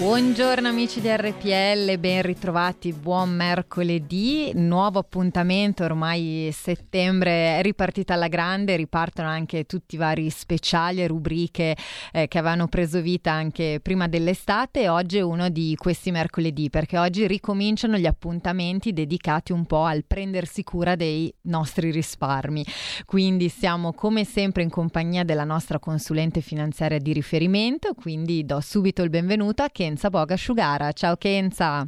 Buongiorno 0.00 0.66
amici 0.66 1.02
di 1.02 1.14
RPL, 1.14 1.98
ben 1.98 2.22
ritrovati, 2.22 2.90
buon 2.94 3.36
mercoledì, 3.36 4.50
nuovo 4.54 4.98
appuntamento, 4.98 5.84
ormai 5.84 6.48
settembre 6.54 7.58
è 7.58 7.62
ripartita 7.62 8.14
alla 8.14 8.28
grande, 8.28 8.76
ripartono 8.76 9.28
anche 9.28 9.64
tutti 9.64 9.96
i 9.96 9.98
vari 9.98 10.30
speciali 10.30 11.02
e 11.02 11.06
rubriche 11.06 11.76
eh, 12.12 12.28
che 12.28 12.38
avevano 12.38 12.66
preso 12.68 13.02
vita 13.02 13.32
anche 13.32 13.78
prima 13.82 14.08
dell'estate 14.08 14.80
e 14.80 14.88
oggi 14.88 15.18
è 15.18 15.20
uno 15.20 15.50
di 15.50 15.76
questi 15.76 16.10
mercoledì 16.10 16.70
perché 16.70 16.96
oggi 16.96 17.26
ricominciano 17.26 17.98
gli 17.98 18.06
appuntamenti 18.06 18.94
dedicati 18.94 19.52
un 19.52 19.66
po' 19.66 19.84
al 19.84 20.04
prendersi 20.06 20.62
cura 20.62 20.96
dei 20.96 21.30
nostri 21.42 21.90
risparmi, 21.90 22.64
quindi 23.04 23.50
siamo 23.50 23.92
come 23.92 24.24
sempre 24.24 24.62
in 24.62 24.70
compagnia 24.70 25.24
della 25.24 25.44
nostra 25.44 25.78
consulente 25.78 26.40
finanziaria 26.40 26.98
di 26.98 27.12
riferimento, 27.12 27.92
quindi 27.92 28.46
do 28.46 28.62
subito 28.62 29.02
il 29.02 29.10
benvenuto 29.10 29.62
a 29.62 29.68
Kenza 29.90 30.08
Bogasciugara. 30.08 30.92
Ciao 30.92 31.16
Kenza. 31.16 31.84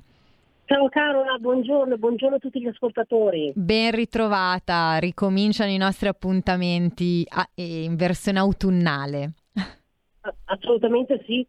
Ciao 0.64 0.88
Carola, 0.88 1.38
buongiorno, 1.38 1.96
buongiorno 1.98 2.36
a 2.36 2.38
tutti 2.40 2.60
gli 2.60 2.66
ascoltatori. 2.66 3.52
Ben 3.54 3.92
ritrovata, 3.92 4.96
ricominciano 4.96 5.70
i 5.70 5.76
nostri 5.76 6.08
appuntamenti 6.08 7.24
a, 7.28 7.46
in 7.54 7.94
versione 7.94 8.40
autunnale. 8.40 9.34
Assolutamente 10.46 11.22
sì, 11.26 11.46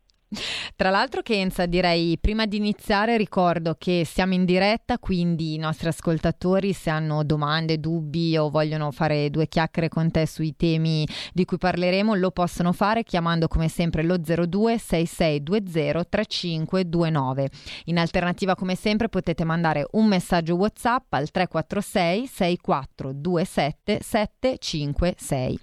tra 0.75 0.89
l'altro, 0.89 1.21
Kenza, 1.21 1.65
direi 1.65 2.17
prima 2.19 2.45
di 2.45 2.57
iniziare 2.57 3.17
ricordo 3.17 3.75
che 3.77 4.03
siamo 4.05 4.33
in 4.33 4.45
diretta, 4.45 4.99
quindi 4.99 5.53
i 5.53 5.57
nostri 5.57 5.87
ascoltatori, 5.87 6.73
se 6.73 6.89
hanno 6.89 7.23
domande, 7.23 7.79
dubbi 7.79 8.37
o 8.37 8.49
vogliono 8.49 8.91
fare 8.91 9.29
due 9.29 9.47
chiacchiere 9.47 9.89
con 9.89 10.11
te 10.11 10.25
sui 10.25 10.55
temi 10.55 11.07
di 11.33 11.45
cui 11.45 11.57
parleremo, 11.57 12.13
lo 12.15 12.31
possono 12.31 12.71
fare 12.71 13.03
chiamando 13.03 13.47
come 13.47 13.67
sempre 13.67 14.03
lo 14.03 14.17
02 14.17 14.77
6620 14.77 16.05
3529. 16.09 17.49
In 17.85 17.97
alternativa, 17.97 18.55
come 18.55 18.75
sempre, 18.75 19.09
potete 19.09 19.43
mandare 19.43 19.87
un 19.91 20.07
messaggio 20.07 20.55
WhatsApp 20.55 21.13
al 21.13 21.31
346 21.31 22.27
6427 22.27 23.99
756. 24.01 25.59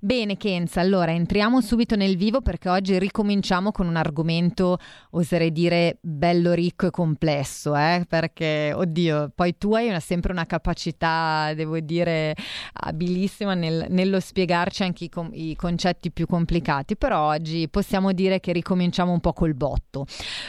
Bene, 0.00 0.36
Kenza, 0.36 0.80
allora 0.80 1.12
entriamo 1.12 1.60
subito 1.60 1.96
nel 1.96 2.16
vivo 2.16 2.40
perché 2.40 2.68
oggi 2.68 2.98
ricominciamo 2.98 3.72
con 3.72 3.86
una 3.86 3.97
argomento, 3.98 4.78
oserei 5.10 5.52
dire, 5.52 5.98
bello 6.00 6.52
ricco 6.52 6.86
e 6.86 6.90
complesso, 6.90 7.76
eh? 7.76 8.04
perché, 8.08 8.72
oddio, 8.74 9.32
poi 9.34 9.56
tu 9.58 9.74
hai 9.74 9.88
una, 9.88 10.00
sempre 10.00 10.32
una 10.32 10.46
capacità, 10.46 11.52
devo 11.54 11.78
dire, 11.80 12.34
abilissima 12.72 13.54
nel, 13.54 13.86
nello 13.90 14.20
spiegarci 14.20 14.82
anche 14.82 15.04
i, 15.04 15.08
com- 15.08 15.30
i 15.32 15.54
concetti 15.56 16.10
più 16.10 16.26
complicati, 16.26 16.96
però 16.96 17.28
oggi 17.28 17.68
possiamo 17.68 18.12
dire 18.12 18.40
che 18.40 18.52
ricominciamo 18.52 19.12
un 19.12 19.20
po' 19.20 19.32
col 19.32 19.54
botto, 19.54 20.06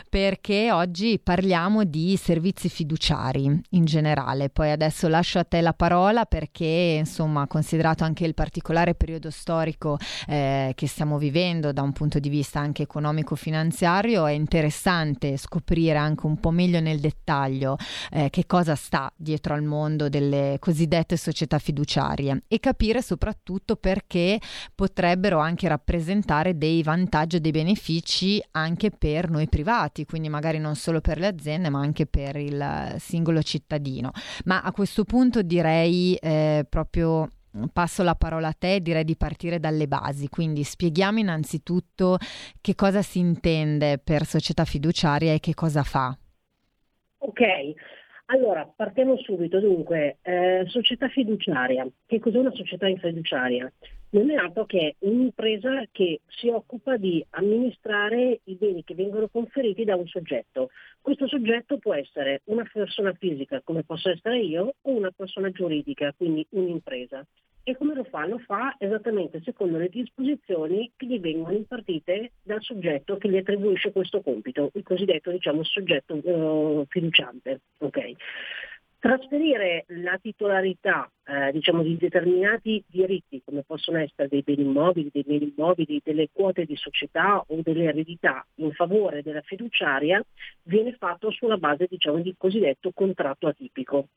perché 0.10 0.72
oggi 0.72 1.20
parliamo 1.22 1.84
di 1.84 2.16
servizi 2.18 2.70
fiduciari 2.70 3.62
in 3.72 3.86
generale, 3.86 4.50
poi 4.50 4.72
adesso 4.72 5.08
lascio 5.08 5.40
a 5.40 5.44
te 5.44 5.62
la 5.62 5.74
parola 5.74 6.26
perché, 6.26 6.98
insomma, 7.00 7.48
considerato 7.48 8.04
anche 8.04 8.26
il 8.26 8.34
particolare 8.34 8.96
periodo 8.96 9.30
storico 9.30 9.98
eh, 10.28 10.74
che 10.76 10.88
stiamo 10.88 11.18
vivendo 11.18 11.72
da 11.72 11.82
un 11.82 11.92
punto 11.92 12.20
di 12.20 12.30
vista 12.30 12.60
anche 12.60 12.84
economico 12.84 13.36
finanziario 13.40 14.26
è 14.26 14.32
interessante 14.32 15.38
scoprire 15.38 15.98
anche 15.98 16.26
un 16.26 16.40
po' 16.40 16.52
meglio 16.52 16.80
nel 16.80 17.00
dettaglio 17.00 17.78
eh, 18.12 18.30
che 18.30 18.46
cosa 18.46 18.76
sta 18.76 19.12
dietro 19.16 19.54
al 19.54 19.64
mondo 19.64 20.10
delle 20.10 20.58
cosiddette 20.60 21.16
società 21.18 21.58
fiduciarie 21.58 22.44
e 22.48 22.60
capire 22.60 23.02
soprattutto 23.02 23.78
perché 23.78 24.40
potrebbero 24.76 25.40
anche 25.40 25.68
rappresentare 25.68 26.58
dei 26.58 26.84
vantaggi 26.84 27.38
e 27.38 27.40
dei 27.40 27.52
benefici 27.52 28.44
anche 28.52 28.92
per 28.92 29.30
noi 29.30 29.48
privati, 29.48 30.06
quindi 30.06 30.28
magari 30.30 30.60
non 30.60 30.76
solo 30.76 31.00
per 31.00 31.18
le 31.18 31.28
aziende 31.28 31.70
ma 31.70 31.80
anche 31.80 32.06
per 32.06 32.36
il 32.36 32.96
singolo 33.00 33.42
cittadino. 33.42 34.12
Ma 34.46 34.62
a 34.62 34.72
questo 34.72 35.06
punto 35.06 35.42
direi 35.42 36.16
eh, 36.16 36.66
proprio 36.70 37.32
passo 37.74 38.04
la 38.04 38.16
parola 38.16 38.50
a 38.50 38.56
te, 38.58 38.82
direi 38.82 39.04
di 39.04 39.16
partire 39.16 39.60
dalle 39.60 39.88
basi, 39.88 40.30
quindi 40.30 40.64
spieghiamo 40.64 41.20
innanzitutto 41.20 42.18
che 42.62 42.76
cosa 42.76 43.02
si 43.02 43.20
intende 43.20 43.98
per 43.98 44.26
società 44.26 44.66
fiduciaria 44.66 45.34
e 45.34 45.40
che 45.40 45.54
cosa 45.54 45.84
fa. 45.84 46.18
Ok, 47.20 47.42
allora 48.28 48.66
partiamo 48.66 49.18
subito. 49.18 49.60
Dunque, 49.60 50.18
eh, 50.22 50.64
società 50.68 51.08
fiduciaria. 51.10 51.88
Che 52.06 52.20
cos'è 52.20 52.38
una 52.38 52.54
società 52.54 52.88
fiduciaria? 52.88 53.72
Non 54.12 54.32
è 54.32 54.36
altro 54.36 54.66
che 54.66 54.96
un'impresa 55.00 55.84
che 55.92 56.22
si 56.28 56.48
occupa 56.50 56.98
di 56.98 57.24
amministrare 57.32 58.40
i 58.46 58.56
beni 58.56 58.84
che 58.84 58.96
vengono 58.96 59.28
conferiti 59.28 59.84
da 59.84 59.96
un 59.96 60.08
soggetto. 60.08 60.70
Questo 61.02 61.28
soggetto 61.28 61.78
può 61.78 61.94
essere 61.94 62.42
una 62.46 62.68
persona 62.72 63.14
fisica, 63.14 63.62
come 63.64 63.84
posso 63.84 64.10
essere 64.10 64.40
io, 64.40 64.76
o 64.82 64.92
una 64.92 65.12
persona 65.12 65.52
giuridica, 65.52 66.14
quindi 66.18 66.46
un'impresa. 66.52 67.26
E 67.64 67.78
come 67.78 67.94
lo 67.94 68.04
fa? 68.04 68.26
Lo 68.26 68.40
fa 68.40 68.76
esattamente 68.80 69.42
secondo 69.44 69.78
le 69.78 69.90
disposizioni 69.90 70.92
che 70.96 71.06
gli 71.06 71.20
vengono 71.20 71.56
impartite 71.56 72.32
dal 72.42 72.64
soggetto 72.64 73.18
che 73.18 73.30
gli 73.30 73.38
attribuisce 73.38 73.92
questo 73.92 74.22
compito, 74.22 74.72
il 74.74 74.82
cosiddetto 74.82 75.30
diciamo, 75.30 75.64
soggetto 75.64 76.16
uh, 76.16 76.86
fiduciante. 76.88 77.60
Okay. 77.78 78.16
Trasferire 79.00 79.86
la 79.88 80.18
titolarità 80.22 81.10
eh, 81.24 81.54
diciamo, 81.54 81.84
di 81.84 81.96
determinati 81.96 82.84
diritti, 82.86 83.42
come 83.46 83.64
possono 83.64 83.98
essere 83.98 84.28
dei 84.28 84.42
beni 84.42 84.64
immobili, 84.64 85.10
dei 85.10 85.24
beni 85.24 85.54
immobili, 85.56 86.02
delle 86.04 86.28
quote 86.34 86.66
di 86.66 86.76
società 86.76 87.42
o 87.48 87.62
delle 87.62 87.86
eredità 87.86 88.46
in 88.56 88.74
favore 88.74 89.24
della 89.24 89.40
fiduciaria, 89.40 90.22
viene 90.64 90.92
fatto 91.00 91.32
sulla 91.32 91.56
base 91.56 91.88
diciamo, 91.90 92.20
di 92.20 92.36
cosiddetto 92.38 92.92
contratto 92.94 93.48
atipico. 93.48 94.10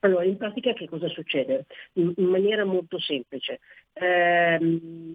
Allora, 0.00 0.24
in 0.24 0.36
pratica 0.36 0.72
che 0.72 0.88
cosa 0.88 1.08
succede? 1.08 1.66
In, 1.94 2.12
in 2.16 2.24
maniera 2.26 2.64
molto 2.64 2.98
semplice. 2.98 3.60
Eh, 3.92 4.58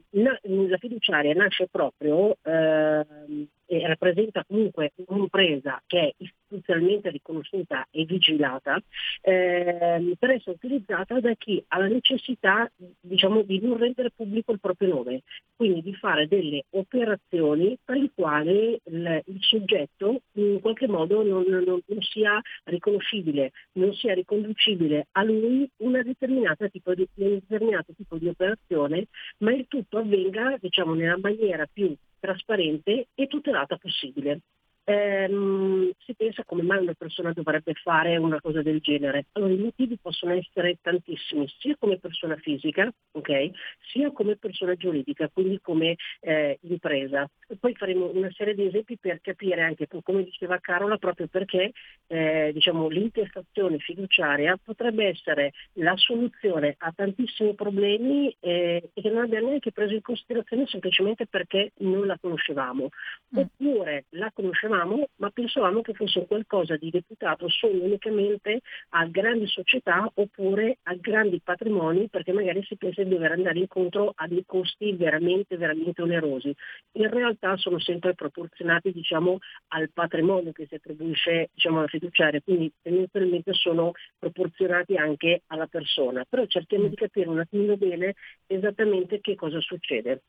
na, 0.10 0.40
la 0.42 0.78
fiduciaria 0.78 1.34
nasce 1.34 1.68
proprio 1.72 2.38
eh, 2.44 3.48
e 3.68 3.88
rappresenta 3.88 4.44
comunque 4.48 4.92
un'impresa 5.08 5.82
che 5.88 6.00
è 6.00 6.14
istituzionalmente 6.18 7.10
riconosciuta 7.10 7.88
e 7.90 8.06
vigilata 8.06 8.80
eh, 9.22 10.16
per 10.20 10.30
essere 10.30 10.52
utilizzata 10.52 11.20
da 11.20 11.34
chi 11.34 11.64
ha 11.70 11.80
la 11.80 11.88
necessità 11.88 12.70
diciamo, 13.00 13.42
di 13.42 13.60
non 13.62 13.78
rendere 13.78 14.12
pubblico 14.12 14.52
il 14.52 14.60
proprio 14.60 14.90
nome, 14.90 15.22
quindi 15.56 15.82
di 15.82 15.96
fare 15.96 16.28
delle 16.28 16.66
operazioni 16.72 17.78
per 17.84 17.98
le 17.98 18.12
quali 18.14 18.80
il, 18.84 19.24
il 19.26 19.38
soggetto 19.40 20.22
in 20.34 20.60
qualche 20.62 20.88
modo 20.88 21.24
non, 21.24 21.44
non, 21.48 21.64
non, 21.64 22.02
sia 22.02 22.40
riconoscibile, 22.66 23.52
non 23.74 23.94
sia 23.94 24.14
riconducibile 24.14 24.75
a 25.12 25.24
lui 25.24 25.70
una 25.78 26.02
determinata 26.02 26.68
tipo 26.68 26.94
di, 26.94 27.08
un 27.16 27.40
determinato 27.40 27.94
tipo 27.94 28.18
di 28.18 28.28
operazione, 28.28 29.08
ma 29.40 29.54
il 29.54 29.66
tutto 29.68 29.98
avvenga 29.98 30.58
diciamo, 30.60 30.94
nella 30.94 31.18
maniera 31.18 31.68
più 31.72 31.96
trasparente 32.20 33.08
e 33.14 33.28
tutelata 33.28 33.78
possibile 33.78 34.42
ehm, 34.86 35.92
si 36.06 36.14
pensa 36.16 36.44
come 36.46 36.62
mai 36.62 36.82
una 36.82 36.94
persona 36.94 37.34
dovrebbe 37.34 37.74
fare 37.74 38.18
una 38.18 38.40
cosa 38.40 38.62
del 38.62 38.80
genere. 38.80 39.26
Allora 39.34 39.52
i 39.54 39.58
motivi 39.58 39.98
possono 40.02 40.34
essere 40.34 40.78
tantissimi, 40.82 41.48
sia 41.60 41.76
come 41.78 41.98
persona 41.98 42.36
fisica, 42.38 42.92
okay, 43.12 43.52
sia 43.92 44.12
come 44.12 44.38
persona 44.38 44.76
giuridica, 44.76 45.28
quindi 45.30 45.60
come 45.62 45.96
eh, 46.22 46.58
impresa. 46.62 47.28
E 47.48 47.58
poi 47.60 47.76
faremo 47.76 48.12
una 48.14 48.32
serie 48.32 48.54
di 48.54 48.68
esempi 48.68 48.98
per 48.98 49.20
capire 49.22 49.62
anche, 49.62 49.88
come 50.04 50.24
diceva 50.24 50.60
Carola, 50.60 50.98
proprio 50.98 51.28
perché 51.28 51.72
eh, 52.08 52.52
diciamo, 52.54 52.88
l'intestazione 52.88 53.80
fiduciaria 53.80 54.58
potrebbe 54.64 55.08
essere 55.08 55.52
la 55.74 55.96
soluzione 55.98 56.76
a 56.78 56.94
tantissimi 56.96 57.56
problemi 57.56 58.36
eh, 58.40 58.90
e 58.94 59.02
che 59.02 59.10
non 59.10 59.24
abbiamo 59.24 59.48
neanche 59.48 59.72
preso 59.72 59.94
in 59.94 60.02
considerazione 60.02 60.68
semplicemente 60.68 61.26
perché 61.26 61.72
non 61.78 62.06
la 62.06 62.18
conoscevamo. 62.20 62.90
Mm. 63.36 63.38
Oppure 63.40 64.06
la 64.10 64.32
conoscevamo 64.34 64.75
pensavamo, 64.76 65.08
ma 65.18 65.30
pensavamo 65.30 65.82
che 65.82 65.94
fosse 65.94 66.26
qualcosa 66.26 66.76
di 66.76 66.90
deputato 66.90 67.48
solo 67.50 67.84
unicamente 67.84 68.62
a 68.90 69.06
grandi 69.06 69.48
società 69.48 70.10
oppure 70.14 70.80
a 70.84 70.96
grandi 70.96 71.40
patrimoni 71.42 72.10
perché 72.10 72.34
magari 72.34 72.64
si 72.64 72.76
pensa 72.76 73.04
di 73.04 73.10
dover 73.10 73.32
andare 73.32 73.60
incontro 73.60 74.12
a 74.16 74.28
dei 74.28 74.44
costi 74.46 74.94
veramente, 74.94 75.58
veramente 75.58 76.02
onerosi. 76.02 76.54
In 76.94 77.10
realtà 77.10 77.56
sono 77.58 77.80
sempre 77.80 78.14
proporzionati 78.14 78.92
diciamo, 78.92 79.40
al 79.70 79.90
patrimonio 79.92 80.52
che 80.52 80.66
si 80.68 80.76
attribuisce 80.76 81.50
diciamo, 81.54 81.80
alla 81.80 81.88
fiduciaria, 81.88 82.42
quindi 82.42 82.72
tendenzialmente 82.82 83.54
sono 83.54 83.94
proporzionati 84.20 84.96
anche 84.98 85.44
alla 85.48 85.68
persona. 85.68 86.26
Però 86.28 86.46
cerchiamo 86.46 86.88
di 86.88 86.96
capire 86.96 87.30
un 87.30 87.40
attimo 87.40 87.78
bene 87.78 88.16
esattamente 88.48 89.22
che 89.22 89.36
cosa 89.36 89.60
succede. 89.62 90.22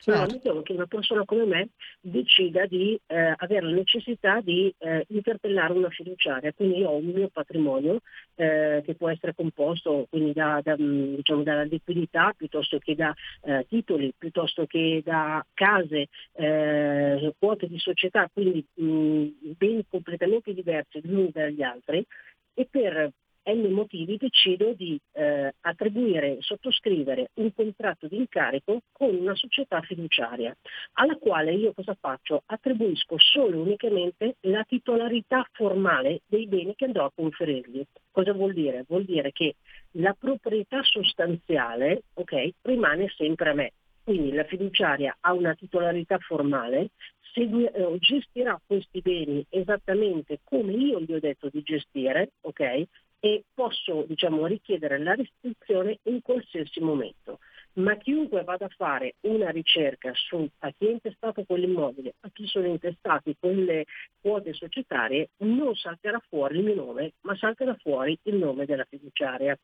Certo. 0.00 0.12
Allora, 0.12 0.32
mettiamo 0.32 0.62
che 0.62 0.72
una 0.72 0.86
persona 0.86 1.24
come 1.24 1.44
me 1.44 1.68
decida 2.00 2.66
di 2.66 2.98
eh, 3.06 3.34
avere 3.36 3.66
la 3.66 3.74
necessità 3.74 4.40
di 4.40 4.72
eh, 4.78 5.04
interpellare 5.08 5.72
una 5.72 5.90
fiduciaria, 5.90 6.52
quindi 6.52 6.78
io 6.78 6.90
ho 6.90 6.96
un 6.96 7.06
mio 7.06 7.28
patrimonio 7.28 8.00
eh, 8.36 8.80
che 8.84 8.94
può 8.94 9.08
essere 9.10 9.34
composto 9.34 10.06
quindi 10.08 10.32
da, 10.32 10.60
da, 10.62 10.76
mm, 10.78 11.16
diciamo, 11.16 11.42
dalla 11.42 11.64
liquidità 11.64 12.32
piuttosto 12.36 12.78
che 12.78 12.94
da 12.94 13.12
eh, 13.42 13.66
titoli, 13.68 14.14
piuttosto 14.16 14.66
che 14.66 15.02
da 15.04 15.44
case, 15.52 16.06
eh, 16.34 17.34
quote 17.36 17.66
di 17.66 17.78
società, 17.80 18.30
quindi 18.32 18.64
mh, 18.74 18.84
mm, 18.84 19.28
beni 19.56 19.84
completamente 19.88 20.54
diversi 20.54 21.00
gli 21.02 21.12
uni 21.12 21.30
dagli 21.32 21.62
altri 21.62 22.06
e 22.54 22.68
per 22.70 23.12
N 23.48 23.72
motivi 23.72 24.18
decido 24.18 24.74
di 24.74 25.00
eh, 25.12 25.54
attribuire, 25.60 26.36
sottoscrivere 26.40 27.30
un 27.34 27.52
contratto 27.54 28.06
di 28.06 28.16
incarico 28.16 28.82
con 28.92 29.14
una 29.14 29.34
società 29.34 29.80
fiduciaria, 29.80 30.54
alla 30.94 31.16
quale 31.16 31.54
io 31.54 31.72
cosa 31.72 31.96
faccio? 31.98 32.42
Attribuisco 32.44 33.16
solo 33.18 33.56
e 33.56 33.60
unicamente 33.60 34.36
la 34.40 34.64
titolarità 34.64 35.46
formale 35.52 36.20
dei 36.26 36.46
beni 36.46 36.74
che 36.74 36.84
andrò 36.84 37.06
a 37.06 37.12
conferirgli. 37.14 37.82
Cosa 38.10 38.32
vuol 38.32 38.52
dire? 38.52 38.84
Vuol 38.86 39.04
dire 39.04 39.32
che 39.32 39.56
la 39.92 40.14
proprietà 40.18 40.82
sostanziale 40.82 42.02
okay, 42.14 42.52
rimane 42.62 43.08
sempre 43.16 43.50
a 43.50 43.54
me. 43.54 43.72
Quindi 44.04 44.32
la 44.32 44.44
fiduciaria 44.44 45.16
ha 45.20 45.32
una 45.32 45.54
titolarità 45.54 46.18
formale, 46.18 46.90
segui, 47.32 47.64
eh, 47.64 47.96
gestirà 47.98 48.60
questi 48.66 49.00
beni 49.00 49.44
esattamente 49.50 50.40
come 50.44 50.72
io 50.72 51.00
gli 51.00 51.12
ho 51.12 51.20
detto 51.20 51.48
di 51.50 51.62
gestire, 51.62 52.32
ok? 52.40 52.86
E 53.20 53.44
posso 53.52 54.04
diciamo, 54.06 54.46
richiedere 54.46 54.98
la 54.98 55.14
restrizione 55.14 55.98
in 56.04 56.22
qualsiasi 56.22 56.80
momento. 56.80 57.38
Ma 57.74 57.96
chiunque 57.96 58.42
vada 58.44 58.66
a 58.66 58.74
fare 58.76 59.14
una 59.20 59.50
ricerca 59.50 60.12
su 60.14 60.48
a 60.58 60.72
chi 60.72 60.86
è 60.86 60.90
intestato 60.90 61.44
quell'immobile, 61.44 62.14
a 62.20 62.30
chi 62.32 62.46
sono 62.46 62.66
intestati 62.66 63.36
quelle 63.38 63.84
quote 64.20 64.52
societarie, 64.52 65.30
non 65.38 65.74
salterà 65.74 66.20
fuori 66.28 66.58
il 66.58 66.64
mio 66.64 66.74
nome, 66.74 67.12
ma 67.20 67.36
salterà 67.36 67.76
fuori 67.80 68.18
il 68.22 68.36
nome 68.36 68.66
della 68.66 68.86
fiduciaria. 68.88 69.56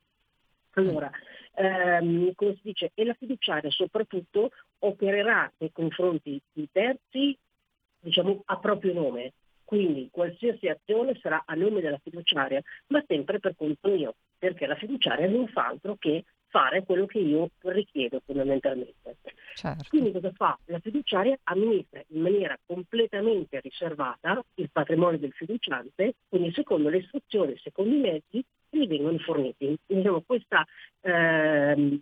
Allora, 0.77 1.11
ehm, 1.55 2.33
come 2.35 2.55
si 2.55 2.61
dice, 2.63 2.91
e 2.95 3.05
la 3.05 3.15
fiduciaria 3.15 3.71
soprattutto 3.71 4.51
opererà 4.81 5.51
nei 5.59 5.73
confronti 5.73 6.41
di 6.53 6.69
terzi 6.71 7.37
diciamo, 8.05 8.43
a 8.45 8.59
proprio 8.59 8.93
nome, 8.93 9.33
quindi 9.75 10.09
qualsiasi 10.13 10.69
azione 10.69 11.19
sarà 11.21 11.43
a 11.45 11.55
nome 11.55 11.81
della 11.81 11.99
fiduciaria, 12.01 12.63
ma 12.89 13.03
sempre 13.09 13.41
per 13.41 13.57
conto 13.57 13.89
mio, 13.89 14.15
perché 14.39 14.67
la 14.67 14.77
fiduciaria 14.77 15.29
non 15.29 15.49
fa 15.49 15.67
altro 15.67 15.97
che 15.99 16.23
fare 16.47 16.85
quello 16.85 17.07
che 17.07 17.19
io 17.19 17.51
richiedo 17.63 18.23
fondamentalmente. 18.25 19.17
Certo. 19.55 19.87
Quindi 19.89 20.13
cosa 20.13 20.31
fa? 20.31 20.57
La 20.67 20.79
fiduciaria 20.79 21.37
amministra 21.45 22.01
in 22.07 22.21
maniera 22.21 22.57
completamente 22.65 23.59
riservata 23.59 24.41
il 24.55 24.71
patrimonio 24.71 25.19
del 25.19 25.33
fiduciante, 25.33 26.15
quindi 26.29 26.53
secondo 26.53 26.89
le 26.89 26.99
istruzioni, 26.99 27.59
secondo 27.61 27.97
i 27.97 27.99
mezzi 27.99 28.45
che 28.71 28.79
gli 28.79 28.87
vengono 28.87 29.19
forniti. 29.19 29.77
Diciamo, 29.85 30.23
questa, 30.25 30.65
ehm, 31.01 32.01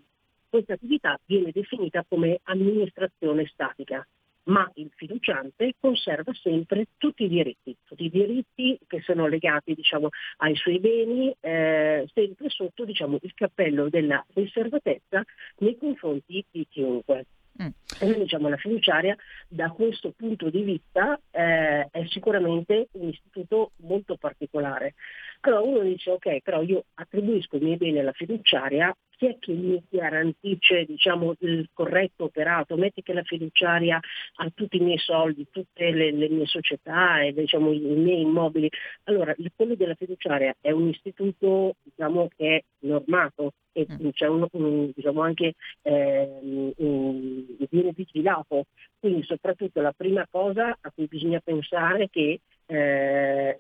questa 0.51 0.75
attività 0.75 1.19
viene 1.25 1.51
definita 1.51 2.05
come 2.07 2.41
amministrazione 2.43 3.47
statica 3.47 4.07
ma 4.45 4.69
il 4.75 4.91
fiduciante 4.95 5.75
conserva 5.79 6.33
sempre 6.35 6.87
tutti 6.97 7.25
i 7.25 7.29
diritti, 7.29 7.77
tutti 7.85 8.05
i 8.05 8.11
diritti 8.11 8.79
che 8.87 9.01
sono 9.03 9.27
legati 9.27 9.75
diciamo, 9.75 10.09
ai 10.39 10.57
suoi 10.57 10.79
beni, 10.81 11.35
eh, 11.41 12.09
sempre 12.13 12.49
sotto 12.49 12.85
diciamo, 12.85 13.19
il 13.23 13.35
cappello 13.35 13.89
della 13.89 14.25
riservatezza 14.35 15.23
nei 15.59 15.77
confronti 15.77 16.45
di 16.51 16.67
chiunque. 16.69 17.27
Mm. 17.63 17.69
E 18.01 18.19
diciamo 18.19 18.49
la 18.49 18.57
fiduciaria 18.57 19.17
da 19.49 19.71
questo 19.71 20.13
punto 20.17 20.49
di 20.49 20.63
vista 20.63 21.21
eh, 21.31 21.87
è 21.91 22.07
sicuramente 22.09 22.89
un 22.93 23.09
istituto 23.09 23.73
molto 23.83 24.17
particolare. 24.17 24.95
Allora 25.41 25.61
uno 25.61 25.81
dice 25.81 26.11
ok, 26.11 26.41
però 26.41 26.63
io 26.63 26.85
attribuisco 26.95 27.57
i 27.57 27.61
miei 27.61 27.77
beni 27.77 27.99
alla 27.99 28.13
fiduciaria 28.13 28.95
chi 29.23 29.29
è 29.29 29.39
che 29.39 29.53
mi 29.53 29.81
garantisce 29.89 30.85
diciamo, 30.85 31.35
il 31.41 31.69
corretto 31.73 32.25
operato? 32.25 32.77
Metti 32.77 33.03
che 33.03 33.13
la 33.13 33.23
fiduciaria 33.23 34.01
ha 34.37 34.51
tutti 34.53 34.79
i 34.79 34.81
miei 34.81 34.99
soldi, 34.99 35.47
tutte 35.49 35.93
le, 35.93 36.11
le 36.11 36.29
mie 36.29 36.47
società 36.47 37.21
e 37.21 37.33
diciamo, 37.33 37.71
i, 37.71 37.77
i, 37.77 37.95
miei 37.95 38.23
immobili. 38.23 38.69
Allora, 39.05 39.33
quello 39.55 39.77
della 39.77 39.95
fiduciaria 39.95 40.57
è 40.61 40.73
un 40.73 40.89
istituto 40.89 41.77
diciamo, 41.85 42.29
che 42.37 42.57
è 42.57 42.65
normato 42.81 43.53
e 43.73 43.87
mm. 43.91 44.09
c'è 44.11 44.27
un, 44.27 44.47
un, 44.53 44.91
diciamo 44.95 45.23
anche 45.23 45.55
eh, 45.83 46.73
un, 46.77 47.45
viene 47.71 47.93
vigilato. 47.95 48.67
Quindi 48.99 49.25
soprattutto 49.25 49.81
la 49.81 49.93
prima 49.93 50.27
cosa 50.31 50.77
a 50.81 50.93
cui 50.95 51.07
bisogna 51.07 51.41
pensare 51.41 52.05
è 52.05 52.09
che 52.09 52.41
eh, 52.67 53.59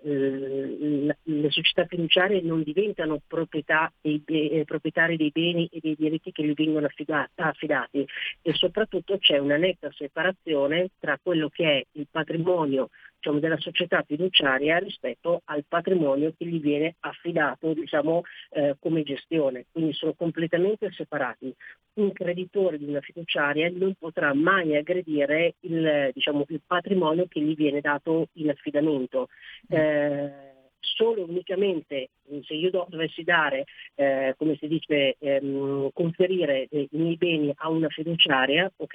le 1.23 1.51
società 1.51 1.85
fiduciarie 1.87 2.41
non 2.41 2.63
diventano 2.63 3.21
proprietà 3.27 3.93
dei, 4.01 4.23
eh, 4.25 4.65
proprietari 4.65 5.17
dei 5.17 5.31
beni 5.31 5.69
e 5.71 5.81
dei 5.81 5.97
diritti 5.97 6.33
che 6.33 6.45
gli 6.45 6.55
vengono 6.55 6.89
affidati 7.35 8.07
e 8.41 8.55
soprattutto 8.55 9.19
c'è 9.19 9.39
una 9.39 9.57
netta 9.57 9.91
separazione 9.93 10.91
tra 10.99 11.19
quello 11.23 11.49
che 11.51 11.65
è 11.65 11.85
il 11.93 12.07
patrimonio 12.11 12.89
diciamo, 13.23 13.39
della 13.39 13.57
società 13.59 14.03
fiduciaria 14.03 14.79
rispetto 14.79 15.43
al 15.45 15.65
patrimonio 15.69 16.35
che 16.37 16.45
gli 16.45 16.61
viene 16.61 16.97
affidato 17.01 17.73
diciamo, 17.73 18.23
eh, 18.51 18.75
come 18.81 19.05
gestione, 19.05 19.67
quindi 19.71 19.93
sono 19.93 20.13
completamente 20.15 20.91
separati. 20.91 21.55
Un 21.95 22.13
creditore 22.13 22.79
di 22.79 22.85
una 22.85 23.01
fiduciaria 23.01 23.71
non 23.71 23.95
potrà 23.97 24.35
mai 24.35 24.77
aggredire 24.77 25.55
il, 25.61 26.11
diciamo, 26.13 26.45
il 26.49 26.61
patrimonio 26.67 27.27
che 27.29 27.41
gli 27.41 27.55
viene 27.55 27.81
dato 27.81 28.27
in 28.35 28.51
affidamento. 28.51 29.29
Mm. 29.73 29.77
Eh, 29.77 30.52
solo 30.83 31.23
unicamente 31.23 32.11
se 32.45 32.55
io 32.55 32.71
dovessi 32.71 33.23
dare, 33.23 33.65
eh, 33.95 34.35
come 34.37 34.57
si 34.57 34.67
dice, 34.67 35.17
ehm, 35.19 35.91
conferire 35.93 36.67
i 36.71 36.89
miei 36.93 37.17
beni 37.17 37.53
a 37.55 37.69
una 37.69 37.89
fiduciaria, 37.89 38.73
ok, 38.77 38.95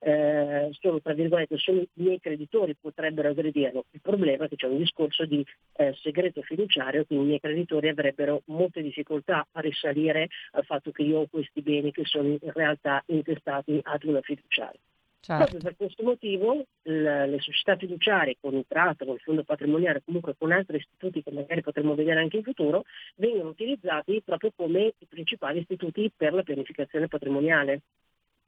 eh, 0.00 0.68
solo 0.72 1.00
tra 1.00 1.12
virgolette, 1.12 1.56
solo 1.58 1.80
i 1.80 1.88
miei 1.94 2.20
creditori 2.20 2.76
potrebbero 2.80 3.28
aggredirlo. 3.28 3.84
Il 3.90 4.00
problema 4.00 4.44
è 4.44 4.48
che 4.48 4.56
c'è 4.56 4.66
un 4.66 4.78
discorso 4.78 5.24
di 5.24 5.44
eh, 5.76 5.94
segreto 6.00 6.42
fiduciario, 6.42 7.04
quindi 7.04 7.24
i 7.24 7.28
miei 7.28 7.40
creditori 7.40 7.88
avrebbero 7.88 8.42
molte 8.46 8.82
difficoltà 8.82 9.46
a 9.52 9.60
risalire 9.60 10.28
al 10.52 10.64
fatto 10.64 10.90
che 10.92 11.02
io 11.02 11.20
ho 11.20 11.26
questi 11.26 11.62
beni 11.62 11.90
che 11.92 12.04
sono 12.04 12.28
in 12.28 12.52
realtà 12.52 13.02
intestati 13.06 13.80
ad 13.82 14.04
una 14.04 14.20
fiduciaria. 14.20 14.80
Certo. 15.20 15.44
Proprio 15.44 15.60
per 15.60 15.76
questo 15.76 16.02
motivo 16.04 16.64
le, 16.82 17.26
le 17.26 17.40
società 17.40 17.76
fiduciarie 17.76 18.36
con 18.40 18.54
il 18.54 18.64
tratto, 18.66 19.04
con 19.04 19.14
il 19.14 19.20
fondo 19.20 19.42
patrimoniale, 19.42 20.02
comunque 20.04 20.34
con 20.38 20.52
altri 20.52 20.76
istituti 20.78 21.22
che 21.22 21.32
magari 21.32 21.60
potremo 21.60 21.94
vedere 21.94 22.20
anche 22.20 22.36
in 22.38 22.44
futuro, 22.44 22.84
vengono 23.16 23.50
utilizzati 23.50 24.22
proprio 24.24 24.52
come 24.54 24.94
i 24.98 25.06
principali 25.06 25.60
istituti 25.60 26.10
per 26.16 26.32
la 26.32 26.42
pianificazione 26.42 27.08
patrimoniale. 27.08 27.82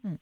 Mm. 0.07 0.15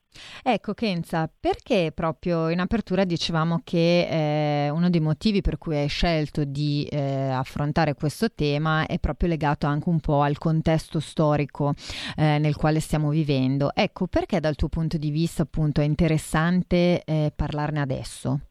Ecco 0.43 0.75
Kenza, 0.75 1.31
perché 1.39 1.93
proprio 1.95 2.49
in 2.49 2.59
apertura 2.59 3.05
dicevamo 3.05 3.61
che 3.63 4.67
eh, 4.67 4.71
uno 4.71 4.91
dei 4.91 5.01
motivi 5.01 5.41
per 5.41 5.57
cui 5.57 5.77
hai 5.77 5.89
scelto 5.89 6.43
di 6.45 6.85
eh, 6.91 7.29
affrontare 7.29 7.95
questo 7.95 8.33
tema 8.33 8.87
è 8.87 8.99
proprio 8.99 9.29
legato 9.29 9.67
anche 9.67 9.89
un 9.89 10.01
po' 10.01 10.23
al 10.23 10.37
contesto 10.39 10.99
storico 10.99 11.75
eh, 12.17 12.39
nel 12.39 12.57
quale 12.57 12.81
stiamo 12.81 13.11
vivendo. 13.11 13.71
Ecco, 13.73 14.09
perché 14.09 14.41
dal 14.41 14.57
tuo 14.57 14.69
punto 14.69 14.97
di 14.97 15.11
vista 15.11 15.43
appunto 15.43 15.81
è 15.81 15.85
interessante 15.85 17.05
eh, 17.05 17.33
parlarne 17.35 17.81
adesso? 17.81 18.48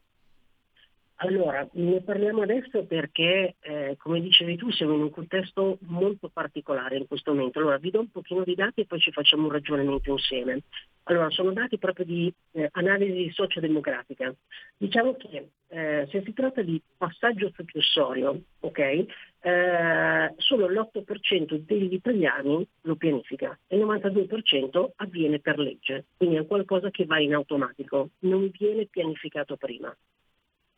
Allora, 1.19 1.67
ne 1.71 2.01
parliamo 2.01 2.43
adesso 2.43 2.85
perché, 2.85 3.55
eh, 3.59 3.95
come 3.97 4.21
dicevi 4.21 4.55
tu, 4.55 4.69
siamo 4.69 4.93
in 4.93 5.01
un 5.01 5.09
contesto 5.09 5.79
molto 5.87 6.29
particolare 6.29 6.95
in 6.95 7.07
questo 7.07 7.33
momento. 7.33 7.57
Allora, 7.57 7.77
vi 7.77 7.89
do 7.89 8.01
un 8.01 8.11
pochino 8.11 8.43
di 8.43 8.53
dati 8.53 8.81
e 8.81 8.85
poi 8.85 8.99
ci 8.99 9.11
facciamo 9.11 9.45
un 9.45 9.51
ragionamento 9.51 10.11
insieme. 10.11 10.61
Allora, 11.05 11.31
sono 11.31 11.53
dati 11.53 11.79
proprio 11.79 12.05
di 12.05 12.31
eh, 12.51 12.69
analisi 12.73 13.31
sociodemografica. 13.31 14.31
Diciamo 14.77 15.15
che 15.15 15.49
eh, 15.69 16.07
se 16.11 16.21
si 16.23 16.33
tratta 16.33 16.61
di 16.61 16.79
passaggio 16.95 17.51
successorio, 17.51 18.39
ok, 18.59 18.77
eh, 18.77 20.33
solo 20.37 20.67
l'8% 20.67 21.55
degli 21.65 21.93
italiani 21.93 22.67
lo 22.81 22.95
pianifica 22.95 23.57
e 23.65 23.75
il 23.77 23.85
92% 23.85 24.91
avviene 24.97 25.39
per 25.39 25.57
legge, 25.57 26.05
quindi 26.15 26.35
è 26.35 26.45
qualcosa 26.45 26.91
che 26.91 27.05
va 27.05 27.19
in 27.19 27.33
automatico, 27.33 28.09
non 28.19 28.51
viene 28.55 28.85
pianificato 28.85 29.55
prima. 29.57 29.95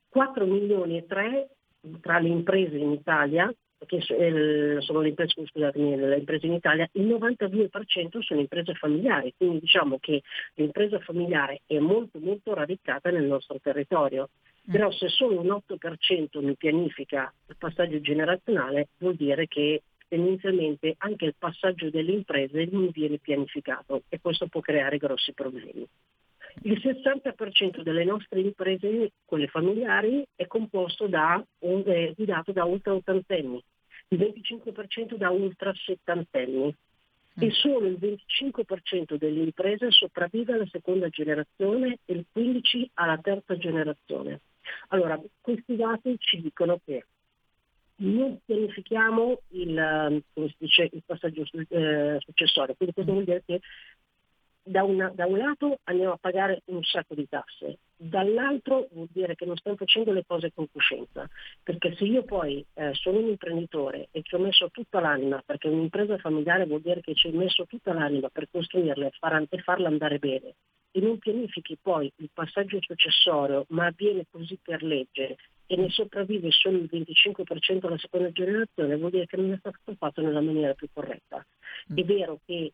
4 0.10 0.46
milioni 0.46 0.98
e 0.98 1.06
3 1.06 1.50
tra 2.02 2.20
le 2.20 2.30
imprese 2.30 2.78
in 2.78 2.92
Italia, 2.92 3.54
che 3.86 4.02
sono 4.02 5.02
le 5.02 5.10
imprese, 5.10 5.46
scusatemi, 5.46 5.96
le 5.96 6.18
imprese 6.18 6.46
in 6.48 6.54
Italia, 6.54 6.90
il 6.94 7.08
92% 7.08 8.20
sono 8.20 8.40
imprese 8.42 8.74
familiari, 8.74 9.34
quindi 9.38 9.60
diciamo 9.60 9.98
che 10.00 10.22
l'impresa 10.56 11.00
familiare 11.00 11.62
è 11.66 11.80
molto 11.80 12.20
molto 12.20 12.54
radicata 12.54 13.10
nel 13.10 13.24
nostro 13.24 13.58
territorio. 13.62 14.30
Mm. 14.70 14.72
Però 14.74 14.92
se 14.92 15.08
solo 15.08 15.40
un 15.40 15.48
8% 15.48 16.44
mi 16.44 16.56
pianifica 16.56 17.34
il 17.48 17.56
passaggio 17.58 18.02
generazionale 18.02 18.90
vuol 18.98 19.16
dire 19.16 19.48
che 19.48 19.84
tendenzialmente 20.10 20.96
anche 20.98 21.26
il 21.26 21.36
passaggio 21.38 21.90
delle 21.90 22.12
imprese 22.12 22.68
non 22.72 22.90
viene 22.92 23.20
pianificato 23.20 24.04
e 24.10 24.20
questo 24.20 24.48
può 24.48 24.60
creare 24.60 24.98
grossi 24.98 25.34
problemi. 25.34 25.88
Il 26.64 26.80
60% 26.84 27.82
delle 27.82 28.04
nostre 28.04 28.42
imprese, 28.42 29.12
quelle 29.26 29.48
familiari, 29.48 30.26
è 30.36 30.46
composto 30.48 31.08
da, 31.08 31.44
è 31.60 32.14
guidato 32.16 32.52
da 32.52 32.66
ultra 32.66 32.94
ottantenni, 32.94 33.64
il 34.10 34.20
25% 34.20 35.16
da 35.16 35.30
ultra 35.30 35.74
settantenni 35.74 36.76
e 37.40 37.46
mm. 37.46 37.50
solo 37.50 37.88
il 37.88 37.98
25% 38.00 39.16
delle 39.16 39.44
imprese 39.44 39.92
sopravvive 39.92 40.54
alla 40.54 40.68
seconda 40.70 41.08
generazione 41.10 42.00
e 42.06 42.14
il 42.14 42.26
15% 42.36 42.88
alla 42.96 43.18
terza 43.20 43.58
generazione. 43.58 44.42
Allora, 44.90 45.20
questi 45.40 45.76
dati 45.76 46.16
ci 46.20 46.42
dicono 46.42 46.80
che 46.84 47.06
non 48.02 48.40
pianifichiamo 48.46 49.42
il, 49.50 50.24
dice, 50.58 50.90
il 50.92 51.04
passaggio 51.06 51.46
eh, 51.70 52.18
successorio, 52.20 52.76
quindi 52.76 52.94
questo 52.94 53.12
vuol 53.12 53.26
dire 53.26 53.44
che 53.46 53.60
da, 54.64 54.84
una, 54.84 55.10
da, 55.10 55.26
un 55.26 55.38
lato 55.38 55.80
andiamo 55.84 56.14
a 56.14 56.18
pagare 56.18 56.62
un 56.66 56.84
sacco 56.84 57.16
di 57.16 57.28
tasse, 57.28 57.80
dall'altro 57.96 58.88
vuol 58.92 59.08
dire 59.12 59.36
che 59.36 59.46
non 59.46 59.58
stiamo 59.58 59.78
facendo 59.78 60.12
le 60.12 60.24
cose 60.26 60.52
con 60.54 60.68
coscienza, 60.72 61.28
perché 61.64 61.96
se 61.96 62.06
io 62.06 62.24
poi 62.24 62.64
eh, 62.74 62.94
sono 62.94 63.20
un 63.20 63.30
imprenditore 63.30 64.10
e 64.12 64.22
ci 64.24 64.36
ho 64.36 64.40
messo 64.40 64.70
tutta 64.72 65.00
l'anima, 65.00 65.42
perché 65.46 65.68
un'impresa 65.68 66.18
familiare 66.18 66.66
vuol 66.66 66.82
dire 66.82 67.02
che 67.02 67.16
ci 67.16 67.28
ho 67.28 67.32
messo 67.32 67.66
tutta 67.66 67.94
l'anima 67.94 68.30
per 68.30 68.48
costruirla 68.52 69.08
e, 69.08 69.12
far, 69.18 69.46
e 69.50 69.58
farla 69.60 69.88
andare 69.88 70.20
bene, 70.20 70.56
e 70.92 71.00
non 71.02 71.18
pianifichi 71.18 71.78
poi 71.82 72.12
il 72.18 72.30
passaggio 72.34 72.80
successorio, 72.82 73.66
ma 73.70 73.88
avviene 73.88 74.26
così 74.30 74.58
per 74.62 74.84
legge 74.84 75.38
e 75.72 75.76
ne 75.76 75.90
sopravvive 75.90 76.50
solo 76.50 76.78
il 76.78 76.90
25% 76.92 77.86
alla 77.86 77.98
seconda 78.00 78.32
generazione, 78.32 78.98
vuol 78.98 79.12
dire 79.12 79.28
che 79.28 79.38
non 79.38 79.52
è 79.52 79.58
stato 79.58 79.78
fatto 79.98 80.22
nella 80.22 80.42
maniera 80.42 80.74
più 80.74 80.88
corretta. 80.92 81.46
È 81.92 82.04
vero 82.04 82.40
che 82.46 82.74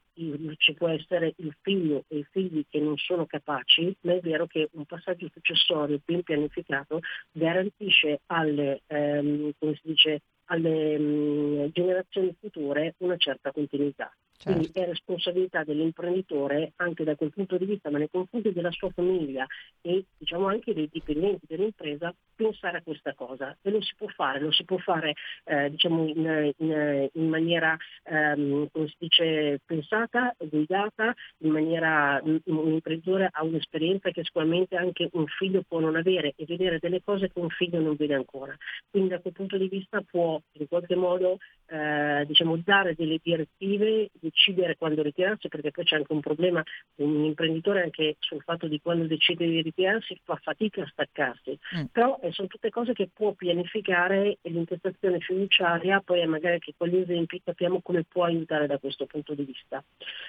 ci 0.57 0.73
può 0.73 0.89
essere 0.89 1.33
il 1.37 1.55
figlio 1.61 2.03
e 2.09 2.17
i 2.17 2.27
figli 2.31 2.65
che 2.69 2.79
non 2.81 2.97
sono 2.97 3.25
capaci, 3.25 3.95
ma 4.01 4.13
è 4.13 4.19
vero 4.19 4.45
che 4.45 4.67
un 4.73 4.83
passaggio 4.83 5.29
successorio 5.31 6.01
ben 6.03 6.21
pianificato 6.21 6.99
garantisce 7.31 8.21
alle, 8.25 8.81
ehm, 8.87 9.53
dice, 9.83 10.21
alle 10.45 10.95
um, 10.95 11.71
generazioni 11.71 12.35
future 12.39 12.95
una 12.99 13.17
certa 13.17 13.51
continuità. 13.51 14.11
Certo. 14.37 14.59
Quindi 14.59 14.79
è 14.79 14.85
responsabilità 14.85 15.63
dell'imprenditore 15.63 16.73
anche 16.77 17.05
da 17.05 17.15
quel 17.15 17.31
punto 17.31 17.57
di 17.57 17.65
vista, 17.65 17.89
ma 17.89 17.97
nei 17.97 18.09
confronti 18.09 18.51
della 18.51 18.71
sua 18.71 18.89
famiglia 18.89 19.45
e 19.81 20.05
diciamo 20.17 20.47
anche 20.47 20.73
dei 20.73 20.89
dipendenti 20.91 21.45
dell'impresa, 21.47 22.13
pensare 22.35 22.77
a 22.77 22.81
questa 22.81 23.13
cosa. 23.13 23.55
E 23.61 23.69
lo 23.69 23.81
si 23.81 23.93
può 23.95 24.07
fare, 24.07 24.41
lo 24.41 24.51
si 24.51 24.65
può 24.65 24.77
fare 24.77 25.13
eh, 25.45 25.69
diciamo 25.69 26.05
in, 26.05 26.53
in, 26.57 27.09
in 27.13 27.29
maniera 27.29 27.77
ehm, 28.03 28.67
come 28.71 28.87
si 28.87 28.95
dice, 28.97 29.61
pensata, 29.65 30.35
guidata, 30.37 31.13
in 31.39 31.51
maniera 31.51 32.21
un 32.23 32.41
imprenditore 32.45 33.29
ha 33.31 33.43
un'esperienza 33.43 34.09
che 34.11 34.23
sicuramente 34.23 34.75
anche 34.75 35.09
un 35.13 35.25
figlio 35.27 35.63
può 35.65 35.79
non 35.79 35.95
avere 35.95 36.33
e 36.35 36.45
vedere 36.45 36.79
delle 36.79 37.01
cose 37.01 37.31
che 37.31 37.39
un 37.39 37.49
figlio 37.49 37.79
non 37.79 37.95
vede 37.95 38.13
ancora. 38.13 38.55
Quindi 38.89 39.09
da 39.09 39.19
quel 39.19 39.33
punto 39.33 39.57
di 39.57 39.69
vista 39.69 40.01
può 40.01 40.34
in 40.53 40.67
qualche 40.67 40.95
modo 40.95 41.37
eh, 41.67 42.23
diciamo, 42.27 42.57
dare 42.57 42.93
delle 42.95 43.19
direttive 43.21 44.09
decidere 44.13 44.75
quando 44.77 45.01
ritirarsi, 45.01 45.47
perché 45.47 45.71
poi 45.71 45.83
c'è 45.83 45.95
anche 45.95 46.13
un 46.13 46.19
problema, 46.19 46.63
un 46.95 47.23
imprenditore 47.23 47.83
anche 47.83 48.17
sul 48.19 48.41
fatto 48.43 48.67
di 48.67 48.79
quando 48.81 49.05
decide 49.05 49.45
di 49.45 49.61
ritirarsi 49.61 50.19
fa 50.23 50.35
fatica 50.41 50.83
a 50.83 50.87
staccarsi, 50.87 51.57
mm. 51.77 51.83
però 51.91 52.19
eh, 52.21 52.31
sono 52.31 52.47
tutte 52.47 52.69
cose 52.69 52.93
che 52.93 53.09
può 53.11 53.33
pianificare 53.33 54.37
e 54.41 54.49
l'intestazione 54.49 55.19
fiduciaria 55.19 56.01
poi 56.01 56.25
magari 56.27 56.59
che 56.59 56.73
con 56.77 56.87
gli 56.87 56.97
esempi 56.97 57.41
capiamo 57.43 57.81
come 57.81 58.03
può 58.03 58.25
aiutare 58.25 58.67
da 58.67 58.77
questo 58.77 59.05
punto 59.05 59.33
di 59.33 59.43
vista. 59.43 59.83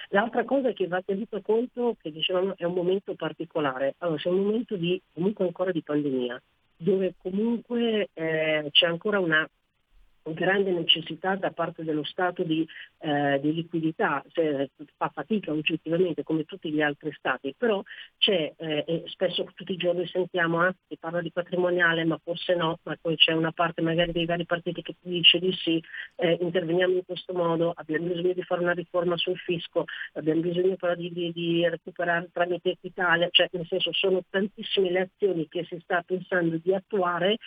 L'altra 0.09 0.43
cosa 0.43 0.71
che 0.71 0.87
va 0.87 1.01
tenuto 1.01 1.41
conto, 1.41 1.95
che 2.01 2.11
dicevamo 2.11 2.55
è 2.57 2.63
un 2.63 2.73
momento 2.73 3.13
particolare, 3.15 3.95
allora 3.99 4.17
c'è 4.17 4.29
un 4.29 4.43
momento 4.43 4.75
di 4.75 4.99
comunque 5.13 5.45
ancora 5.45 5.71
di 5.71 5.81
pandemia, 5.81 6.41
dove 6.77 7.13
comunque 7.17 8.09
eh, 8.13 8.67
c'è 8.71 8.85
ancora 8.85 9.19
una 9.19 9.47
grande 10.33 10.71
necessità 10.71 11.35
da 11.35 11.51
parte 11.51 11.83
dello 11.83 12.03
Stato 12.03 12.43
di, 12.43 12.67
eh, 12.99 13.39
di 13.41 13.53
liquidità, 13.53 14.23
cioè, 14.29 14.69
fa 14.95 15.09
fatica 15.13 15.51
oggettivamente 15.51 16.23
come 16.23 16.43
tutti 16.45 16.71
gli 16.71 16.81
altri 16.81 17.11
Stati, 17.13 17.53
però 17.57 17.81
c'è, 18.17 18.53
eh, 18.57 18.83
e 18.87 19.03
spesso 19.07 19.45
tutti 19.55 19.73
i 19.73 19.77
giorni 19.77 20.07
sentiamo, 20.07 20.61
ah, 20.61 20.73
si 20.87 20.97
parla 20.97 21.21
di 21.21 21.31
patrimoniale, 21.31 22.03
ma 22.05 22.19
forse 22.23 22.55
no, 22.55 22.79
ma 22.83 22.97
poi 22.99 23.15
c'è 23.15 23.33
una 23.33 23.51
parte 23.51 23.81
magari 23.81 24.11
dei 24.11 24.25
vari 24.25 24.45
partiti 24.45 24.81
che 24.81 24.95
dice 25.01 25.39
di 25.39 25.51
sì, 25.53 25.81
eh, 26.15 26.37
interveniamo 26.41 26.93
in 26.93 27.05
questo 27.05 27.33
modo, 27.33 27.71
abbiamo 27.75 28.07
bisogno 28.07 28.33
di 28.33 28.43
fare 28.43 28.61
una 28.61 28.73
riforma 28.73 29.17
sul 29.17 29.37
fisco, 29.37 29.85
abbiamo 30.13 30.41
bisogno 30.41 30.75
però 30.75 30.95
di, 30.95 31.11
di, 31.11 31.31
di 31.31 31.67
recuperare 31.67 32.29
tramite 32.31 32.77
Italia, 32.81 33.27
cioè 33.31 33.47
nel 33.51 33.65
senso 33.67 33.93
sono 33.93 34.23
tantissime 34.29 34.91
le 34.91 34.99
azioni 35.01 35.47
che 35.47 35.65
si 35.65 35.79
sta 35.81 36.03
pensando 36.05 36.57
di 36.61 36.73
attuare 36.73 37.37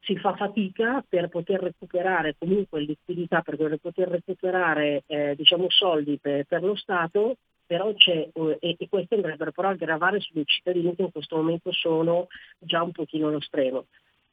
si 0.00 0.16
fa 0.16 0.34
fatica 0.34 1.04
per 1.06 1.28
poter 1.28 1.60
recuperare 1.60 2.34
comunque 2.38 2.80
liquidità, 2.80 3.42
per 3.42 3.56
poter 3.80 4.08
recuperare 4.08 5.02
eh, 5.06 5.34
diciamo, 5.36 5.66
soldi 5.68 6.18
per, 6.18 6.44
per, 6.44 6.62
lo 6.62 6.76
Stato, 6.76 7.36
però 7.66 7.92
c'è, 7.94 8.28
eh, 8.32 8.56
e, 8.60 8.76
e 8.78 8.88
questi 8.88 9.14
andrebbero 9.14 9.52
però 9.52 9.68
a 9.68 9.74
gravare 9.74 10.20
sui 10.20 10.44
cittadini 10.46 10.94
che 10.94 11.02
in 11.02 11.12
questo 11.12 11.36
momento 11.36 11.72
sono 11.72 12.28
già 12.58 12.82
un 12.82 12.92
pochino 12.92 13.28
allo 13.28 13.40
stremo 13.40 13.86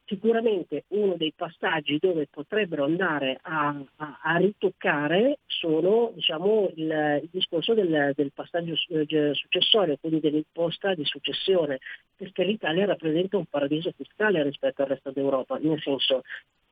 sicuramente 0.05 0.85
uno 0.89 1.15
dei 1.15 1.33
passaggi 1.35 1.97
dove 1.99 2.27
potrebbero 2.29 2.85
andare 2.85 3.39
a, 3.41 3.75
a, 3.97 4.19
a 4.21 4.37
ritoccare 4.37 5.39
sono 5.47 6.11
diciamo, 6.13 6.71
il, 6.75 7.19
il, 7.23 7.29
discorso 7.31 7.73
del, 7.73 8.13
del 8.15 8.31
passaggio 8.31 8.75
successorio, 8.75 9.97
quindi 9.99 10.19
dell'imposta 10.19 10.93
di 10.93 11.05
successione, 11.05 11.79
perché 12.15 12.43
l'Italia 12.43 12.85
rappresenta 12.85 13.37
un 13.37 13.45
paradiso 13.45 13.91
fiscale 13.95 14.43
rispetto 14.43 14.83
al 14.83 14.89
resto 14.89 15.11
d'Europa, 15.11 15.57
nel 15.57 15.81
senso 15.81 16.21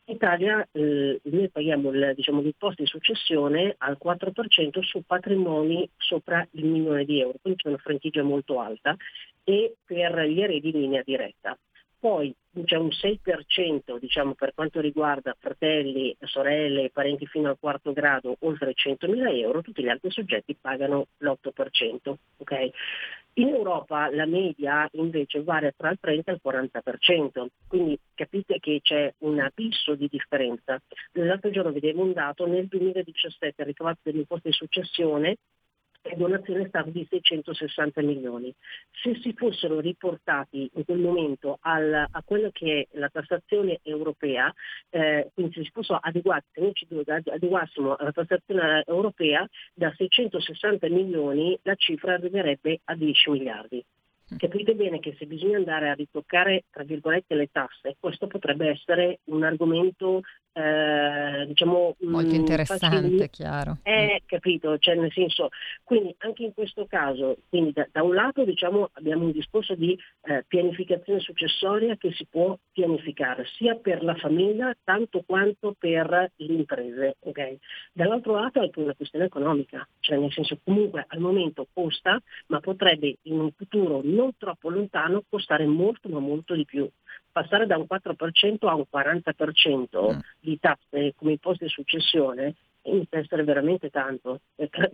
in 0.06 0.16
Italia 0.16 0.68
eh, 0.74 1.22
noi 1.24 1.50
paghiamo 1.50 1.90
il, 1.92 2.14
diciamo, 2.16 2.42
l'imposta 2.42 2.82
di 2.82 2.90
successione 2.90 3.76
al 3.78 3.98
4% 4.04 4.82
su 4.82 5.02
patrimoni 5.06 5.90
sopra 5.96 6.46
il 6.52 6.66
milione 6.66 7.06
di 7.06 7.22
euro, 7.22 7.38
quindi 7.42 7.62
c'è 7.62 7.70
una 7.70 7.78
franchigia 7.78 8.22
molto 8.22 8.60
alta 8.60 8.96
e 9.46 9.76
per 9.86 10.26
gli 10.26 10.42
eredi 10.42 10.72
in 10.72 10.80
linea 10.82 11.02
diretta. 11.06 11.58
Poi 12.04 12.36
c'è 12.66 12.76
un 12.76 12.90
6% 12.90 13.98
diciamo, 13.98 14.34
per 14.34 14.54
quanto 14.54 14.82
riguarda 14.82 15.34
fratelli, 15.40 16.14
sorelle, 16.20 16.90
parenti 16.90 17.26
fino 17.26 17.48
al 17.48 17.56
quarto 17.58 17.94
grado 17.94 18.36
oltre 18.40 18.74
100.000 18.74 19.38
euro, 19.38 19.62
tutti 19.62 19.82
gli 19.82 19.88
altri 19.88 20.12
soggetti 20.12 20.54
pagano 20.60 21.08
l'8%. 21.20 22.14
Okay? 22.40 22.74
In 23.36 23.48
Europa 23.48 24.14
la 24.14 24.26
media 24.26 24.86
invece 24.96 25.44
varia 25.44 25.72
tra 25.72 25.92
il 25.92 25.98
30 26.02 26.32
e 26.32 26.34
il 26.34 26.42
40%, 26.44 27.46
quindi 27.70 27.98
capite 28.14 28.60
che 28.60 28.82
c'è 28.84 29.14
un 29.20 29.40
abisso 29.40 29.96
di 29.96 30.10
differenza. 30.12 30.78
L'altro 31.14 31.52
giorno 31.52 31.72
vedevo 31.72 32.04
un 32.04 32.12
dato, 32.12 32.46
nel 32.46 32.68
2017 32.68 33.62
il 33.62 33.68
ricavato 33.68 34.00
dell'imposta 34.04 34.50
di 34.50 34.56
successione 34.56 35.38
e 36.04 36.16
donazione 36.16 36.64
è 36.64 36.68
stata 36.68 36.90
di 36.90 37.08
660 37.10 38.02
milioni. 38.02 38.54
Se 38.92 39.18
si 39.22 39.34
fossero 39.34 39.80
riportati 39.80 40.70
in 40.74 40.84
quel 40.84 41.00
momento 41.00 41.58
al, 41.62 41.94
a 41.94 42.24
quello 42.24 42.50
che 42.52 42.88
è 42.92 42.98
la 42.98 43.10
tassazione 43.10 43.80
europea, 43.84 44.54
eh, 44.90 45.32
quindi 45.34 45.54
se 45.54 45.64
si 45.64 45.70
fossero 45.72 46.00
adeguati, 46.02 46.46
se 46.52 46.62
noi 46.62 46.74
ci 46.74 46.88
adeguassimo 47.06 47.96
alla 47.96 48.12
tassazione 48.12 48.84
europea, 48.86 49.48
da 49.74 49.94
660 49.96 50.88
milioni 50.90 51.58
la 51.64 51.76
cifra 51.76 52.14
arriverebbe 52.14 52.82
a 52.84 52.96
10 52.96 53.30
miliardi. 53.30 53.84
Capite 54.38 54.76
bene 54.76 55.00
che 55.00 55.16
se 55.18 55.26
bisogna 55.26 55.58
andare 55.58 55.90
a 55.90 55.94
ritoccare, 55.94 56.66
tra 56.70 56.84
virgolette, 56.84 57.36
le 57.36 57.50
tasse, 57.52 57.96
questo 58.00 58.28
potrebbe 58.28 58.70
essere 58.70 59.20
un 59.26 59.44
argomento 59.44 60.22
eh, 60.54 61.46
diciamo 61.48 61.96
molto 62.02 62.32
mm, 62.32 62.36
interessante, 62.36 62.86
facile. 62.88 63.30
chiaro. 63.30 63.78
Eh, 63.84 64.22
capito, 64.26 64.78
cioè 64.78 64.96
nel 64.96 65.12
senso, 65.12 65.50
quindi 65.84 66.14
anche 66.20 66.44
in 66.44 66.54
questo 66.54 66.86
caso, 66.86 67.38
quindi 67.50 67.72
da, 67.74 67.88
da 67.92 68.04
un 68.04 68.14
lato 68.14 68.44
diciamo 68.46 68.90
abbiamo 68.94 69.26
un 69.26 69.32
discorso 69.32 69.74
di 69.74 69.98
eh, 70.24 70.46
pianificazione 70.48 71.20
successoria 71.20 71.96
che 71.98 72.12
si 72.14 72.28
può 72.30 72.56
pianificare 72.72 73.46
sia 73.58 73.76
per 73.76 74.04
la 74.04 74.16
famiglia 74.16 74.76
tanto 74.84 75.24
quanto 75.26 75.76
per 75.78 76.32
le 76.36 76.54
imprese, 76.54 77.16
okay? 77.22 77.58
Dall'altro 77.92 78.40
lato 78.40 78.60
è 78.60 78.64
anche 78.64 78.80
una 78.80 78.94
questione 78.94 79.26
economica, 79.26 79.88
cioè 80.02 80.18
nel 80.18 80.32
senso 80.32 80.60
comunque 80.64 81.04
al 81.08 81.20
momento 81.20 81.68
costa, 81.74 82.22
ma 82.48 82.60
potrebbe 82.60 83.18
in 83.24 83.40
un 83.40 83.52
futuro 83.52 84.02
non 84.04 84.23
troppo 84.38 84.70
lontano 84.70 85.24
costare 85.30 85.66
molto 85.66 86.10
ma 86.10 86.20
molto 86.20 86.54
di 86.54 86.66
più 86.66 86.90
passare 87.34 87.66
da 87.66 87.78
un 87.78 87.86
4% 87.90 88.68
a 88.68 88.76
un 88.76 88.86
40% 88.90 90.14
mm. 90.14 90.20
di 90.40 90.60
tasse 90.60 91.14
come 91.16 91.32
imposte 91.32 91.66
di 91.66 91.72
successione 91.72 92.56
inizia 92.86 93.18
a 93.18 93.22
essere 93.22 93.44
veramente 93.44 93.90
tanto, 93.90 94.42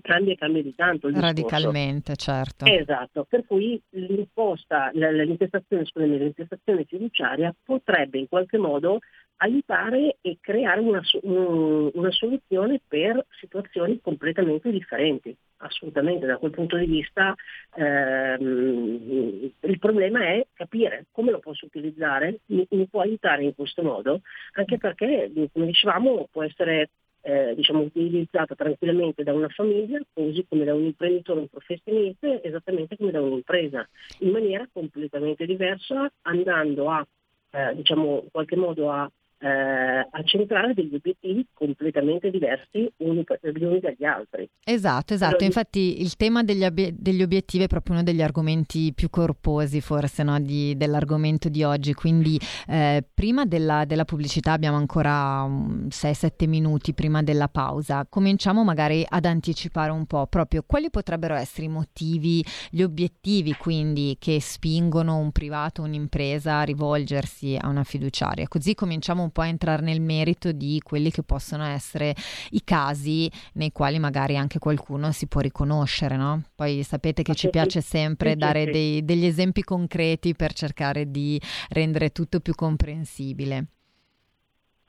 cambia 0.01 0.33
e 0.33 0.37
cambia 0.37 0.61
di 0.61 0.75
tanto. 0.75 1.09
Radicalmente, 1.11 2.15
certo. 2.15 2.65
Esatto, 2.65 3.25
per 3.27 3.45
cui 3.47 3.81
l'imposta, 3.89 4.91
l'intestazione, 4.93 5.85
scusami, 5.85 6.19
l'intestazione 6.19 6.83
fiduciaria 6.83 7.53
potrebbe 7.63 8.19
in 8.19 8.27
qualche 8.27 8.57
modo 8.59 8.99
aiutare 9.41 10.17
e 10.21 10.37
creare 10.41 10.79
una, 10.79 11.01
una, 11.23 12.11
soluzione 12.11 12.81
per 12.85 13.25
situazioni 13.29 13.99
completamente 14.01 14.71
differenti. 14.71 15.35
Assolutamente, 15.57 16.25
da 16.25 16.37
quel 16.37 16.51
punto 16.51 16.77
di 16.77 16.85
vista 16.85 17.35
ehm, 17.75 19.51
il 19.61 19.79
problema 19.79 20.25
è 20.25 20.45
capire 20.53 21.05
come 21.11 21.31
lo 21.31 21.39
posso 21.39 21.65
utilizzare, 21.65 22.39
mi, 22.47 22.65
mi, 22.71 22.87
può 22.87 23.01
aiutare 23.01 23.43
in 23.43 23.55
questo 23.55 23.81
modo, 23.81 24.21
anche 24.53 24.77
perché, 24.77 25.31
come 25.51 25.65
dicevamo, 25.65 26.27
può 26.31 26.43
essere 26.43 26.89
eh, 27.21 27.53
diciamo, 27.55 27.81
utilizzata 27.81 28.55
tranquillamente 28.55 29.23
da 29.23 29.33
una 29.33 29.49
famiglia, 29.49 29.99
così 30.13 30.45
come 30.47 30.65
da 30.65 30.73
un 30.73 30.83
imprenditore, 30.83 31.41
un 31.41 31.47
professionista, 31.47 32.41
esattamente 32.41 32.97
come 32.97 33.11
da 33.11 33.21
un'impresa, 33.21 33.87
in 34.19 34.31
maniera 34.31 34.67
completamente 34.71 35.45
diversa, 35.45 36.11
andando 36.23 36.89
a, 36.89 37.05
eh, 37.51 37.75
diciamo, 37.75 38.21
in 38.23 38.31
qualche 38.31 38.55
modo 38.55 38.91
a 38.91 39.09
eh, 39.41 39.47
a 39.47 40.23
centrare 40.25 40.73
degli 40.73 40.93
obiettivi 40.93 41.47
completamente 41.53 42.29
diversi 42.29 42.91
uni, 42.97 43.23
gli 43.41 43.63
uni 43.63 43.79
dagli 43.79 44.03
altri. 44.03 44.49
Esatto, 44.63 45.13
esatto. 45.13 45.29
Allora, 45.29 45.45
Infatti 45.45 46.01
il 46.01 46.15
tema 46.17 46.43
degli, 46.43 46.63
ab- 46.63 46.89
degli, 46.91 47.21
obiettivi 47.21 47.63
è 47.63 47.67
proprio 47.67 47.95
uno 47.95 48.03
degli 48.03 48.21
argomenti 48.21 48.93
più 48.93 49.09
corposi 49.09 49.79
forse 49.81 50.23
no? 50.23 50.39
di, 50.39 50.75
dell'argomento 50.75 51.47
di 51.47 51.63
oggi. 51.63 51.93
Quindi 51.93 52.37
eh, 52.67 53.03
prima 53.13 53.45
della, 53.45 53.85
della, 53.85 54.05
pubblicità 54.05 54.51
abbiamo 54.51 54.77
ancora 54.77 55.45
6-7 55.45 56.47
minuti 56.47 56.93
prima 56.93 57.23
della 57.23 57.47
pausa. 57.47 58.05
Cominciamo 58.09 58.63
magari 58.63 59.05
ad 59.07 59.25
anticipare 59.25 59.91
un 59.91 60.05
po' 60.05 60.27
proprio 60.27 60.63
quali 60.65 60.89
potrebbero 60.89 61.35
essere 61.35 61.67
i 61.67 61.69
motivi, 61.69 62.43
gli 62.69 62.81
obiettivi 62.81 63.53
quindi 63.53 64.17
che 64.19 64.41
spingono 64.41 65.17
un 65.17 65.31
privato, 65.31 65.81
un'impresa 65.81 66.59
a 66.59 66.63
rivolgersi 66.63 67.57
a 67.59 67.67
una 67.69 67.83
fiduciaria. 67.83 68.47
Così 68.47 68.75
cominciamo 68.75 69.23
un 69.23 69.28
un 69.29 69.31
po' 69.31 69.41
a 69.41 69.47
entrare 69.47 69.83
nel 69.83 70.01
merito 70.01 70.51
di 70.51 70.81
quelli 70.83 71.11
che 71.11 71.23
possono 71.23 71.63
essere 71.63 72.15
i 72.51 72.63
casi 72.63 73.31
nei 73.53 73.71
quali 73.71 73.99
magari 73.99 74.35
anche 74.35 74.59
qualcuno 74.59 75.11
si 75.11 75.27
può 75.27 75.41
riconoscere, 75.41 76.17
no? 76.17 76.43
Poi 76.55 76.83
sapete 76.83 77.21
che 77.21 77.35
ci 77.35 77.49
piace 77.49 77.81
sempre 77.81 78.35
dare 78.35 78.65
dei, 78.65 79.05
degli 79.05 79.25
esempi 79.25 79.63
concreti 79.63 80.33
per 80.33 80.53
cercare 80.53 81.09
di 81.11 81.39
rendere 81.69 82.09
tutto 82.09 82.39
più 82.39 82.55
comprensibile. 82.55 83.67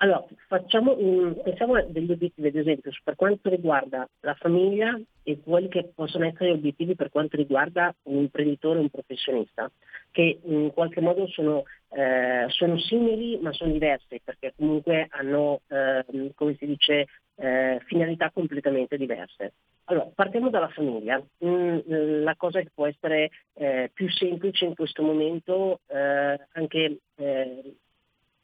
Allora, 0.02 0.25
facciamo 0.49 0.97
pensiamo 1.42 1.75
a 1.75 1.83
degli 1.83 2.11
obiettivi, 2.11 2.49
ad 2.49 2.54
esempio, 2.54 2.90
per 3.04 3.16
quanto 3.16 3.50
riguarda 3.50 4.09
la 4.21 4.33
famiglia 4.33 4.99
e 5.23 5.40
quelli 5.40 5.69
che 5.69 5.92
possono 5.95 6.25
essere 6.25 6.52
obiettivi 6.52 6.95
per 6.95 7.11
quanto 7.11 7.37
riguarda 7.37 7.95
un 8.04 8.16
imprenditore 8.16 8.78
un 8.78 8.88
professionista, 8.88 9.71
che 10.11 10.40
in 10.42 10.71
qualche 10.73 11.02
modo 11.02 11.26
sono, 11.26 11.64
eh, 11.90 12.47
sono 12.49 12.78
simili 12.78 13.38
ma 13.42 13.52
sono 13.52 13.73
diversi, 13.73 14.23
perché 14.25 14.54
comunque 14.57 15.07
hanno, 15.11 15.61
eh, 15.69 16.33
come 16.35 16.57
si 16.59 16.64
dice, 16.64 17.07
eh, 17.35 17.83
finalità 17.85 18.30
completamente 18.30 18.97
diverse. 18.97 19.52
Allora, 19.85 20.09
partiamo 20.14 20.49
dalla 20.49 20.69
famiglia. 20.69 21.23
Mm, 21.45 22.23
la 22.23 22.37
cosa 22.37 22.61
che 22.61 22.71
può 22.73 22.87
essere 22.87 23.28
eh, 23.52 23.90
più 23.92 24.09
semplice 24.09 24.64
in 24.64 24.75
questo 24.75 25.02
momento, 25.02 25.80
eh, 25.88 26.40
anche 26.52 27.00
eh, 27.16 27.75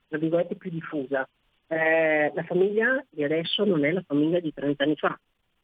tra 0.08 0.18
virgolette 0.18 0.56
più 0.56 0.70
diffusa, 0.70 1.26
eh, 1.68 2.30
la 2.35 2.42
famiglia 2.44 3.04
di 3.11 3.25
adesso 3.25 3.64
non 3.64 3.85
è 3.85 3.90
la 3.90 4.04
famiglia 4.06 4.40
di 4.40 4.52
30 4.52 4.85
anni 4.85 4.96
fa. 4.96 5.18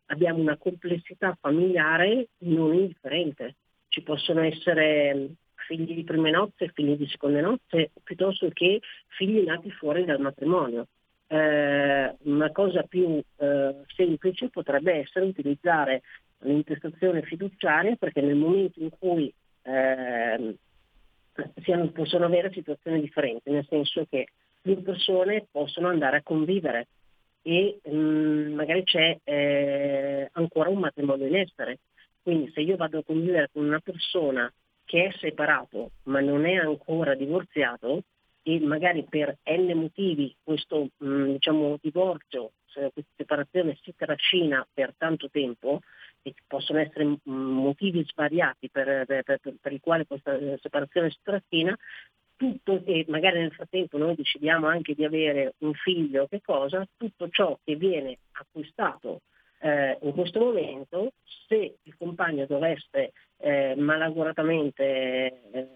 Abbiamo 0.06 0.40
una 0.40 0.56
complessità 0.56 1.36
familiare 1.40 2.28
non 2.38 2.74
indifferente. 2.74 3.56
Ci 3.88 4.02
possono 4.02 4.42
essere 4.42 5.14
mm, 5.14 5.26
figli 5.66 5.94
di 5.94 6.04
prime 6.04 6.30
nozze, 6.30 6.72
figli 6.74 6.96
di 6.96 7.06
seconde 7.06 7.40
nozze, 7.40 7.90
piuttosto 8.02 8.48
che 8.52 8.80
figli 9.08 9.44
nati 9.44 9.70
fuori 9.70 10.04
dal 10.04 10.20
matrimonio. 10.20 10.88
Eh, 11.28 12.14
una 12.24 12.50
cosa 12.50 12.82
più 12.82 13.22
eh, 13.36 13.74
semplice 13.94 14.50
potrebbe 14.50 14.92
essere 14.92 15.24
utilizzare 15.26 16.02
l'intestazione 16.40 17.22
fiduciaria 17.22 17.96
perché 17.96 18.20
nel 18.20 18.34
momento 18.34 18.80
in 18.80 18.90
cui 18.90 19.32
eh, 19.62 20.56
siano, 21.62 21.88
possono 21.88 22.24
avere 22.26 22.52
situazioni 22.52 23.00
differenti, 23.00 23.50
nel 23.50 23.66
senso 23.68 24.04
che 24.10 24.26
due 24.62 24.76
persone 24.76 25.46
possono 25.50 25.88
andare 25.88 26.18
a 26.18 26.22
convivere 26.22 26.86
e 27.42 27.80
mh, 27.82 27.94
mm, 27.94 28.54
magari 28.54 28.84
c'è 28.84 29.18
eh, 29.24 30.28
ancora 30.32 30.70
un 30.70 30.78
matrimonio 30.78 31.26
in 31.26 31.36
essere. 31.36 31.80
Quindi 32.22 32.50
se 32.52 32.60
io 32.60 32.76
vado 32.76 32.98
a 32.98 33.04
convivere 33.04 33.50
con 33.52 33.64
una 33.64 33.80
persona 33.80 34.50
che 34.84 35.06
è 35.06 35.12
separato 35.18 35.90
ma 36.04 36.20
non 36.20 36.46
è 36.46 36.54
ancora 36.54 37.14
divorziato 37.14 38.04
e 38.44 38.60
magari 38.60 39.04
per 39.08 39.38
n 39.44 39.72
motivi 39.72 40.34
questo 40.42 40.88
mh, 40.96 41.06
mm, 41.06 41.30
diciamo, 41.32 41.78
divorzio, 41.80 42.52
questa 42.72 43.02
separazione 43.16 43.78
si 43.82 43.92
trascina 43.96 44.66
per 44.72 44.94
tanto 44.96 45.28
tempo 45.30 45.80
e 46.22 46.34
possono 46.46 46.78
essere 46.78 47.04
mm, 47.04 47.18
motivi 47.28 48.04
svariati 48.04 48.68
per, 48.70 49.04
per, 49.06 49.22
per, 49.24 49.40
per, 49.60 49.72
i 49.72 49.80
quali 49.80 50.06
questa 50.06 50.36
eh, 50.36 50.58
separazione 50.60 51.10
si 51.10 51.18
trascina, 51.22 51.76
tutto 52.42 52.82
e 52.84 53.04
magari 53.06 53.38
nel 53.38 53.52
frattempo 53.52 53.98
noi 53.98 54.16
decidiamo 54.16 54.66
anche 54.66 54.94
di 54.94 55.04
avere 55.04 55.54
un 55.58 55.72
figlio, 55.74 56.26
che 56.26 56.40
cosa, 56.44 56.84
tutto 56.96 57.28
ciò 57.28 57.56
che 57.62 57.76
viene 57.76 58.18
acquistato 58.32 59.20
eh, 59.60 59.96
in 60.02 60.12
questo 60.12 60.40
momento, 60.40 61.12
se 61.46 61.76
il 61.80 61.94
compagno 61.96 62.44
dovesse 62.46 63.12
eh, 63.36 63.76
malauguratamente 63.76 64.82
eh, 65.52 65.68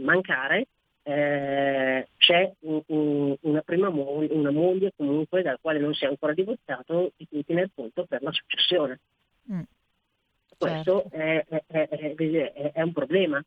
mancare, 0.00 0.66
eh, 1.04 2.08
c'è 2.16 2.52
un, 2.60 2.82
un, 2.86 3.36
una 3.42 3.60
prima 3.60 3.88
moglie, 3.88 4.34
una 4.34 4.50
moglie 4.50 4.92
comunque 4.96 5.42
dalla 5.42 5.58
quale 5.60 5.78
non 5.78 5.94
si 5.94 6.04
è 6.04 6.08
ancora 6.08 6.32
divorziato 6.32 7.12
di 7.16 7.28
cui 7.28 7.44
tener 7.44 7.70
conto 7.72 8.04
per 8.04 8.20
la 8.20 8.32
successione. 8.32 8.98
Mm. 9.52 9.60
Questo 10.58 11.04
certo. 11.08 11.16
è, 11.16 11.44
è, 11.66 11.88
è, 11.88 12.72
è 12.72 12.82
un 12.82 12.92
problema. 12.92 13.44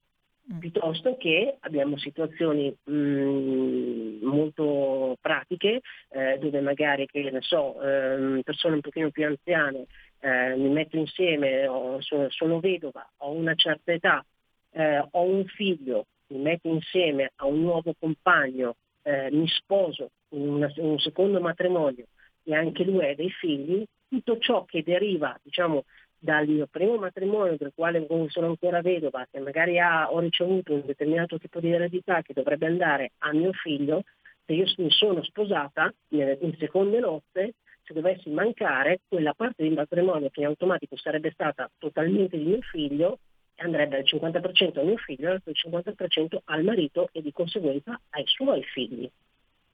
Piuttosto 0.60 1.18
che 1.18 1.58
abbiamo 1.60 1.98
situazioni 1.98 2.74
mh, 2.84 2.94
mm, 2.94 4.24
molto 4.24 5.18
pratiche 5.20 5.82
eh, 6.10 6.38
dove 6.40 6.62
magari 6.62 7.06
che 7.06 7.30
ne 7.30 7.42
so, 7.42 7.82
eh, 7.82 8.42
persone 8.44 8.76
un 8.76 8.82
pochino 8.82 9.10
più 9.10 9.26
anziane 9.26 9.88
eh, 10.20 10.56
mi 10.56 10.70
metto 10.70 10.98
insieme, 10.98 11.68
ho, 11.68 12.02
sono, 12.02 12.30
sono, 12.30 12.60
vedova, 12.60 13.08
ho 13.18 13.32
una 13.32 13.56
certa 13.56 13.92
età, 13.92 14.26
eh, 14.72 15.00
ho 15.12 15.22
un 15.22 15.46
figlio, 15.46 16.06
mi 16.28 16.40
metto 16.40 16.68
insieme 16.68 17.32
a 17.36 17.46
un 17.46 17.62
nuovo 17.62 17.94
compagno, 17.98 18.76
eh, 19.04 19.30
mi 19.32 19.48
sposo 19.48 20.10
in 20.30 20.48
una, 20.48 20.72
un 20.78 21.00
secondo 21.00 21.40
matrimonio 21.40 22.06
e 22.44 22.56
anche 22.56 22.84
lui 22.84 23.06
ha 23.06 23.16
dei 23.16 23.30
figli, 23.30 23.84
tutto 24.10 24.38
ciò 24.40 24.66
che 24.66 24.84
deriva 24.84 25.38
diciamo, 25.44 25.84
dal 26.20 26.48
mio 26.48 26.68
primo 26.68 26.98
matrimonio 26.98 27.56
del 27.58 27.72
quale 27.76 28.06
sono 28.28 28.48
ancora 28.48 28.82
vedova, 28.82 29.28
che 29.30 29.40
magari 29.40 29.80
ha, 29.80 30.12
ho 30.12 30.20
ricevuto 30.20 30.74
un 30.74 30.84
determinato 30.86 31.38
tipo 31.38 31.60
di 31.60 31.72
eredità 31.72 32.22
che 32.22 32.34
dovrebbe 32.34 32.66
andare 32.66 33.12
a 33.20 33.34
mio 33.34 33.52
figlio, 33.54 34.04
se 34.46 34.54
io 34.54 34.66
mi 34.78 34.90
sono 34.90 35.24
sposata 35.24 35.94
in 36.10 36.56
seconde 36.58 37.00
nozze, 37.00 37.54
se 37.84 37.94
dovessi 37.94 38.30
mancare, 38.30 39.02
quella 39.08 39.34
parte 39.34 39.64
di 39.64 39.74
matrimonio 39.74 40.30
che 40.30 40.42
in 40.42 40.48
automatico 40.48 40.98
sarebbe 40.98 41.32
stata 41.32 41.70
totalmente 41.78 42.38
di 42.38 42.44
mio 42.44 42.62
figlio 42.62 43.20
andrebbe 43.58 43.98
al 43.98 44.04
50% 44.04 44.80
a 44.80 44.84
mio 44.84 44.98
figlio 44.98 45.30
e 45.30 45.32
al 45.32 45.42
50% 45.46 46.38
al 46.46 46.64
marito 46.64 47.10
e 47.12 47.22
di 47.22 47.32
conseguenza 47.32 48.00
ai 48.12 48.24
suoi 48.26 48.64
figli. 48.64 49.10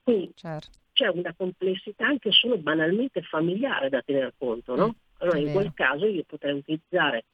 Quindi 0.02 0.32
certo. 0.34 0.70
c'è 0.92 1.08
una 1.08 1.34
complessità 1.36 2.06
anche 2.06 2.30
solo 2.30 2.56
banalmente 2.58 3.22
familiare 3.22 3.88
da 3.88 4.02
tenere 4.02 4.32
conto, 4.38 4.74
no? 4.74 4.94
Allora 5.18 5.38
in 5.38 5.52
quel 5.52 5.72
caso 5.74 6.06
io 6.06 6.24
potrei 6.26 6.54
utilizzare 6.54 7.24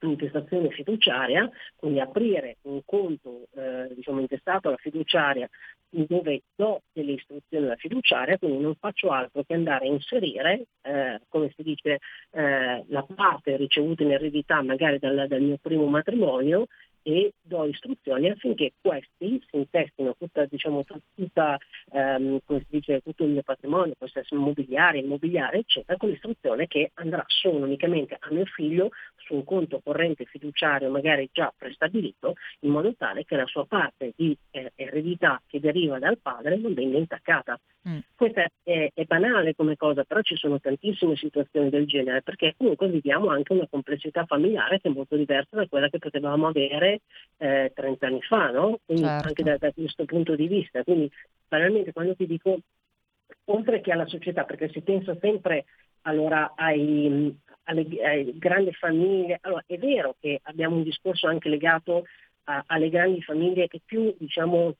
un'intestazione 0.00 0.70
fiduciaria, 0.70 1.48
quindi 1.76 2.00
aprire 2.00 2.56
un 2.62 2.80
conto 2.84 3.48
eh, 3.54 3.92
diciamo, 3.94 4.20
intestato 4.20 4.68
alla 4.68 4.76
fiduciaria 4.78 5.48
dove 5.90 6.42
do 6.54 6.82
delle 6.92 7.12
istruzioni 7.12 7.64
alla 7.64 7.76
fiduciaria, 7.76 8.38
quindi 8.38 8.62
non 8.62 8.74
faccio 8.76 9.10
altro 9.10 9.42
che 9.42 9.54
andare 9.54 9.86
a 9.86 9.90
inserire, 9.90 10.66
eh, 10.82 11.20
come 11.28 11.52
si 11.56 11.62
dice, 11.62 11.98
eh, 12.30 12.84
la 12.86 13.06
parte 13.14 13.56
ricevuta 13.56 14.02
in 14.04 14.12
eredità 14.12 14.62
magari 14.62 14.98
dal, 14.98 15.26
dal 15.26 15.42
mio 15.42 15.58
primo 15.60 15.86
matrimonio 15.86 16.66
e 17.02 17.32
do 17.40 17.64
istruzioni 17.66 18.28
affinché 18.28 18.72
questi 18.80 19.42
si 19.48 19.56
intestino 19.56 20.14
tutta, 20.18 20.44
diciamo, 20.44 20.84
tutta, 21.14 21.58
um, 21.90 22.38
dice, 22.68 23.00
tutto 23.00 23.24
il 23.24 23.30
mio 23.30 23.42
patrimonio, 23.42 23.94
può 23.96 24.06
essere 24.06 24.26
immobiliare, 24.30 24.98
immobiliare, 24.98 25.58
eccetera, 25.58 25.98
con 25.98 26.10
l'istruzione 26.10 26.66
che 26.66 26.90
andrà 26.94 27.24
solo 27.26 27.64
unicamente 27.64 28.16
a 28.18 28.28
mio 28.30 28.44
figlio 28.44 28.90
su 29.16 29.34
un 29.34 29.44
conto 29.44 29.80
corrente 29.82 30.24
fiduciario 30.24 30.90
magari 30.90 31.28
già 31.32 31.52
prestabilito, 31.56 32.34
in 32.60 32.70
modo 32.70 32.94
tale 32.94 33.24
che 33.24 33.36
la 33.36 33.46
sua 33.46 33.66
parte 33.66 34.12
di 34.16 34.36
eh, 34.50 34.72
eredità 34.74 35.40
che 35.46 35.60
deriva 35.60 35.98
dal 35.98 36.18
padre 36.18 36.56
non 36.56 36.74
venga 36.74 36.98
intaccata. 36.98 37.58
Mm. 37.88 37.98
Questa 38.14 38.46
è, 38.62 38.90
è, 38.92 39.04
banale 39.04 39.54
come 39.54 39.76
cosa, 39.76 40.04
però 40.04 40.20
ci 40.20 40.36
sono 40.36 40.60
tantissime 40.60 41.16
situazioni 41.16 41.70
del 41.70 41.86
genere, 41.86 42.20
perché 42.20 42.54
comunque 42.56 42.88
viviamo 42.88 43.28
anche 43.28 43.54
una 43.54 43.66
complessità 43.70 44.26
familiare 44.26 44.80
che 44.80 44.88
è 44.88 44.92
molto 44.92 45.16
diversa 45.16 45.56
da 45.56 45.66
quella 45.66 45.88
che 45.88 45.98
potevamo 45.98 46.46
avere 46.46 46.89
fare 46.90 47.00
eh, 47.36 47.72
30 47.74 48.06
anni 48.06 48.22
fa, 48.22 48.50
no? 48.50 48.78
Quindi 48.84 49.04
Certo. 49.04 49.28
anche 49.28 49.42
da, 49.42 49.56
da 49.58 49.72
questo 49.72 50.04
punto 50.04 50.34
di 50.34 50.46
vista. 50.46 50.82
Quindi 50.82 51.10
banalmente 51.48 51.92
quando 51.92 52.14
ti 52.14 52.26
dico, 52.26 52.58
oltre 53.46 53.80
che 53.80 53.92
alla 53.92 54.06
società, 54.06 54.44
perché 54.44 54.68
si 54.70 54.80
pensa 54.80 55.16
sempre 55.20 55.66
allora 56.02 56.52
ai, 56.56 57.36
alle, 57.64 57.86
alle 58.02 58.32
grandi 58.38 58.72
famiglie, 58.72 59.38
allora 59.42 59.62
è 59.66 59.78
vero 59.78 60.16
che 60.18 60.40
abbiamo 60.44 60.76
un 60.76 60.82
discorso 60.82 61.26
anche 61.26 61.48
legato 61.48 62.04
a- 62.44 62.64
alle 62.66 62.88
grandi 62.88 63.22
famiglie 63.22 63.68
che 63.68 63.80
più 63.84 64.14
diciamo 64.18 64.74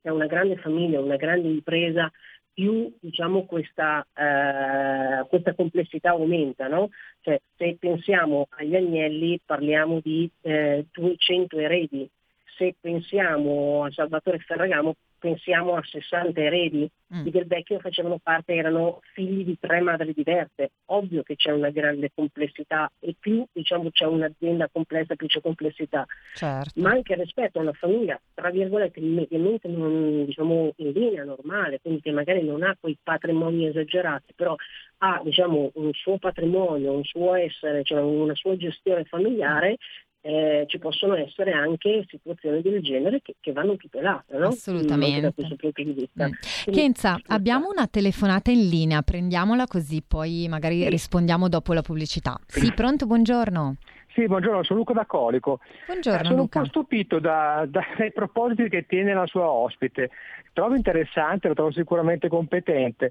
è 0.00 0.08
una 0.08 0.26
grande 0.26 0.56
famiglia, 0.56 1.00
una 1.00 1.16
grande 1.16 1.48
impresa, 1.48 2.10
più 2.52 2.92
diciamo, 3.00 3.44
questa, 3.44 4.06
eh, 4.14 5.26
questa 5.28 5.54
complessità 5.54 6.10
aumenta. 6.10 6.68
No? 6.68 6.90
Cioè, 7.20 7.40
se 7.56 7.76
pensiamo 7.78 8.46
agli 8.50 8.76
agnelli 8.76 9.40
parliamo 9.44 10.00
di 10.02 10.30
eh, 10.42 10.86
200 10.92 11.58
eredi, 11.58 12.08
se 12.56 12.74
pensiamo 12.80 13.84
a 13.84 13.90
Salvatore 13.90 14.38
Ferragamo 14.38 14.94
pensiamo 15.22 15.76
a 15.76 15.82
60 15.84 16.40
eredi. 16.40 16.90
Mm. 17.14 17.22
Di 17.22 17.30
Del 17.30 17.46
Vecchio 17.46 17.78
facevano 17.78 18.18
parte, 18.20 18.54
erano 18.54 19.00
figli 19.12 19.44
di 19.44 19.56
tre 19.60 19.80
madri 19.80 20.12
diverse. 20.12 20.72
Ovvio 20.86 21.22
che 21.22 21.36
c'è 21.36 21.52
una 21.52 21.70
grande 21.70 22.10
complessità 22.12 22.90
e 22.98 23.14
più 23.18 23.46
diciamo, 23.52 23.90
c'è 23.90 24.06
un'azienda 24.06 24.68
complessa, 24.72 25.14
più 25.14 25.26
c'è 25.26 25.40
complessità 25.40 26.06
Certo. 26.34 26.80
ma 26.80 26.90
anche 26.90 27.14
rispetto 27.14 27.58
a 27.58 27.62
una 27.62 27.72
famiglia, 27.72 28.20
tra 28.34 28.50
virgolette, 28.50 29.00
mediamente 29.00 29.68
non, 29.68 30.24
diciamo, 30.24 30.72
in 30.76 30.90
linea 30.90 31.24
normale, 31.24 31.80
quindi 31.80 32.00
che 32.00 32.10
magari 32.10 32.42
non 32.42 32.62
ha 32.62 32.76
quei 32.80 32.98
patrimoni 33.00 33.66
esagerati, 33.66 34.32
però 34.34 34.56
ha 34.98 35.20
diciamo, 35.22 35.70
un 35.74 35.92
suo 35.92 36.18
patrimonio, 36.18 36.92
un 36.92 37.04
suo 37.04 37.34
essere, 37.34 37.84
cioè 37.84 38.00
una 38.00 38.34
sua 38.34 38.56
gestione 38.56 39.04
familiare, 39.04 39.76
eh, 40.24 40.64
ci 40.68 40.78
possono 40.78 41.14
essere 41.16 41.52
anche 41.52 42.04
situazioni 42.08 42.62
del 42.62 42.80
genere 42.80 43.20
che, 43.22 43.34
che 43.40 43.52
vanno 43.52 43.76
tutelate, 43.76 44.36
no? 44.38 44.48
Assolutamente. 44.48 45.20
Da 45.20 45.32
questo 45.32 45.56
punto 45.56 45.82
di 45.82 45.92
vista. 45.92 46.26
Mm. 46.28 46.30
Quindi- 46.64 46.80
Kenza, 46.80 47.18
abbiamo 47.26 47.68
una 47.68 47.88
telefonata 47.88 48.50
in 48.52 48.68
linea, 48.68 49.02
prendiamla 49.02 49.66
così 49.66 50.02
poi 50.06 50.46
magari 50.48 50.82
Sì. 50.82 50.88
rispondiamo 50.88 51.48
dopo 51.48 51.72
la 51.72 51.82
pubblicità. 51.82 52.38
Sì, 52.46 52.72
pronto, 52.72 53.06
buongiorno. 53.06 53.76
Sì, 54.14 54.26
buongiorno, 54.26 54.62
sono 54.62 54.78
Luca 54.80 54.92
da 54.92 55.06
Colico. 55.06 55.58
Buongiorno 55.86 56.24
sono 56.24 56.36
Luca. 56.36 56.58
un 56.58 56.64
po' 56.64 56.70
stupito 56.70 57.18
da- 57.18 57.64
da- 57.66 57.84
dai 57.96 58.12
propositi 58.12 58.68
che 58.68 58.86
tiene 58.86 59.14
la 59.14 59.26
sua 59.26 59.48
ospite. 59.50 60.10
Trovo 60.52 60.74
interessante, 60.76 61.48
lo 61.48 61.54
trovo 61.54 61.72
sicuramente 61.72 62.28
competente. 62.28 63.10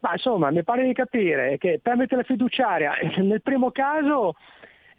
Ma 0.00 0.12
insomma, 0.12 0.50
mi 0.50 0.62
pare 0.64 0.84
di 0.86 0.92
capire 0.92 1.56
che 1.58 1.80
tramite 1.82 2.16
la 2.16 2.22
fiduciaria, 2.24 2.92
nel 3.24 3.40
primo 3.42 3.70
caso 3.70 4.34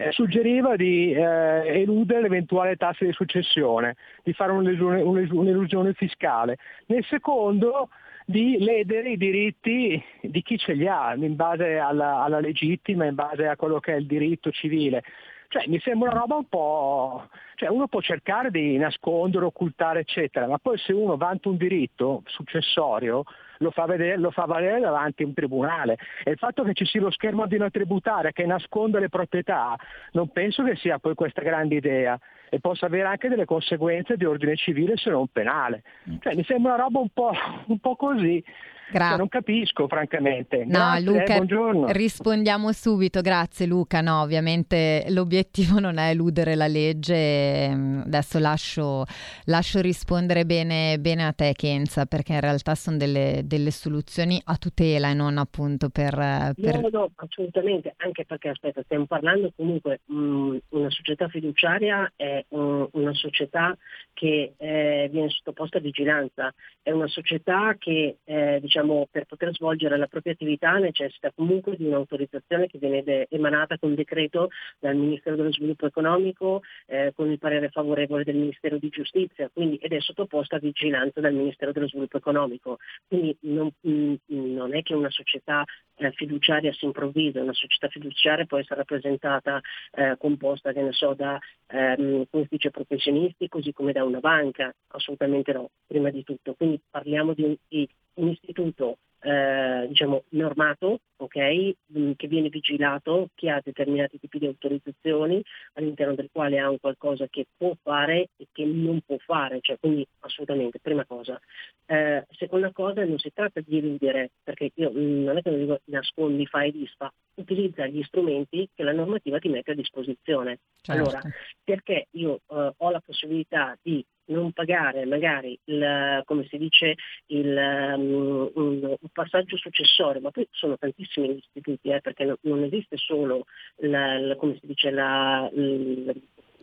suggeriva 0.10 0.76
di 0.76 1.12
eh, 1.12 1.82
eludere 1.82 2.22
l'eventuale 2.22 2.76
tasse 2.76 3.06
di 3.06 3.12
successione, 3.12 3.96
di 4.24 4.34
fare 4.34 4.52
un'elusione 4.52 5.94
fiscale. 5.94 6.58
Nel 6.88 7.04
secondo 7.06 7.90
di 8.26 8.58
ledere 8.60 9.12
i 9.12 9.18
diritti 9.18 10.02
di 10.22 10.42
chi 10.42 10.58
ce 10.58 10.74
li 10.74 10.88
ha, 10.88 11.14
in 11.16 11.36
base 11.36 11.78
alla, 11.78 12.24
alla 12.24 12.40
legittima, 12.40 13.06
in 13.06 13.16
base 13.16 13.48
a 13.48 13.56
quello 13.56 13.80
che 13.80 13.94
è 13.94 13.98
il 13.98 14.08
diritto 14.08 14.52
civile. 14.52 15.04
Cioè, 15.50 15.68
mi 15.68 15.80
sembra 15.80 16.12
una 16.12 16.20
roba 16.20 16.36
un 16.36 16.46
po'. 16.48 17.28
Cioè, 17.56 17.70
uno 17.70 17.88
può 17.88 18.00
cercare 18.00 18.52
di 18.52 18.78
nascondere, 18.78 19.44
occultare, 19.46 20.00
eccetera, 20.00 20.48
ma 20.48 20.58
poi 20.58 20.78
se 20.78 20.94
uno 20.94 21.18
vanta 21.18 21.50
un 21.50 21.58
diritto 21.58 22.24
successorio 22.26 23.26
lo 23.62 23.71
fa, 23.71 23.86
vedere, 23.86 24.17
lo 24.17 24.32
fa 24.32 24.45
valere 24.45 24.80
davanti 24.80 25.24
a 25.24 25.28
un 25.28 25.34
tribunale. 25.34 25.97
E 26.24 26.32
il 26.32 26.38
fatto 26.38 26.63
che 26.63 26.74
ci 26.74 26.86
sia 26.86 27.02
lo 27.02 27.12
schermo 27.12 27.45
di 27.47 27.56
una 27.56 27.69
tributaria 27.69 28.32
che 28.32 28.45
nasconda 28.45 29.00
le 29.00 29.10
proprietà, 29.10 29.76
non 30.12 30.30
penso 30.32 30.63
che 30.63 30.76
sia 30.76 31.00
poi 31.00 31.15
questa 31.15 31.41
grande 31.41 31.76
idea 31.76 32.19
e 32.54 32.60
possa 32.60 32.88
avere 32.88 33.08
anche 33.08 33.30
delle 33.30 33.46
conseguenze 33.46 34.18
di 34.18 34.26
ordine 34.26 34.58
civile 34.58 34.98
se 34.98 35.10
non 35.10 35.28
penale. 35.32 35.84
Cioè, 36.20 36.36
mi 36.36 36.44
sembra 36.44 36.74
una 36.74 36.84
roba 36.84 37.00
un 37.00 37.10
po', 37.14 37.32
un 37.68 37.80
po' 37.80 37.96
così. 37.96 38.44
Gra- 38.92 39.08
Cioè, 39.12 39.18
non 39.20 39.30
capisco, 39.30 39.88
francamente. 39.88 40.66
No, 40.66 40.66
Grazie, 40.66 41.00
eh, 41.00 41.04
Luca, 41.06 41.36
buongiorno. 41.36 41.92
rispondiamo 41.94 42.74
subito. 42.74 43.22
Grazie 43.22 43.66
Luca. 43.66 44.02
No, 44.02 44.20
ovviamente 44.20 45.06
l'obiettivo 45.12 45.80
non 45.80 45.98
è 45.98 46.10
eludere 46.10 46.56
la 46.56 46.68
legge. 46.68 47.16
ehm, 47.16 48.04
Adesso 48.08 48.38
lascio, 48.40 49.06
lascio 49.46 49.80
rispondere 49.80 50.46
bene, 50.46 50.98
bene 51.00 51.26
a 51.26 51.32
te, 51.32 51.54
Kenza, 51.56 52.06
perché 52.06 52.34
in 52.34 52.42
realtà 52.42 52.76
sono 52.76 52.98
delle, 52.98 53.44
delle 53.46 53.72
soluzioni 53.72 54.42
a 54.44 54.58
tutela 54.58 55.10
e 55.10 55.14
non 55.14 55.38
appunto 55.38 55.88
per... 55.88 56.14
eh, 56.20 56.52
per- 56.62 56.82
No, 56.82 56.90
no, 56.92 57.12
assolutamente, 57.16 57.94
anche 58.00 58.26
perché 58.26 58.50
aspetta, 58.50 58.82
stiamo 58.84 59.06
parlando 59.06 59.54
comunque 59.56 60.02
mh, 60.04 60.58
una 60.72 60.90
società 60.90 61.30
fiduciaria 61.30 62.12
è 62.18 62.41
una 62.50 63.14
società 63.14 63.78
che 64.13 64.54
eh, 64.58 65.10
viene 65.12 65.30
sottoposta 65.30 65.78
a 65.78 65.82
vigilanza, 65.82 66.54
è 66.82 66.91
una 66.91 67.08
società 67.08 67.76
che 67.78 68.17
eh, 68.24 68.60
diciamo 68.62 69.08
per 69.10 69.26
poter 69.26 69.54
svolgere 69.54 69.97
la 69.97 70.08
propria 70.08 70.34
attività 70.34 70.74
necessita 70.78 71.32
comunque 71.36 71.76
di 71.76 71.86
un'autorizzazione 71.86 72.67
che 72.67 72.78
viene 72.78 73.04
de- 73.04 73.28
emanata 73.30 73.78
con 73.78 73.95
decreto 73.95 74.50
dal 74.80 74.95
Ministero 74.95 75.36
dello 75.36 75.52
Sviluppo 75.52 75.86
Economico 75.86 76.62
eh, 76.88 77.13
con 77.15 77.30
il 77.32 77.39
parere 77.39 77.69
favorevole 77.69 78.24
del 78.24 78.36
Ministero 78.36 78.78
di 78.78 78.89
Giustizia, 78.89 79.50
quindi 79.54 79.78
ed 79.78 79.93
è 79.93 80.00
sottoposta 80.00 80.58
a 80.58 80.60
vigilanza 80.60 81.19
dal 81.19 81.34
Ministero 81.34 81.71
dello 81.71 81.88
Sviluppo 81.88 82.17
Economico. 82.17 82.78
Quindi 83.08 83.36
non, 83.41 83.71
mh, 83.80 84.15
non 84.28 84.76
è 84.76 84.82
che 84.82 84.93
una 84.93 85.10
società 85.10 85.63
eh, 85.95 86.12
fiduciaria 86.12 86.74
si 86.74 86.86
improvvisa, 86.86 87.41
una 87.41 87.54
società 87.54 87.88
fiduciaria 87.88 88.45
può 88.45 88.58
essere 88.58 88.78
rappresentata, 88.78 89.60
eh, 89.91 90.15
composta, 90.17 90.74
che 90.74 90.82
ne 90.82 90.91
so, 90.91 91.13
da 91.13 91.39
ehm, 91.67 92.26
professionisti, 92.71 93.47
così 93.47 93.71
come 93.74 93.91
da 93.91 94.01
una 94.04 94.20
banca, 94.20 94.74
assolutamente 94.88 95.52
no, 95.54 95.70
prima 95.86 96.10
di 96.10 96.24
tutto. 96.24 96.54
Quindi 96.54 96.82
parliamo 96.90 97.34
di 97.34 97.44
un, 97.44 97.56
di 97.68 97.88
un 98.16 98.30
istituto 98.30 98.98
eh, 99.22 99.86
diciamo 99.88 100.24
normato, 100.30 101.00
ok, 101.18 101.74
mh, 101.86 102.12
che 102.16 102.28
viene 102.28 102.50
vigilato, 102.50 103.30
che 103.36 103.50
ha 103.50 103.62
determinati 103.64 104.20
tipi 104.20 104.40
di 104.40 104.48
autorizzazioni, 104.48 105.42
all'interno 105.74 106.16
del 106.16 106.30
quale 106.32 106.60
ha 106.60 106.70
un 106.70 106.80
qualcosa 106.80 107.28
che 107.30 107.46
può 107.56 107.74
fare 107.82 108.30
e 108.38 108.48
che 108.52 108.66
non 108.66 109.02
può 109.06 109.18
fare, 109.18 109.60
cioè 109.62 109.78
quindi 109.80 110.06
assolutamente, 110.20 110.80
prima 110.80 111.06
cosa. 111.06 111.40
Eh, 111.86 112.26
seconda 112.32 112.72
cosa, 112.72 113.06
non 113.06 113.20
si 113.20 113.32
tratta 113.34 113.62
di 113.62 113.78
eludere, 113.78 114.32
perché 114.44 114.72
io 114.74 114.92
mh, 114.92 115.24
non 115.24 115.38
è 115.38 115.42
che 115.42 115.52
lo 115.52 115.58
dico 115.58 115.80
nascondi, 115.86 116.46
fai 116.48 116.72
disfa, 116.72 117.12
utilizza 117.36 117.86
gli 117.86 118.02
strumenti 118.04 118.70
che 118.74 118.84
la 118.84 118.92
normativa 118.92 119.40
ti 119.40 119.50
mette 119.50 119.72
a 119.72 119.76
disposizione. 119.76 120.60
Certo. 120.82 121.02
Allora, 121.02 121.22
perché 121.64 122.08
io 122.12 122.42
eh, 122.48 122.74
ho 122.76 122.90
la 122.90 123.02
possibilità 123.06 123.78
di 123.82 124.04
non 124.26 124.52
pagare 124.52 125.06
magari 125.06 125.58
il, 125.66 126.22
come 126.26 126.46
si 126.48 126.58
dice 126.58 126.96
il, 127.28 127.56
um, 127.96 128.50
un, 128.54 128.96
passaggio 129.12 129.58
successorio, 129.58 130.22
ma 130.22 130.32
poi 130.32 130.48
sono 130.52 130.78
tantissimi 130.78 131.34
gli 131.34 131.38
istituti, 131.38 131.90
eh, 131.90 132.02
perché 132.02 132.26
non, 132.26 132.36
non 132.42 132.64
esiste 132.64 132.98
solo 132.98 133.46
la, 133.78 134.18
la- 134.20 134.36
come 134.36 134.58
si 134.60 134.68
dice 134.68 134.92
la, 134.92 135.50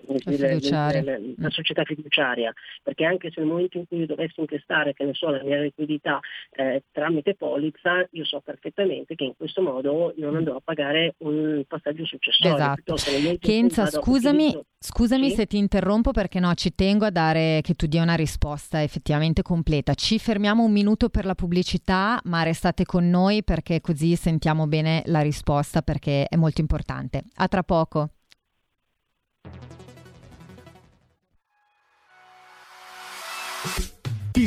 fiduciaria. 0.06 1.02
la- 1.02 1.18
la 1.36 1.50
società 1.50 1.84
fiduciaria, 1.84 2.52
perché 2.82 3.04
anche 3.04 3.30
se 3.30 3.40
nel 3.40 3.48
momento 3.48 3.78
in 3.78 3.86
cui 3.86 3.98
io 3.98 4.06
dovessi 4.06 4.40
intestare, 4.40 4.94
che 4.94 5.04
ne 5.04 5.14
so, 5.14 5.30
la 5.30 5.42
mia 5.42 5.60
liquidità 5.60 6.20
eh, 6.50 6.84
tramite 6.92 7.34
polizza, 7.34 8.06
io 8.10 8.24
so 8.24 8.40
perfettamente 8.40 9.14
che 9.14 9.24
in 9.24 9.34
questo 9.36 9.62
modo 9.62 10.12
non 10.16 10.36
andrò 10.36 10.56
a 10.56 10.60
pagare 10.62 11.14
un 11.18 11.62
passaggio 11.66 12.04
successorio. 12.04 12.54
Esatto. 12.56 12.96
Kenza, 13.38 13.86
scusami, 13.86 14.58
scusami 14.78 15.30
Sì? 15.30 15.34
se 15.36 15.46
ti 15.46 15.56
interrompo 15.58 16.10
perché 16.12 16.40
no, 16.40 16.54
ci 16.54 16.74
tengo 16.74 17.04
a 17.04 17.10
dare 17.10 17.60
che 17.62 17.74
tu 17.74 17.86
dia 17.86 18.02
una 18.02 18.14
risposta 18.14 18.82
effettivamente 18.82 19.42
completa. 19.42 19.94
Ci 19.94 20.18
fermiamo 20.18 20.64
un 20.64 20.72
minuto 20.72 21.08
per 21.08 21.24
la 21.24 21.34
pubblicità, 21.34 22.20
ma 22.24 22.42
restate 22.42 22.84
con 22.84 23.08
noi 23.08 23.42
perché 23.44 23.80
così 23.80 24.16
sentiamo 24.16 24.66
bene 24.66 25.02
la 25.06 25.20
risposta 25.20 25.82
perché 25.82 26.26
è 26.26 26.36
molto 26.36 26.60
importante. 26.60 27.22
A 27.36 27.48
tra 27.48 27.62
poco. 27.62 28.10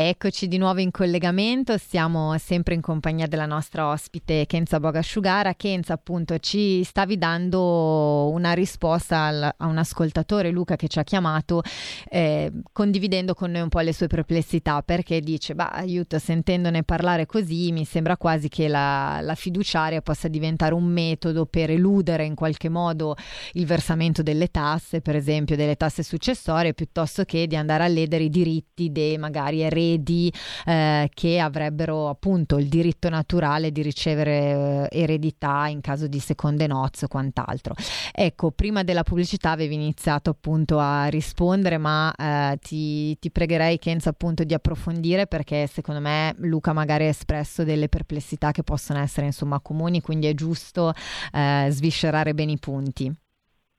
Eccoci 0.00 0.46
di 0.46 0.58
nuovo 0.58 0.78
in 0.78 0.92
collegamento, 0.92 1.76
siamo 1.76 2.38
sempre 2.38 2.74
in 2.74 2.80
compagnia 2.80 3.26
della 3.26 3.46
nostra 3.46 3.88
ospite 3.88 4.46
Kenza 4.46 4.78
Bogasciugara. 4.78 5.54
Kenza 5.54 5.94
appunto 5.94 6.38
ci 6.38 6.84
stavi 6.84 7.18
dando 7.18 8.30
una 8.30 8.52
risposta 8.52 9.22
al, 9.22 9.54
a 9.56 9.66
un 9.66 9.76
ascoltatore 9.76 10.52
Luca 10.52 10.76
che 10.76 10.86
ci 10.86 11.00
ha 11.00 11.02
chiamato 11.02 11.62
eh, 12.10 12.52
condividendo 12.70 13.34
con 13.34 13.50
noi 13.50 13.62
un 13.62 13.68
po' 13.68 13.80
le 13.80 13.92
sue 13.92 14.06
perplessità 14.06 14.82
perché 14.82 15.18
dice, 15.18 15.56
bah 15.56 15.70
aiuto, 15.70 16.20
sentendone 16.20 16.84
parlare 16.84 17.26
così 17.26 17.72
mi 17.72 17.84
sembra 17.84 18.16
quasi 18.16 18.48
che 18.48 18.68
la, 18.68 19.18
la 19.20 19.34
fiduciaria 19.34 20.00
possa 20.00 20.28
diventare 20.28 20.74
un 20.74 20.84
metodo 20.84 21.44
per 21.44 21.72
eludere 21.72 22.24
in 22.24 22.36
qualche 22.36 22.68
modo 22.68 23.16
il 23.54 23.66
versamento 23.66 24.22
delle 24.22 24.46
tasse, 24.52 25.00
per 25.00 25.16
esempio 25.16 25.56
delle 25.56 25.74
tasse 25.74 26.04
successorie, 26.04 26.72
piuttosto 26.72 27.24
che 27.24 27.48
di 27.48 27.56
andare 27.56 27.82
a 27.82 27.88
ledere 27.88 28.22
i 28.22 28.30
diritti 28.30 28.92
dei 28.92 29.18
magari 29.18 29.62
eredi 29.62 29.86
eredi 29.88 30.32
eh, 30.64 31.10
che 31.12 31.38
avrebbero 31.38 32.08
appunto 32.08 32.58
il 32.58 32.68
diritto 32.68 33.08
naturale 33.08 33.72
di 33.72 33.82
ricevere 33.82 34.88
eh, 34.90 35.00
eredità 35.00 35.66
in 35.68 35.80
caso 35.80 36.06
di 36.06 36.18
seconde 36.18 36.66
nozze 36.66 37.06
o 37.06 37.08
quant'altro. 37.08 37.74
Ecco, 38.12 38.50
prima 38.50 38.82
della 38.82 39.02
pubblicità 39.02 39.50
avevi 39.50 39.74
iniziato 39.74 40.30
appunto 40.30 40.78
a 40.78 41.06
rispondere, 41.06 41.78
ma 41.78 42.12
eh, 42.14 42.58
ti, 42.60 43.18
ti, 43.18 43.30
pregherei 43.30 43.78
Kenza 43.78 44.10
appunto 44.10 44.44
di 44.44 44.54
approfondire 44.54 45.26
perché 45.26 45.66
secondo 45.66 46.00
me 46.00 46.34
Luca 46.38 46.72
magari 46.72 47.04
ha 47.04 47.08
espresso 47.08 47.64
delle 47.64 47.88
perplessità 47.88 48.52
che 48.52 48.62
possono 48.62 49.00
essere 49.00 49.26
insomma 49.26 49.60
comuni, 49.60 50.00
quindi 50.00 50.26
è 50.26 50.34
giusto 50.34 50.92
eh, 51.32 51.68
sviscerare 51.70 52.34
bene 52.34 52.52
i 52.52 52.58
punti. 52.58 53.12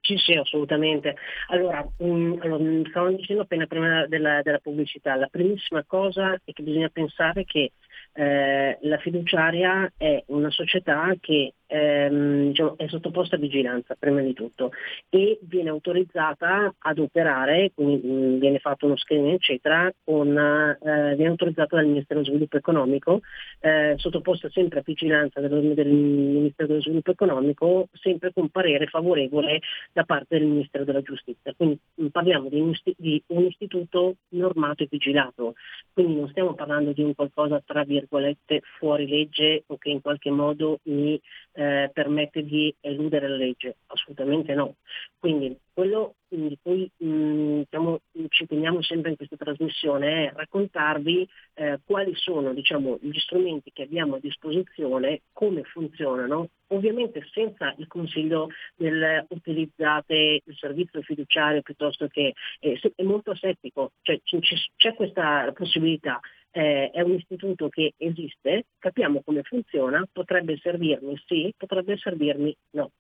Sì, 0.10 0.18
sì, 0.18 0.34
assolutamente. 0.34 1.16
Allora, 1.50 1.88
um, 1.98 2.36
allora 2.42 2.64
stavamo 2.90 3.16
dicendo 3.16 3.44
appena 3.44 3.68
prima 3.68 4.08
della, 4.08 4.42
della, 4.42 4.58
pubblicità, 4.58 5.14
la 5.16 5.28
primissima 5.28 5.84
cosa 5.86 6.34
è 6.34 6.52
che 6.52 6.64
bisogna 6.64 6.90
pensare 6.90 7.46
che 7.46 7.74
eh, 8.14 8.80
la 8.82 8.98
fiduciaria 8.98 9.94
è 9.96 10.24
una 10.30 10.50
società 10.50 11.14
che 11.20 11.54
ehm, 11.70 12.48
diciamo, 12.48 12.78
è 12.78 12.88
sottoposta 12.88 13.36
a 13.36 13.40
vigilanza 13.40 13.96
prima 13.98 14.22
di 14.22 14.34
tutto 14.34 14.72
e 15.10 15.40
viene 15.44 15.70
autorizzata 15.70 16.74
ad 16.78 17.00
operare, 17.00 17.72
quindi 17.74 18.06
mh, 18.06 18.40
viene 18.40 18.60
fatto 18.60 18.88
uno 18.88 18.98
screening 18.98 19.36
eccetera, 19.36 19.92
con, 20.04 20.36
eh, 20.36 21.16
viene 21.16 21.30
autorizzata 21.30 21.76
dal 21.76 21.86
Ministero 21.86 22.20
dello 22.20 22.32
Sviluppo 22.32 22.58
Economico, 22.58 23.22
eh, 23.60 23.94
sottoposta 23.98 24.50
sempre 24.50 24.80
a 24.80 24.84
vigilanza 24.84 25.40
del, 25.40 25.74
del, 25.74 25.88
Ministero 25.88 26.68
dello 26.68 26.82
Sviluppo 26.82 27.12
Economico, 27.12 27.88
sempre 27.94 28.34
con 28.34 28.50
parere 28.50 28.88
favorevole 28.88 29.62
da 29.94 30.04
parte 30.04 30.38
del 30.40 30.48
Ministero 30.48 30.84
della 30.84 31.02
Giustizia. 31.02 31.54
Quindi 31.56 31.80
mh, 31.96 32.08
parliamo 32.08 32.50
di 32.50 32.60
un, 32.60 32.74
di 32.98 33.22
un 33.28 33.46
istituto 33.46 34.16
normato 34.30 34.84
e 34.84 34.88
vigilato, 34.90 35.54
quindi 35.94 36.16
non 36.16 36.30
stiamo 36.30 36.54
parlando 36.56 36.92
di 36.92 37.04
un 37.04 37.14
qualcosa 37.14 37.62
tra 37.64 37.84
virgolette 37.84 38.62
fuori 38.78 39.08
legge 39.08 39.64
o 39.68 39.78
che 39.78 39.90
in 39.90 40.02
qualche 40.02 40.32
modo 40.32 40.80
mi 40.84 41.20
eh, 41.60 41.90
permette 41.92 42.44
di 42.44 42.74
eludere 42.80 43.28
la 43.28 43.36
legge? 43.36 43.76
Assolutamente 43.88 44.54
no. 44.54 44.76
Quindi 45.20 45.60
quello 45.80 46.16
di 46.28 46.60
cui 46.62 46.92
mh, 46.98 47.60
diciamo, 47.60 48.02
ci 48.28 48.46
teniamo 48.46 48.82
sempre 48.82 49.12
in 49.12 49.16
questa 49.16 49.38
trasmissione 49.38 50.26
è 50.26 50.34
raccontarvi 50.36 51.28
eh, 51.54 51.80
quali 51.86 52.14
sono 52.16 52.54
diciamo, 52.54 52.98
gli 53.02 53.18
strumenti 53.18 53.72
che 53.72 53.84
abbiamo 53.84 54.16
a 54.16 54.20
disposizione, 54.20 55.22
come 55.32 55.64
funzionano, 55.64 56.50
ovviamente 56.68 57.26
senza 57.32 57.74
il 57.78 57.88
consiglio 57.88 58.50
del 58.76 59.26
utilizzate 59.30 60.42
il 60.44 60.56
servizio 60.58 61.02
fiduciario 61.02 61.62
piuttosto 61.62 62.08
che 62.08 62.34
eh, 62.60 62.80
è 62.96 63.04
molto 63.04 63.32
asettico, 63.32 63.94
cioè, 64.02 64.20
c- 64.22 64.72
c'è 64.76 64.94
questa 64.96 65.50
possibilità, 65.56 66.20
eh, 66.52 66.90
è 66.92 67.00
un 67.02 67.14
istituto 67.14 67.70
che 67.70 67.94
esiste, 67.96 68.66
capiamo 68.80 69.22
come 69.24 69.44
funziona, 69.44 70.06
potrebbe 70.12 70.58
servirmi 70.58 71.18
sì, 71.26 71.54
potrebbe 71.56 71.96
servirmi 71.96 72.54
no. 72.72 72.92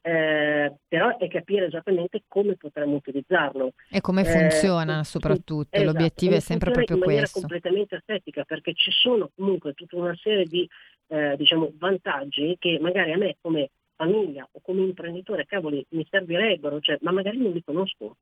Eh, 0.00 0.74
però 0.86 1.18
è 1.18 1.28
capire 1.28 1.66
esattamente 1.66 2.22
come 2.28 2.56
potremmo 2.56 2.94
utilizzarlo. 2.94 3.72
E 3.90 4.00
come 4.00 4.24
funziona 4.24 5.00
eh, 5.00 5.04
soprattutto, 5.04 5.76
esatto, 5.76 5.92
l'obiettivo 5.92 6.34
è 6.36 6.40
sempre 6.40 6.70
proprio 6.70 6.96
in 6.96 7.02
maniera 7.02 7.22
questo. 7.22 7.40
completamente 7.40 7.96
estetica, 7.96 8.44
perché 8.44 8.74
ci 8.74 8.90
sono 8.90 9.30
comunque 9.34 9.74
tutta 9.74 9.96
una 9.96 10.16
serie 10.16 10.44
di 10.44 10.68
eh, 11.08 11.36
diciamo, 11.36 11.72
vantaggi 11.78 12.56
che 12.58 12.78
magari 12.80 13.12
a 13.12 13.16
me 13.16 13.36
come 13.40 13.70
famiglia 13.96 14.48
o 14.50 14.60
come 14.62 14.82
imprenditore, 14.82 15.44
cavoli, 15.44 15.84
mi 15.90 16.06
servirebbero, 16.08 16.78
cioè, 16.80 16.98
ma 17.00 17.10
magari 17.10 17.38
non 17.38 17.50
li 17.50 17.62
conosco. 17.64 18.16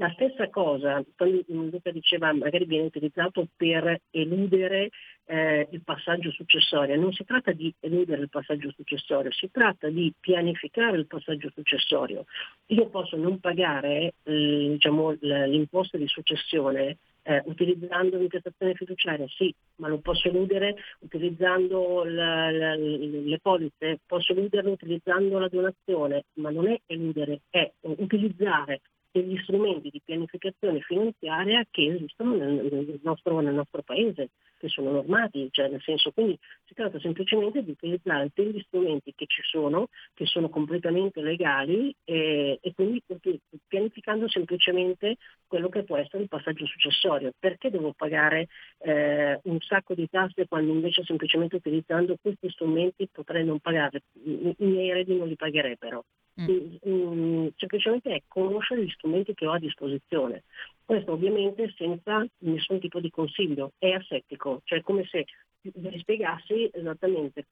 La 0.00 0.10
stessa 0.14 0.48
cosa, 0.48 1.04
Luca 1.48 1.90
diceva, 1.90 2.32
magari 2.32 2.64
viene 2.64 2.86
utilizzato 2.86 3.46
per 3.54 4.00
eludere 4.10 4.88
eh, 5.26 5.68
il 5.72 5.82
passaggio 5.84 6.30
successorio. 6.30 6.98
Non 6.98 7.12
si 7.12 7.22
tratta 7.26 7.52
di 7.52 7.70
eludere 7.80 8.22
il 8.22 8.30
passaggio 8.30 8.72
successorio, 8.74 9.30
si 9.30 9.50
tratta 9.50 9.90
di 9.90 10.10
pianificare 10.18 10.96
il 10.96 11.06
passaggio 11.06 11.50
successorio. 11.54 12.24
Io 12.68 12.88
posso 12.88 13.18
non 13.18 13.40
pagare 13.40 14.14
eh, 14.22 14.68
diciamo, 14.70 15.18
l'imposta 15.20 15.98
di 15.98 16.08
successione 16.08 16.96
eh, 17.20 17.42
utilizzando 17.44 18.16
l'intestazione 18.16 18.72
fiduciaria, 18.72 19.26
sì, 19.28 19.54
ma 19.76 19.88
lo 19.88 19.98
posso 19.98 20.28
eludere 20.28 20.76
utilizzando 21.00 22.04
la, 22.04 22.50
la, 22.50 22.74
le 22.74 23.38
polizze, 23.42 23.98
posso 24.06 24.32
eluderlo 24.32 24.70
utilizzando 24.70 25.38
la 25.38 25.48
donazione, 25.48 26.24
ma 26.36 26.48
non 26.48 26.68
è 26.68 26.80
eludere, 26.86 27.40
è 27.50 27.70
utilizzare 27.82 28.80
degli 29.10 29.36
strumenti 29.42 29.90
di 29.90 30.00
pianificazione 30.04 30.80
finanziaria 30.80 31.64
che 31.70 31.94
esistono 31.94 32.36
nel, 32.36 32.68
nel, 32.70 33.00
nostro, 33.02 33.40
nel 33.40 33.54
nostro 33.54 33.82
paese, 33.82 34.30
che 34.58 34.68
sono 34.68 34.92
normati, 34.92 35.48
cioè 35.50 35.68
nel 35.68 35.80
senso 35.80 36.10
quindi 36.12 36.38
si 36.66 36.74
tratta 36.74 37.00
semplicemente 37.00 37.64
di 37.64 37.70
utilizzare 37.70 38.30
degli 38.34 38.60
strumenti 38.66 39.12
che 39.16 39.24
ci 39.26 39.42
sono, 39.42 39.88
che 40.14 40.26
sono 40.26 40.48
completamente 40.48 41.22
legali 41.22 41.94
e, 42.04 42.58
e 42.60 42.74
quindi 42.74 43.02
pianificando 43.66 44.28
semplicemente 44.28 45.16
quello 45.46 45.68
che 45.68 45.82
può 45.82 45.96
essere 45.96 46.22
il 46.22 46.28
passaggio 46.28 46.66
successorio. 46.66 47.32
Perché 47.38 47.70
devo 47.70 47.92
pagare 47.96 48.48
eh, 48.78 49.40
un 49.44 49.60
sacco 49.60 49.94
di 49.94 50.08
tasse 50.08 50.46
quando 50.46 50.72
invece 50.72 51.02
semplicemente 51.04 51.56
utilizzando 51.56 52.16
questi 52.20 52.50
strumenti 52.50 53.08
potrei 53.10 53.44
non 53.44 53.58
pagare, 53.60 54.02
i 54.24 54.54
miei 54.58 54.90
eredi 54.90 55.16
non 55.16 55.26
li 55.26 55.36
pagherebbero. 55.36 56.04
Mm. 56.40 56.46
Semplicemente 57.70 58.10
è 58.10 58.22
conoscere 58.26 58.84
gli 58.84 58.90
strumenti 58.90 59.32
che 59.32 59.46
ho 59.46 59.52
a 59.52 59.58
disposizione. 59.58 60.42
Questo 60.84 61.12
ovviamente 61.12 61.72
senza 61.76 62.26
nessun 62.38 62.80
tipo 62.80 62.98
di 62.98 63.10
consiglio, 63.10 63.72
è 63.78 63.90
asettico, 63.90 64.62
cioè 64.64 64.82
come 64.82 65.04
se 65.04 65.26
vi 65.62 65.98
spiegassi 66.00 66.68
esattamente 66.72 67.46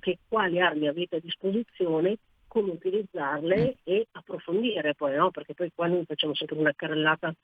che 0.00 0.18
quali 0.28 0.60
armi 0.60 0.88
avete 0.88 1.16
a 1.16 1.20
disposizione 1.20 2.18
come 2.48 2.72
utilizzarle 2.72 3.64
mm. 3.64 3.68
e 3.84 4.06
approfondire 4.10 4.94
poi, 4.94 5.16
no? 5.16 5.30
perché 5.30 5.54
poi 5.54 5.72
qua 5.74 5.86
noi 5.86 6.04
facciamo 6.04 6.34
sempre 6.34 6.58
una 6.58 6.74
carrellata 6.76 7.34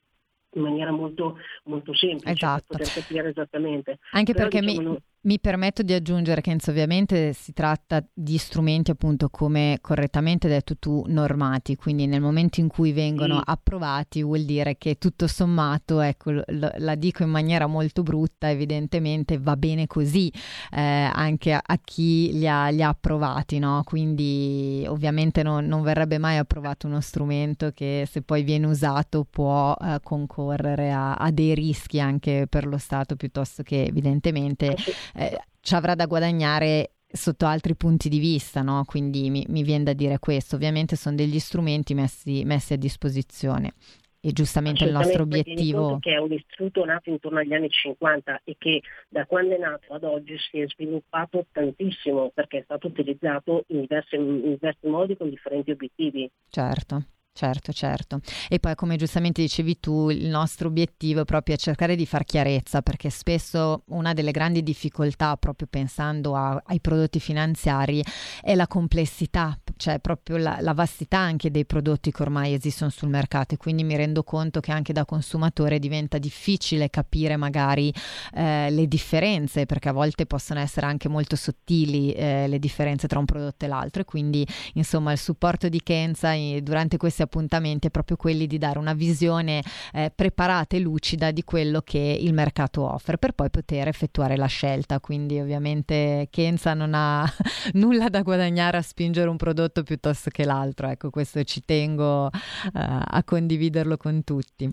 in 0.53 0.63
maniera 0.63 0.91
molto, 0.91 1.39
molto 1.65 1.95
semplice 1.95 2.33
esatto. 2.33 2.65
per 2.69 2.79
poter 2.79 3.03
capire 3.03 3.29
esattamente. 3.31 3.99
Anche 4.11 4.35
Però, 4.35 4.49
perché 4.49 4.67
diciamo, 4.67 4.91
mi, 4.91 4.99
mi 5.23 5.41
permetto 5.41 5.83
di 5.83 5.93
aggiungere 5.93 6.41
che 6.41 6.57
ovviamente 6.69 7.33
si 7.33 7.53
tratta 7.53 8.05
di 8.13 8.39
strumenti 8.39 8.93
appunto 8.93 9.29
come 9.29 9.79
correttamente 9.81 10.47
detto 10.47 10.77
tu 10.77 11.05
normati, 11.09 11.75
quindi 11.75 12.07
nel 12.07 12.21
momento 12.21 12.61
in 12.61 12.69
cui 12.69 12.93
vengono 12.93 13.37
sì. 13.37 13.43
approvati 13.47 14.23
vuol 14.23 14.45
dire 14.45 14.77
che 14.79 14.97
tutto 14.97 15.27
sommato, 15.27 16.01
ecco 16.01 16.31
l- 16.31 16.75
la 16.77 16.95
dico 16.95 17.25
in 17.25 17.31
maniera 17.31 17.67
molto 17.67 18.03
brutta, 18.03 18.49
evidentemente 18.49 19.39
va 19.39 19.57
bene 19.57 19.89
così 19.89 20.33
eh, 20.71 20.81
anche 20.81 21.53
a, 21.53 21.63
a 21.65 21.79
chi 21.83 22.33
li 22.33 22.47
ha, 22.47 22.69
li 22.69 22.83
ha, 22.83 22.89
approvati, 22.89 23.59
no? 23.59 23.83
quindi 23.85 24.85
ovviamente 24.87 25.43
non, 25.43 25.67
non, 25.67 25.83
verrebbe 25.83 26.19
mai 26.19 26.37
approvato 26.37 26.87
uno 26.87 27.01
strumento 27.01 27.73
che 27.73 28.07
se 28.11 28.23
poi 28.23 28.43
viene 28.45 28.67
usato 28.67 29.27
può 29.29 29.75
eh, 29.81 29.99
concorrere 30.03 30.93
a, 30.93 31.15
a 31.15 31.31
dei 31.31 31.55
rischi 31.55 31.99
anche 31.99 32.47
per 32.49 32.67
lo 32.67 32.79
Stato 32.79 33.17
piuttosto 33.17 33.63
che 33.63 33.85
evidentemente 33.85 34.77
eh, 35.15 35.39
ci 35.61 35.75
avrà 35.75 35.95
da 35.95 36.07
guadagnare 36.07 36.93
sotto 37.11 37.47
altri 37.47 37.75
punti 37.75 38.09
di 38.09 38.19
vista, 38.19 38.63
no? 38.63 38.85
quindi 38.85 39.31
mi, 39.31 39.45
mi 39.49 39.63
viene 39.63 39.85
da 39.85 39.93
dire 39.93 40.19
questo. 40.19 40.57
Ovviamente 40.57 40.97
sono 40.97 41.17
degli 41.17 41.39
strumenti 41.39 41.95
messi, 41.95 42.45
messi 42.45 42.75
a 42.75 42.77
disposizione 42.77 43.73
e 44.21 44.33
giustamente 44.33 44.85
il 44.85 44.93
nostro 44.93 45.23
obiettivo 45.23 45.99
che 46.01 46.15
è 46.15 46.19
un 46.19 46.33
istituto 46.33 46.85
nato 46.85 47.09
intorno 47.09 47.39
agli 47.39 47.55
anni 47.55 47.69
50 47.69 48.41
e 48.45 48.57
che 48.59 48.83
da 49.09 49.25
quando 49.27 49.55
è 49.55 49.59
nato 49.59 49.95
ad 49.95 50.03
oggi 50.03 50.37
si 50.39 50.61
è 50.61 50.67
sviluppato 50.67 51.47
tantissimo 51.53 52.31
perché 52.35 52.59
è 52.59 52.63
stato 52.65 52.89
utilizzato 52.89 53.65
in 53.69 53.81
diversi, 53.81 54.17
in 54.17 54.41
diversi 54.41 54.87
modi 54.89 55.17
con 55.17 55.31
differenti 55.31 55.71
obiettivi. 55.71 56.29
Certo. 56.49 57.03
Certo, 57.39 57.73
certo. 57.73 58.21
E 58.49 58.59
poi 58.59 58.75
come 58.75 58.97
giustamente 58.97 59.41
dicevi 59.41 59.79
tu, 59.79 60.11
il 60.11 60.27
nostro 60.27 60.67
obiettivo 60.67 61.21
è 61.21 61.25
proprio 61.25 61.55
cercare 61.55 61.95
di 61.95 62.05
far 62.05 62.25
chiarezza, 62.25 62.83
perché 62.83 63.11
spesso 63.11 63.85
una 63.91 64.13
delle 64.13 64.33
grandi 64.33 64.61
difficoltà, 64.65 65.37
proprio 65.37 65.69
pensando 65.71 66.35
a, 66.35 66.61
ai 66.67 66.81
prodotti 66.81 67.21
finanziari, 67.21 68.03
è 68.41 68.57
la 68.57 68.67
complessità, 68.67 69.57
cioè 69.77 70.01
proprio 70.01 70.37
la, 70.39 70.59
la, 70.61 70.75
vastità 70.75 71.19
anche 71.19 71.53
dei 71.53 71.65
prodotti 71.65 72.11
che 72.11 72.23
ormai 72.23 72.55
esistono 72.55 72.91
sul 72.91 73.09
mercato. 73.09 73.55
E 73.55 73.57
quindi 73.57 73.85
mi 73.85 73.95
rendo 73.95 74.25
conto 74.25 74.59
che 74.59 74.73
anche 74.73 74.93
da 74.93 75.05
consumatore 75.05 75.79
diventa 75.79 76.19
difficile 76.19 76.91
capire 76.91 77.37
magari 77.37 77.95
eh, 78.35 78.69
le 78.69 78.89
differenze, 78.89 79.65
perché 79.65 79.91
a 79.91 79.93
volte 79.93 80.27
possono 80.27 80.59
essere 80.59 80.87
anche 80.87 81.09
molto 81.09 81.37
sottili 81.37 82.11
eh, 82.15 82.49
le 82.49 82.59
differenze 82.59 83.07
tra 83.07 83.21
un 83.21 83.27
prodotto 83.27 83.65
e 83.65 83.69
l'altro. 83.69 84.03
E 84.03 84.05
quindi, 84.05 84.45
insomma, 84.73 85.13
il 85.13 85.19
supporto 85.19 85.69
di 85.69 85.81
Kenza 85.85 86.33
eh, 86.33 86.63
durante 86.65 86.97
questi 86.97 87.21
appuntamenti 87.21 87.27
è 87.29 87.91
proprio 87.91 88.17
quelli 88.17 88.47
di 88.47 88.59
dare 88.59 88.79
una 88.79 88.95
visione 88.95 89.63
eh, 89.93 90.11
preparata 90.15 90.77
e 90.77 90.81
lucida 90.81 91.31
di 91.31 91.45
quello 91.45 91.81
che 91.83 91.99
il 91.99 92.33
mercato 92.33 92.83
offre 92.83 93.19
per 93.19 93.33
poi 93.33 93.51
poter 93.51 93.89
effettuare 93.89 94.37
la 94.37 94.47
scelta. 94.47 95.01
Quindi 95.01 95.39
ovviamente 95.39 96.29
Kenza 96.31 96.75
non 96.75 96.93
ha 96.95 97.25
nulla 97.75 98.09
da 98.09 98.23
guadagnare 98.23 98.77
a 98.79 98.83
spingere 98.83 99.29
un 99.29 99.37
prodotto 99.37 99.83
piuttosto 99.83 100.31
che 100.31 100.45
l'altro. 100.45 100.89
Ecco, 100.89 101.11
questo 101.11 101.43
ci 101.45 101.65
tengo 101.65 102.29
eh, 102.29 102.31
a 102.73 103.23
condividerlo 103.25 103.97
con 103.97 104.25
tutti. 104.25 104.71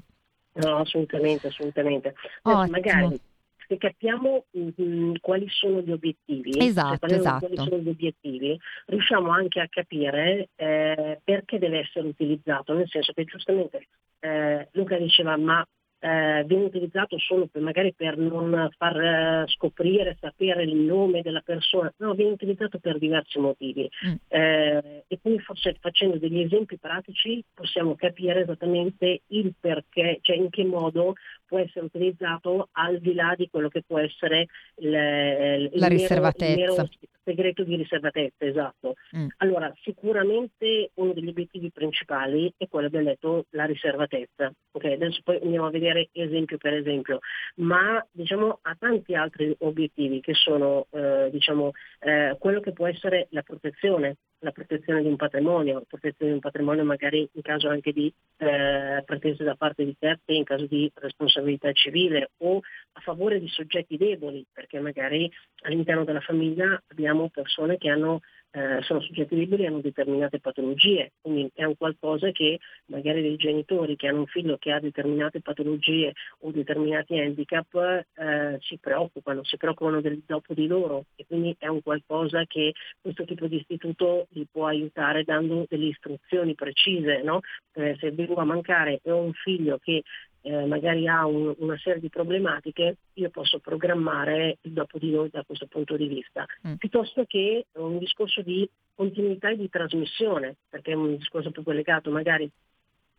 No, 0.53 0.77
assolutamente, 0.77 1.47
assolutamente. 1.47 2.13
Adesso, 2.43 2.71
magari 2.71 3.19
se 3.67 3.77
capiamo 3.77 4.45
mh, 4.51 4.69
mm, 4.81 5.13
quali 5.21 5.47
sono 5.49 5.81
gli 5.81 5.91
obiettivi, 5.91 6.51
esatto, 6.57 7.05
esatto. 7.07 7.47
quali 7.47 7.69
sono 7.69 7.81
gli 7.81 7.89
obiettivi, 7.89 8.59
riusciamo 8.87 9.29
anche 9.29 9.59
a 9.59 9.67
capire 9.69 10.49
eh, 10.55 11.19
perché 11.23 11.59
deve 11.59 11.79
essere 11.79 12.07
utilizzato, 12.07 12.73
nel 12.73 12.87
senso 12.89 13.13
che 13.13 13.23
giustamente 13.25 13.87
eh, 14.19 14.67
Luca 14.71 14.97
diceva 14.97 15.37
ma 15.37 15.65
eh, 15.99 16.43
viene 16.45 16.65
utilizzato 16.65 17.17
solo 17.17 17.47
per, 17.47 17.61
magari 17.61 17.93
per 17.93 18.17
non 18.17 18.69
far 18.77 18.99
eh, 18.99 19.43
scoprire, 19.47 20.17
sapere 20.19 20.63
il 20.63 20.75
nome 20.75 21.21
della 21.21 21.41
persona, 21.41 21.91
no, 21.97 22.13
viene 22.13 22.33
utilizzato 22.33 22.79
per 22.79 22.97
diversi 22.97 23.39
motivi. 23.39 23.89
Mm. 24.07 24.13
Eh, 24.27 25.03
e 25.07 25.19
quindi 25.21 25.41
forse 25.41 25.75
facendo 25.79 26.17
degli 26.17 26.41
esempi 26.41 26.77
pratici 26.77 27.43
possiamo 27.53 27.95
capire 27.95 28.41
esattamente 28.41 29.21
il 29.27 29.53
perché, 29.59 30.19
cioè 30.21 30.35
in 30.35 30.49
che 30.49 30.63
modo 30.63 31.13
può 31.45 31.59
essere 31.59 31.85
utilizzato 31.85 32.69
al 32.73 32.99
di 32.99 33.13
là 33.13 33.33
di 33.35 33.49
quello 33.49 33.69
che 33.69 33.83
può 33.85 33.99
essere 33.99 34.47
il, 34.77 34.93
il 34.93 35.69
la 35.73 35.87
riservatezza. 35.87 36.55
Nero, 36.55 36.73
il 36.73 36.77
nero 36.77 37.14
segreto 37.25 37.63
di 37.63 37.75
riservatezza, 37.75 38.45
esatto. 38.45 38.93
Mm. 39.17 39.27
Allora, 39.37 39.73
sicuramente 39.81 40.91
uno 40.93 41.11
degli 41.13 41.27
obiettivi 41.27 41.71
principali 41.71 42.53
è 42.55 42.67
quello, 42.69 42.87
abbiamo 42.87 43.07
detto, 43.07 43.45
la 43.49 43.65
riservatezza. 43.65 44.53
Okay, 44.71 44.93
adesso 44.93 45.19
poi 45.23 45.39
andiamo 45.41 45.65
a 45.65 45.71
vedere 45.71 46.09
esempio 46.11 46.57
per 46.57 46.73
esempio, 46.73 47.19
ma 47.55 48.05
diciamo 48.11 48.59
ha 48.61 48.75
tanti 48.77 49.15
altri 49.15 49.55
obiettivi 49.59 50.21
che 50.21 50.33
sono 50.33 50.87
eh, 50.91 51.29
diciamo, 51.31 51.71
eh, 51.99 52.35
quello 52.39 52.59
che 52.59 52.71
può 52.71 52.87
essere 52.87 53.27
la 53.31 53.41
protezione, 53.41 54.17
la 54.45 54.51
protezione 54.51 55.01
di 55.01 55.07
un 55.07 55.15
patrimonio, 55.15 55.83
protezione 55.87 56.31
di 56.31 56.37
un 56.37 56.39
patrimonio 56.39 56.83
magari 56.83 57.27
in 57.33 57.41
caso 57.41 57.67
anche 57.67 57.91
di 57.91 58.13
eh, 58.37 59.01
pretese 59.03 59.43
da 59.43 59.55
parte 59.55 59.83
di 59.83 59.95
terzi, 59.97 60.35
in 60.35 60.43
caso 60.43 60.67
di 60.67 60.89
responsabilità 60.93 61.71
civile 61.73 62.29
o 62.37 62.59
a 62.93 63.01
favore 63.01 63.39
di 63.39 63.47
soggetti 63.47 63.97
deboli, 63.97 64.45
perché 64.53 64.79
magari 64.79 65.29
all'interno 65.63 66.03
della 66.03 66.21
famiglia 66.21 66.79
abbiamo 66.87 67.29
persone 67.29 67.77
che 67.77 67.89
hanno 67.89 68.21
eh, 68.55 68.81
sono 68.83 69.01
e 69.01 69.67
hanno 69.67 69.81
determinate 69.81 70.39
patologie, 70.39 71.11
quindi 71.19 71.51
è 71.53 71.65
un 71.65 71.75
qualcosa 71.75 72.31
che 72.31 72.59
magari 72.85 73.21
dei 73.21 73.35
genitori 73.35 73.97
che 73.97 74.07
hanno 74.07 74.19
un 74.19 74.27
figlio 74.27 74.57
che 74.57 74.71
ha 74.71 74.79
determinate 74.79 75.41
patologie 75.41 76.13
o 76.39 76.51
determinati 76.51 77.19
handicap 77.19 77.73
eh, 77.75 78.57
si 78.61 78.77
preoccupano, 78.79 79.43
si 79.43 79.57
preoccupano 79.57 79.99
del 79.99 80.23
dopo 80.25 80.53
di 80.53 80.67
loro 80.67 81.05
e 81.15 81.25
quindi 81.27 81.53
è 81.59 81.67
un 81.67 81.81
qualcosa 81.81 82.45
che 82.45 82.73
questo 83.01 83.25
tipo 83.25 83.47
di 83.47 83.57
istituto 83.57 84.27
li 84.29 84.47
può 84.49 84.67
aiutare 84.67 85.25
dando 85.25 85.65
delle 85.67 85.87
istruzioni 85.87 86.55
precise, 86.55 87.21
no? 87.23 87.41
eh, 87.73 87.97
se 87.99 88.11
vengo 88.11 88.35
a 88.35 88.45
mancare 88.45 89.01
e 89.03 89.11
ho 89.11 89.17
un 89.17 89.33
figlio 89.33 89.79
che 89.79 90.03
eh, 90.45 90.65
magari 90.65 91.07
ha 91.07 91.25
un, 91.25 91.55
una 91.57 91.77
serie 91.77 91.99
di 91.99 92.09
problematiche, 92.09 92.97
io 93.13 93.29
posso 93.31 93.57
programmare 93.57 94.59
il 94.61 94.73
dopo 94.73 94.99
di 94.99 95.09
noi 95.09 95.29
da 95.31 95.43
questo 95.43 95.65
punto 95.65 95.97
di 95.97 96.07
vista, 96.07 96.45
mm. 96.67 96.75
piuttosto 96.75 97.25
che 97.25 97.65
un 97.73 97.97
discorso 97.97 98.43
di 98.43 98.69
continuità 98.93 99.49
e 99.49 99.57
di 99.57 99.69
trasmissione, 99.69 100.55
perché 100.69 100.91
è 100.91 100.95
un 100.95 101.17
discorso 101.17 101.49
più 101.49 101.63
collegato 101.63 102.11
magari 102.11 102.49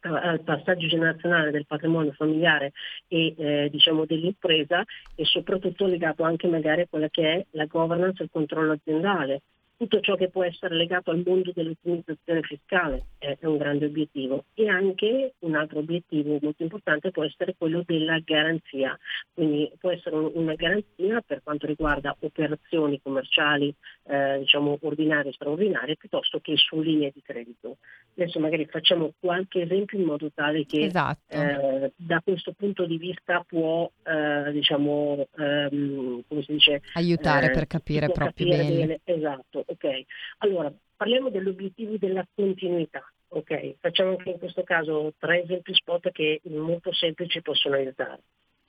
al 0.01 0.41
passaggio 0.43 0.87
generazionale 0.87 1.51
del 1.51 1.67
patrimonio 1.67 2.13
familiare 2.13 2.73
e 3.09 3.35
eh, 3.37 3.69
diciamo 3.73 4.05
dell'impresa 4.05 4.85
e 5.17 5.25
soprattutto 5.25 5.87
legato 5.87 6.23
anche 6.23 6.47
magari 6.47 6.83
a 6.83 6.87
quella 6.89 7.09
che 7.09 7.33
è 7.33 7.47
la 7.53 7.65
governance 7.65 8.23
e 8.23 8.27
il 8.27 8.31
controllo 8.31 8.73
aziendale 8.73 9.43
tutto 9.77 10.01
ciò 10.01 10.15
che 10.15 10.31
può 10.31 10.43
essere 10.43 10.75
legato 10.75 11.11
al 11.11 11.23
mondo 11.25 11.53
dell'ottimizzazione 11.55 12.41
fiscale 12.43 13.07
è 13.19 13.37
un 13.43 13.59
grande 13.59 13.87
obiettivo 13.87 14.45
e 14.55 14.69
anche 14.69 15.35
un 15.41 15.55
altro 15.55 15.81
obiettivo 15.81 16.39
molto 16.41 16.63
importante 16.63 17.11
può 17.11 17.25
essere 17.25 17.55
quello 17.57 17.83
della 17.85 18.19
garanzia, 18.21 18.99
quindi 19.35 19.71
può 19.79 19.91
essere 19.91 20.17
una 20.17 20.55
garanzia 20.55 21.21
per 21.21 21.43
quanto 21.43 21.67
riguarda 21.67 22.17
operazioni 22.21 23.01
commerciali 23.03 23.75
eh, 24.05 24.39
diciamo 24.39 24.79
ordinarie 24.81 25.31
e 25.31 25.35
straordinarie 25.35 25.97
piuttosto 25.97 26.41
che 26.41 26.57
su 26.57 26.81
linee 26.81 27.13
di 27.15 27.23
credito. 27.23 27.77
Adesso 28.19 28.41
magari 28.41 28.65
facciamo 28.67 29.13
qualche 29.21 29.63
esempio 29.63 29.99
in 29.99 30.05
modo 30.05 30.31
tale 30.33 30.65
che 30.65 30.87
esatto. 30.87 31.37
eh, 31.37 31.93
da 31.97 32.23
questo 32.25 32.53
punto 32.53 32.87
di 32.87 32.97
vista 32.97 33.45
può 33.47 33.91
eh, 34.05 34.53
diciamo 34.53 35.27
ehm, 35.37 36.23
come 36.27 36.43
si 36.43 36.53
dice 36.53 36.81
aiutare 36.95 37.51
per 37.51 37.67
capire 37.67 38.07
proprio 38.07 38.29
capire 38.29 38.57
bene. 38.65 38.75
bene. 38.75 39.01
Esatto 39.05 39.65
ok. 39.67 40.05
Allora, 40.39 40.73
parliamo 40.97 41.29
dell'obiettivo 41.29 41.97
della 41.99 42.27
continuità. 42.35 43.05
Ok, 43.29 43.75
facciamo 43.81 44.11
anche 44.11 44.31
in 44.31 44.39
questo 44.39 44.63
caso 44.63 45.13
tre 45.19 45.43
esempi 45.43 45.75
spot 45.75 46.11
che 46.11 46.41
molto 46.45 46.93
semplici 46.95 47.43
possono 47.43 47.75
aiutare. 47.75 48.23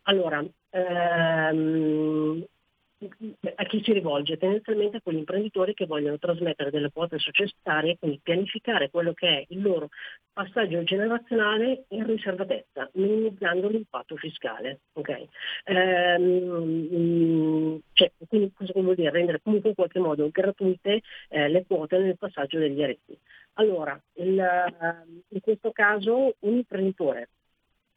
Allora, 0.04 0.44
ehm, 0.72 2.46
a 3.56 3.64
chi 3.66 3.82
si 3.84 3.94
rivolge? 3.94 4.38
Tendenzialmente 4.38 4.98
a 4.98 5.02
quegli 5.02 5.18
imprenditori 5.18 5.76
che 5.76 5.86
vogliono 5.86 6.18
trasmettere 6.18 6.72
delle 6.72 6.90
quote 6.92 7.20
societarie, 7.20 7.98
quindi 7.98 8.20
pianificare 8.22 8.90
quello 8.90 9.14
che 9.14 9.28
è 9.28 9.46
il 9.50 9.62
loro 9.62 9.90
passaggio 10.34 10.84
generazionale 10.84 11.86
in 11.90 12.06
riservatezza, 12.06 12.90
minimizzando 12.94 13.68
l'impatto 13.68 14.16
fiscale. 14.16 14.80
Okay? 14.94 15.28
Ehm, 15.66 17.00
cioè, 17.94 18.12
quindi 18.28 18.52
cosa 18.54 18.74
vuol 18.76 18.96
dire? 18.96 19.12
Rendere 19.12 19.42
comunque 19.44 19.70
in 19.70 19.76
qualche 19.76 20.00
modo 20.00 20.30
gratuite 20.32 21.02
eh, 21.30 21.48
le 21.50 21.66
quote 21.66 22.00
nel 22.00 22.18
passaggio 22.18 22.58
degli 22.58 22.82
eretti. 22.82 23.16
Allora, 23.60 24.00
il, 24.16 24.44
in 25.30 25.40
questo 25.42 25.72
caso 25.72 26.36
un 26.40 26.56
imprenditore 26.56 27.30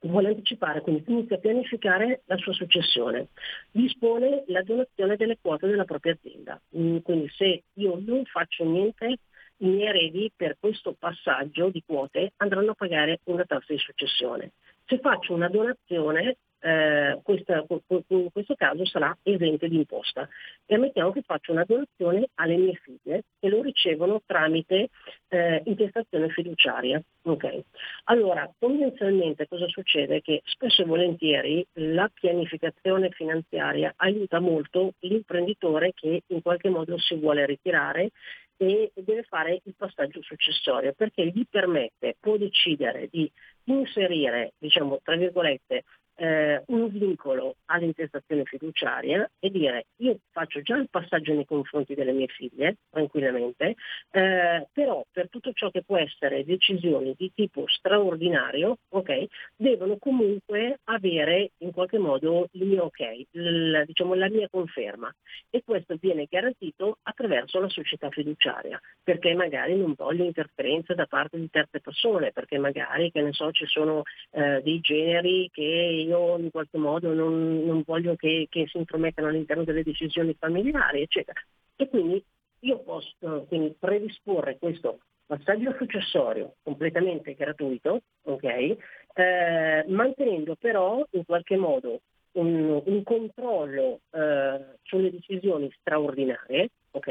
vuole 0.00 0.28
anticipare, 0.28 0.80
quindi 0.80 1.04
inizia 1.08 1.36
a 1.36 1.40
pianificare 1.40 2.22
la 2.26 2.36
sua 2.36 2.52
successione, 2.52 3.28
dispone 3.70 4.44
la 4.46 4.62
donazione 4.62 5.16
delle 5.16 5.38
quote 5.40 5.66
della 5.66 5.84
propria 5.84 6.12
azienda. 6.12 6.60
Mm, 6.76 6.98
quindi 6.98 7.28
se 7.36 7.64
io 7.74 8.00
non 8.04 8.24
faccio 8.24 8.64
niente, 8.64 9.18
i 9.58 9.66
miei 9.66 9.88
eredi 9.88 10.32
per 10.34 10.56
questo 10.58 10.94
passaggio 10.98 11.68
di 11.68 11.82
quote 11.84 12.32
andranno 12.38 12.70
a 12.70 12.74
pagare 12.74 13.20
una 13.24 13.44
tassa 13.44 13.72
di 13.72 13.78
successione. 13.78 14.52
Se 14.86 14.98
faccio 14.98 15.34
una 15.34 15.48
donazione, 15.48 16.36
eh, 16.60 17.18
questa, 17.22 17.64
questo 17.66 18.54
caso 18.54 18.84
sarà 18.84 19.16
esente 19.22 19.68
di 19.68 19.76
imposta. 19.76 20.28
Ammettiamo 20.66 21.12
che 21.12 21.22
faccio 21.22 21.52
una 21.52 21.64
donazione 21.64 22.28
alle 22.34 22.56
mie 22.56 22.80
figlie 22.82 23.24
e 23.38 23.48
lo 23.48 23.62
ricevono 23.62 24.22
tramite 24.24 24.90
eh, 25.28 25.62
intestazione 25.64 26.28
fiduciaria. 26.28 27.02
Okay. 27.22 27.64
Allora, 28.04 28.50
tendenzialmente 28.58 29.46
cosa 29.48 29.66
succede? 29.68 30.20
Che 30.20 30.42
spesso 30.44 30.82
e 30.82 30.86
volentieri 30.86 31.66
la 31.74 32.10
pianificazione 32.12 33.10
finanziaria 33.10 33.92
aiuta 33.96 34.40
molto 34.40 34.94
l'imprenditore 35.00 35.92
che 35.94 36.22
in 36.26 36.42
qualche 36.42 36.68
modo 36.68 36.98
si 36.98 37.14
vuole 37.16 37.46
ritirare 37.46 38.10
e 38.56 38.92
deve 38.94 39.22
fare 39.22 39.60
il 39.64 39.74
passaggio 39.74 40.20
successorio 40.20 40.92
perché 40.92 41.26
gli 41.26 41.46
permette, 41.48 42.16
può 42.20 42.36
decidere 42.36 43.08
di 43.10 43.30
inserire, 43.64 44.52
diciamo, 44.58 45.00
tra 45.02 45.16
virgolette, 45.16 45.84
eh, 46.20 46.62
un 46.66 46.88
vincolo 46.90 47.56
all'intestazione 47.66 48.44
fiduciaria 48.44 49.28
e 49.38 49.50
dire 49.50 49.86
io 49.96 50.18
faccio 50.30 50.60
già 50.60 50.76
il 50.76 50.88
passaggio 50.90 51.32
nei 51.32 51.46
confronti 51.46 51.94
delle 51.94 52.12
mie 52.12 52.26
figlie 52.26 52.76
tranquillamente, 52.90 53.76
eh, 54.10 54.68
però 54.70 55.02
per 55.10 55.30
tutto 55.30 55.52
ciò 55.52 55.70
che 55.70 55.82
può 55.82 55.96
essere 55.96 56.44
decisioni 56.44 57.14
di 57.16 57.32
tipo 57.34 57.64
straordinario, 57.66 58.78
okay, 58.90 59.26
devono 59.56 59.96
comunque 59.98 60.80
avere 60.84 61.52
in 61.58 61.72
qualche 61.72 61.98
modo 61.98 62.48
il 62.52 62.66
mio 62.66 62.84
ok, 62.84 63.26
l- 63.30 63.82
diciamo 63.86 64.14
la 64.14 64.28
mia 64.28 64.48
conferma. 64.50 65.10
E 65.48 65.62
questo 65.64 65.96
viene 65.98 66.26
garantito 66.28 66.98
attraverso 67.02 67.60
la 67.60 67.68
società 67.68 68.10
fiduciaria, 68.10 68.78
perché 69.02 69.32
magari 69.34 69.74
non 69.76 69.94
voglio 69.96 70.24
interferenze 70.24 70.94
da 70.94 71.06
parte 71.06 71.38
di 71.38 71.48
terze 71.48 71.80
persone, 71.80 72.32
perché 72.32 72.58
magari 72.58 73.10
che 73.10 73.22
ne 73.22 73.32
so 73.32 73.50
ci 73.52 73.64
sono 73.66 74.02
eh, 74.32 74.60
dei 74.62 74.80
generi 74.80 75.48
che 75.50 76.08
io 76.10 76.38
in 76.38 76.50
qualche 76.50 76.78
modo 76.78 77.12
non, 77.14 77.64
non 77.64 77.82
voglio 77.86 78.16
che, 78.16 78.46
che, 78.50 78.66
si 78.66 78.78
intromettano 78.78 79.28
all'interno 79.28 79.64
delle 79.64 79.82
decisioni 79.82 80.34
familiari, 80.38 81.02
eccetera. 81.02 81.40
E 81.76 81.88
quindi 81.88 82.22
io 82.60 82.78
posso 82.80 83.46
quindi 83.48 83.74
predisporre 83.78 84.58
questo 84.58 84.98
passaggio 85.26 85.74
successorio 85.78 86.56
completamente 86.62 87.34
gratuito, 87.34 88.02
okay, 88.22 88.76
eh, 89.14 89.84
mantenendo 89.86 90.56
però 90.56 91.06
in 91.12 91.24
qualche 91.24 91.56
modo 91.56 92.00
un, 92.32 92.82
un 92.84 93.02
controllo 93.02 94.00
eh, 94.10 94.76
sulle 94.82 95.10
decisioni 95.10 95.70
straordinarie, 95.80 96.70
ok? 96.90 97.08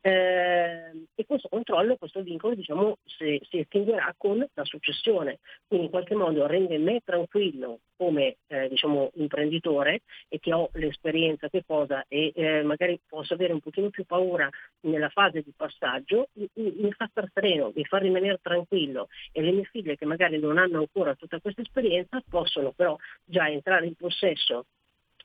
Eh, 0.00 1.06
e 1.14 1.26
questo 1.26 1.48
controllo, 1.48 1.96
questo 1.96 2.22
vincolo, 2.22 2.54
diciamo, 2.54 2.98
si, 3.04 3.40
si, 3.48 3.58
estinguerà 3.58 4.14
con 4.16 4.46
la 4.52 4.64
successione. 4.64 5.38
Quindi 5.66 5.86
in 5.86 5.90
qualche 5.92 6.14
modo 6.14 6.46
rende 6.46 6.78
me 6.78 7.00
tranquillo 7.04 7.80
come 7.96 8.36
eh, 8.46 8.68
diciamo, 8.68 9.10
imprenditore 9.14 10.02
e 10.28 10.38
che 10.38 10.52
ho 10.52 10.68
l'esperienza 10.74 11.48
che 11.48 11.64
cosa 11.66 12.04
e 12.08 12.32
eh, 12.34 12.62
magari 12.62 13.00
posso 13.08 13.34
avere 13.34 13.52
un 13.52 13.60
pochino 13.60 13.90
più 13.90 14.04
paura 14.04 14.48
nella 14.80 15.08
fase 15.08 15.42
di 15.42 15.52
passaggio, 15.56 16.28
mi, 16.34 16.48
mi 16.54 16.92
fa 16.92 17.08
star 17.10 17.28
sereno, 17.32 17.72
mi 17.74 17.84
fa 17.84 17.98
rimanere 17.98 18.38
tranquillo 18.42 19.08
e 19.32 19.42
le 19.42 19.52
mie 19.52 19.64
figlie 19.64 19.96
che 19.96 20.04
magari 20.04 20.38
non 20.38 20.58
hanno 20.58 20.78
ancora 20.78 21.14
tutta 21.14 21.40
questa 21.40 21.62
esperienza 21.62 22.22
possono 22.28 22.72
però 22.72 22.96
già 23.24 23.48
entrare 23.48 23.86
in 23.86 23.94
possesso 23.94 24.66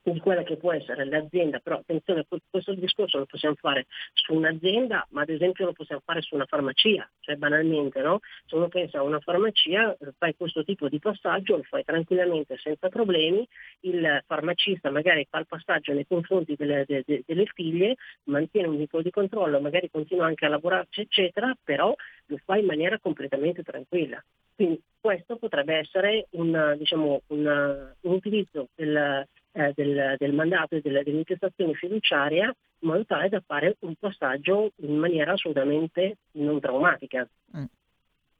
di 0.04 0.20
quella 0.20 0.43
che 0.43 0.58
può 0.58 0.74
essere 0.74 1.06
l'azienda, 1.06 1.60
però 1.60 1.78
attenzione, 1.78 2.26
questo 2.49 2.74
discorso 2.74 3.20
lo 3.20 3.26
possiamo 3.26 3.56
fare 3.56 3.86
su 4.14 4.34
un'azienda, 4.34 5.08
ma 5.12 5.22
ad 5.22 5.30
esempio 5.30 5.66
lo 5.66 5.74
possiamo 5.74 6.02
fare 6.04 6.22
su 6.22 6.36
una 6.36 6.45
farmacia, 6.45 7.10
cioè 7.20 7.36
banalmente, 7.36 8.02
no? 8.02 8.20
Se 8.45 8.56
uno 8.56 8.68
pensa 8.68 8.99
a 8.99 9.04
una 9.04 9.20
farmacia, 9.20 9.95
fai 10.18 10.36
questo 10.36 10.64
tipo 10.64 10.89
di 10.89 10.99
passaggio, 10.99 11.58
lo 11.58 11.64
fai 11.64 11.84
tranquillamente 11.84 12.58
senza 12.58 12.89
problemi, 12.89 13.47
il 13.82 14.24
farmacista 14.26 14.89
magari 14.89 15.28
fa 15.30 15.39
il 15.39 15.47
passaggio 15.47 15.93
nei 15.93 16.08
confronti 16.08 16.56
delle, 16.56 16.84
de, 16.88 17.04
de, 17.06 17.24
delle 17.26 17.45
figlie, 17.54 17.95
mantiene 18.24 18.68
un 18.68 18.78
tipo 18.78 19.02
di 19.02 19.12
controllo, 19.12 19.60
magari 19.60 19.89
continua 19.89 20.26
anche 20.26 20.45
a 20.45 20.49
lavorarci, 20.49 21.02
eccetera, 21.02 21.56
però 21.64 21.93
lo 22.26 22.38
fa 22.43 22.58
in 22.58 22.66
maniera 22.66 22.97
completamente 22.99 23.62
tranquilla. 23.62 24.24
Quindi 24.56 24.82
questo 24.99 25.38
potrebbe 25.38 25.78
essere 25.78 26.28
un, 26.32 26.76
diciamo, 26.78 27.22
un, 27.28 27.93
un 28.02 28.12
utilizzo 28.14 28.70
del, 28.76 29.26
eh, 29.52 29.74
del, 29.76 30.16
del, 30.18 30.34
mandato 30.34 30.76
e 30.76 30.82
dell'intestazione 30.82 31.74
fiduciaria 31.74 32.54
in 32.84 32.88
modo 32.89 33.06
tale 33.06 33.30
da 33.30 33.41
fare 33.45 33.78
un 33.80 33.95
passaggio 33.95 34.72
in 34.78 34.95
maniera 34.97 35.34
assolutamente 35.34 36.18
non 36.34 36.60
traumatica. 36.60 37.28
Mm. 37.58 37.64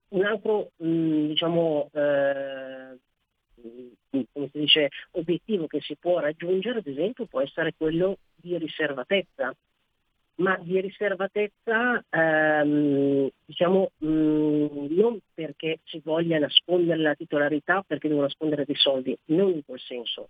Un 0.09 0.26
altro 0.26 0.72
mh, 0.78 1.28
diciamo, 1.28 1.89
eh, 1.93 2.97
come 4.32 4.49
si 4.51 4.59
dice, 4.59 4.89
obiettivo 5.12 5.68
che 5.68 5.80
si 5.82 5.95
può 5.95 6.20
raggiungere, 6.20 6.80
ad 6.80 6.88
esempio, 6.88 7.26
può 7.26 7.41
essere 7.41 7.74
quello 7.78 8.18
di 8.36 8.57
riservatezza 8.57 9.53
ma 10.41 10.57
di 10.61 10.81
riservatezza 10.81 12.03
ehm, 12.09 13.29
diciamo 13.45 13.91
mh, 13.97 14.87
non 14.89 15.19
perché 15.33 15.79
si 15.85 16.01
voglia 16.03 16.39
nascondere 16.39 16.99
la 16.99 17.15
titolarità 17.15 17.83
perché 17.85 18.07
devo 18.07 18.21
nascondere 18.21 18.65
dei 18.65 18.75
soldi, 18.75 19.17
non 19.25 19.51
in 19.51 19.63
quel 19.65 19.79
senso, 19.79 20.29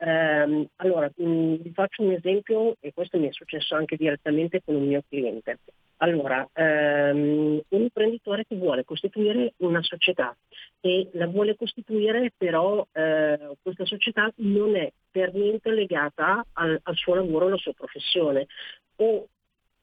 Um, 0.00 0.64
allora, 0.76 1.10
mh, 1.12 1.54
vi 1.56 1.72
faccio 1.72 2.04
un 2.04 2.12
esempio 2.12 2.76
e 2.78 2.92
questo 2.92 3.18
mi 3.18 3.26
è 3.28 3.32
successo 3.32 3.74
anche 3.74 3.96
direttamente 3.96 4.62
con 4.64 4.76
un 4.76 4.86
mio 4.86 5.02
cliente. 5.08 5.58
Allora, 5.96 6.48
um, 6.54 7.60
un 7.68 7.80
imprenditore 7.80 8.44
che 8.46 8.54
vuole 8.54 8.84
costituire 8.84 9.54
una 9.56 9.82
società 9.82 10.36
e 10.80 11.08
la 11.14 11.26
vuole 11.26 11.56
costituire 11.56 12.32
però 12.36 12.78
uh, 12.78 13.56
questa 13.60 13.84
società 13.84 14.30
non 14.36 14.76
è 14.76 14.92
per 15.10 15.34
niente 15.34 15.72
legata 15.72 16.46
al, 16.52 16.78
al 16.80 16.94
suo 16.94 17.14
lavoro, 17.16 17.46
alla 17.46 17.56
sua 17.56 17.72
professione 17.72 18.46
o 18.96 19.26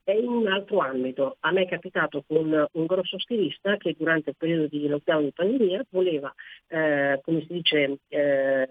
è 0.06 0.12
in 0.12 0.28
un 0.28 0.47
altro 0.47 0.80
ambito. 0.80 1.38
A 1.41 1.51
me 1.51 1.64
è 1.64 1.68
capitato 1.68 2.24
con 2.28 2.68
un 2.72 2.86
grosso 2.86 3.18
stilista 3.20 3.76
che 3.78 3.95
durante 3.97 4.30
il 4.30 4.36
periodo 4.38 4.68
di 4.68 4.88
lockdown 4.88 5.24
di 5.24 5.32
pandemia 5.34 5.86
voleva, 5.89 6.34
eh, 6.68 7.20
come 7.24 7.41
si 7.41 7.53
dice, 7.53 7.97
eh, 8.10 8.70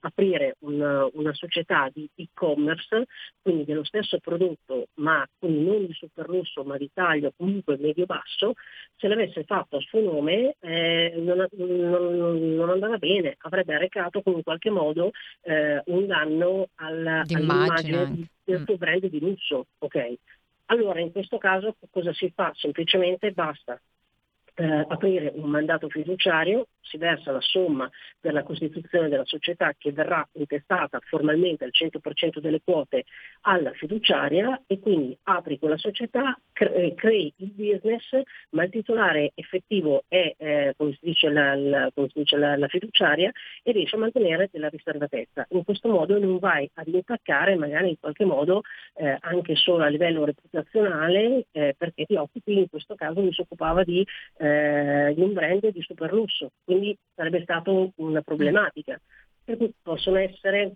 aprire 0.00 0.56
una, 0.60 1.06
una, 1.12 1.34
società 1.34 1.90
di 1.92 2.08
e-commerce, 2.14 3.06
quindi 3.42 3.64
dello 3.64 3.84
stesso 3.84 4.18
prodotto, 4.20 4.88
ma 4.94 5.26
quindi 5.38 5.64
non 5.64 5.86
di 5.86 5.92
super 5.92 6.28
lusso, 6.28 6.64
ma 6.64 6.78
di 6.78 6.88
taglio 6.94 7.32
comunque 7.36 7.76
medio-basso, 7.76 8.54
se 8.96 9.08
l'avesse 9.08 9.44
fatto 9.44 9.76
a 9.76 9.80
suo 9.80 10.00
nome 10.00 10.56
eh, 10.60 11.12
non, 11.16 11.46
non, 11.50 12.54
non, 12.54 12.70
andava 12.70 12.96
bene, 12.96 13.34
avrebbe 13.40 13.74
arrecato 13.74 14.22
in 14.24 14.42
qualche 14.42 14.70
modo 14.70 15.10
eh, 15.42 15.82
un 15.86 16.06
danno 16.06 16.68
al, 16.76 17.06
all'immagine 17.06 18.28
del 18.44 18.62
suo 18.64 18.76
brand 18.76 19.04
di 19.04 19.20
lusso. 19.20 19.66
Okay? 19.78 20.18
Allora 20.70 21.00
in 21.00 21.12
questo 21.12 21.38
caso 21.38 21.76
cosa 21.90 22.12
si 22.12 22.30
fa? 22.34 22.52
Semplicemente 22.54 23.32
basta 23.32 23.80
eh, 24.58 24.84
aprire 24.88 25.32
un 25.36 25.48
mandato 25.48 25.88
fiduciario, 25.88 26.66
si 26.80 26.96
versa 26.96 27.30
la 27.30 27.40
somma 27.40 27.88
per 28.18 28.32
la 28.32 28.42
costituzione 28.42 29.08
della 29.08 29.24
società 29.24 29.72
che 29.76 29.92
verrà 29.92 30.26
intestata 30.32 30.98
formalmente 31.00 31.64
al 31.64 31.70
100% 31.72 32.38
delle 32.38 32.60
quote 32.64 33.04
alla 33.42 33.72
fiduciaria 33.72 34.62
e 34.66 34.80
quindi 34.80 35.16
apri 35.24 35.58
quella 35.58 35.76
società, 35.76 36.36
cre- 36.52 36.74
eh, 36.74 36.94
crei 36.94 37.32
il 37.36 37.52
business, 37.52 38.20
ma 38.50 38.64
il 38.64 38.70
titolare 38.70 39.30
effettivo 39.34 40.04
è, 40.08 40.34
eh, 40.36 40.74
come 40.76 40.92
si 40.92 41.00
dice, 41.02 41.28
la, 41.28 41.54
la, 41.54 41.90
si 41.94 42.10
dice 42.14 42.36
la, 42.36 42.56
la, 42.56 42.68
fiduciaria 42.68 43.30
e 43.62 43.72
riesce 43.72 43.94
a 43.94 44.00
mantenere 44.00 44.48
della 44.50 44.68
riservatezza. 44.68 45.46
In 45.50 45.62
questo 45.62 45.88
modo 45.88 46.18
non 46.18 46.38
vai 46.38 46.68
ad 46.74 46.88
intaccare 46.88 47.54
magari 47.54 47.90
in 47.90 48.00
qualche 48.00 48.24
modo 48.24 48.62
eh, 48.94 49.16
anche 49.20 49.54
solo 49.54 49.84
a 49.84 49.88
livello 49.88 50.24
reputazionale 50.24 51.46
eh, 51.52 51.74
perché 51.76 52.06
ti 52.06 52.16
occupi, 52.16 52.58
in 52.58 52.68
questo 52.68 52.94
caso 52.96 53.20
mi 53.20 53.32
si 53.32 53.42
occupava 53.42 53.84
di 53.84 54.04
eh, 54.38 54.47
eh, 54.48 55.14
di 55.14 55.22
un 55.22 55.32
brand 55.32 55.66
di 55.68 55.82
super 55.82 56.12
lusso, 56.12 56.50
quindi 56.64 56.96
sarebbe 57.14 57.42
stata 57.42 57.70
una 57.96 58.22
problematica. 58.22 59.00
Per 59.44 59.56
cui 59.56 59.72
possono 59.82 60.18
essere 60.18 60.74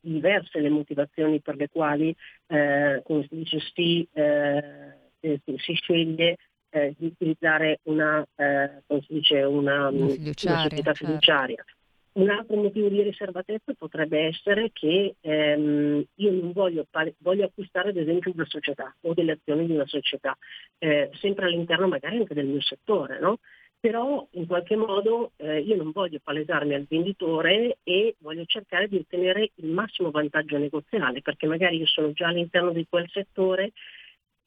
diverse 0.00 0.60
le 0.60 0.70
motivazioni 0.70 1.40
per 1.40 1.56
le 1.56 1.68
quali, 1.68 2.14
eh, 2.46 3.02
come 3.04 3.26
si 3.28 3.36
dice, 3.36 3.58
si, 3.74 4.08
eh, 4.12 4.94
si 5.20 5.72
sceglie 5.74 6.36
eh, 6.70 6.94
di 6.96 7.06
utilizzare 7.06 7.80
una, 7.84 8.24
eh, 8.34 8.82
come 8.86 9.00
si 9.02 9.14
dice, 9.14 9.42
una, 9.42 9.88
una 9.88 10.08
società 10.08 10.94
fiduciaria. 10.94 11.56
Certo. 11.56 11.80
Un 12.14 12.28
altro 12.28 12.56
motivo 12.56 12.88
di 12.88 13.02
riservatezza 13.02 13.72
potrebbe 13.72 14.26
essere 14.26 14.70
che 14.72 15.16
ehm, 15.20 16.04
io 16.16 16.30
non 16.30 16.52
voglio, 16.52 16.86
voglio, 17.18 17.44
acquistare 17.44 17.88
ad 17.88 17.96
esempio 17.96 18.32
una 18.34 18.44
società 18.46 18.94
o 19.00 19.14
delle 19.14 19.32
azioni 19.32 19.64
di 19.64 19.72
una 19.72 19.86
società, 19.86 20.36
eh, 20.78 21.08
sempre 21.14 21.46
all'interno 21.46 21.88
magari 21.88 22.18
anche 22.18 22.34
del 22.34 22.46
mio 22.46 22.60
settore, 22.60 23.18
no? 23.18 23.38
però 23.82 24.24
in 24.34 24.46
qualche 24.46 24.76
modo 24.76 25.32
eh, 25.38 25.58
io 25.58 25.74
non 25.74 25.90
voglio 25.90 26.20
palesarmi 26.22 26.72
al 26.72 26.86
venditore 26.88 27.78
e 27.82 28.14
voglio 28.20 28.44
cercare 28.44 28.86
di 28.86 28.98
ottenere 28.98 29.50
il 29.56 29.70
massimo 29.70 30.12
vantaggio 30.12 30.56
negoziale, 30.56 31.20
perché 31.20 31.48
magari 31.48 31.78
io 31.78 31.86
sono 31.86 32.12
già 32.12 32.28
all'interno 32.28 32.70
di 32.70 32.86
quel 32.88 33.10
settore 33.10 33.72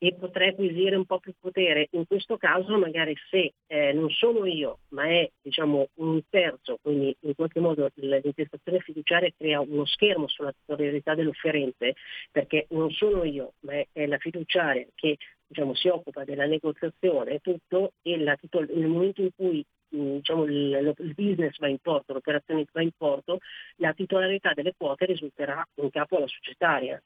e 0.08 0.14
potrei 0.14 0.50
acquisire 0.50 0.96
un 0.96 1.06
po' 1.06 1.20
più 1.20 1.34
potere. 1.40 1.88
In 1.92 2.06
questo 2.06 2.38
caso 2.38 2.78
magari 2.78 3.16
se 3.30 3.54
eh, 3.66 3.92
non 3.94 4.10
sono 4.12 4.46
io, 4.46 4.80
ma 4.90 5.06
è 5.06 5.30
diciamo, 5.42 5.88
un 5.96 6.22
terzo, 6.30 6.78
quindi 6.82 7.16
in 7.22 7.34
qualche 7.34 7.60
modo 7.60 7.90
l'intestazione 7.96 8.80
fiduciaria 8.80 9.32
crea 9.36 9.62
uno 9.62 9.86
schermo 9.86 10.28
sulla 10.28 10.52
titolarità 10.52 11.16
dell'offerente, 11.16 11.96
perché 12.32 12.68
non 12.70 12.92
sono 12.92 13.24
io, 13.24 13.54
ma 13.62 13.74
è, 13.74 13.88
è 13.92 14.06
la 14.06 14.18
fiduciaria 14.18 14.86
che 14.94 15.18
diciamo, 15.48 15.74
si 15.74 15.88
occupa 15.88 16.24
della 16.24 16.46
negoziazione 16.46 17.32
e 17.32 17.40
tutto, 17.40 17.94
e 18.04 18.36
titol- 18.40 18.70
nel 18.74 18.88
momento 18.88 19.22
in 19.22 19.30
cui 19.36 19.66
diciamo, 19.88 20.44
il, 20.44 20.96
il, 21.00 21.14
business 21.14 21.58
va 21.58 21.68
in 21.68 21.80
porto, 21.80 22.14
l'operazione 22.14 22.66
va 22.72 22.82
in 22.82 22.92
porto, 22.96 23.40
la 23.78 23.94
titolarità 23.94 24.54
delle 24.54 24.74
quote 24.78 25.06
risulterà 25.06 25.66
in 25.76 25.90
capo 25.90 26.18
alla 26.18 26.28
societaria. 26.28 27.02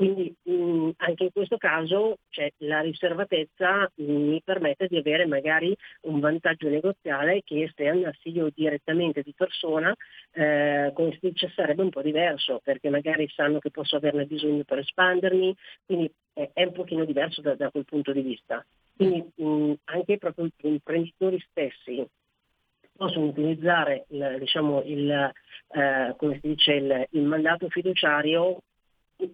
Quindi 0.00 0.34
mh, 0.44 0.52
mm, 0.52 0.90
anche 0.96 1.24
in 1.24 1.30
questo 1.30 1.58
caso 1.58 2.16
cioè, 2.30 2.50
la 2.60 2.80
riservatezza 2.80 3.82
mh, 3.94 4.02
mm, 4.02 4.28
mi 4.30 4.40
permette 4.42 4.86
di 4.86 4.96
avere 4.96 5.26
magari 5.26 5.76
un 6.04 6.20
vantaggio 6.20 6.70
negoziale 6.70 7.42
che 7.44 7.70
se 7.76 7.86
andassi 7.86 8.30
io 8.30 8.48
direttamente 8.54 9.20
di 9.20 9.34
persona, 9.36 9.94
eh, 10.32 10.90
come 10.94 11.10
si 11.12 11.18
dice, 11.20 11.52
sarebbe 11.54 11.82
un 11.82 11.90
po' 11.90 12.00
diverso, 12.00 12.62
perché 12.64 12.88
magari 12.88 13.28
sanno 13.28 13.58
che 13.58 13.70
posso 13.70 13.96
averne 13.96 14.24
bisogno 14.24 14.64
per 14.64 14.78
espandermi, 14.78 15.54
quindi 15.84 16.10
è, 16.32 16.48
è 16.50 16.64
un 16.64 16.72
pochino 16.72 17.04
diverso 17.04 17.42
da, 17.42 17.54
da, 17.54 17.70
quel 17.70 17.84
punto 17.84 18.12
di 18.12 18.22
vista. 18.22 18.64
Quindi 18.96 19.30
mh, 19.34 19.44
mm, 19.44 19.72
anche 19.84 20.16
proprio 20.16 20.46
gli 20.46 20.66
imprenditori 20.66 21.38
stessi 21.50 22.02
possono 22.96 23.26
utilizzare 23.26 24.06
il, 24.08 24.36
diciamo, 24.38 24.80
il, 24.82 25.30
eh, 25.72 26.38
dice, 26.40 26.72
il, 26.72 27.06
il 27.10 27.22
mandato 27.22 27.68
fiduciario 27.68 28.62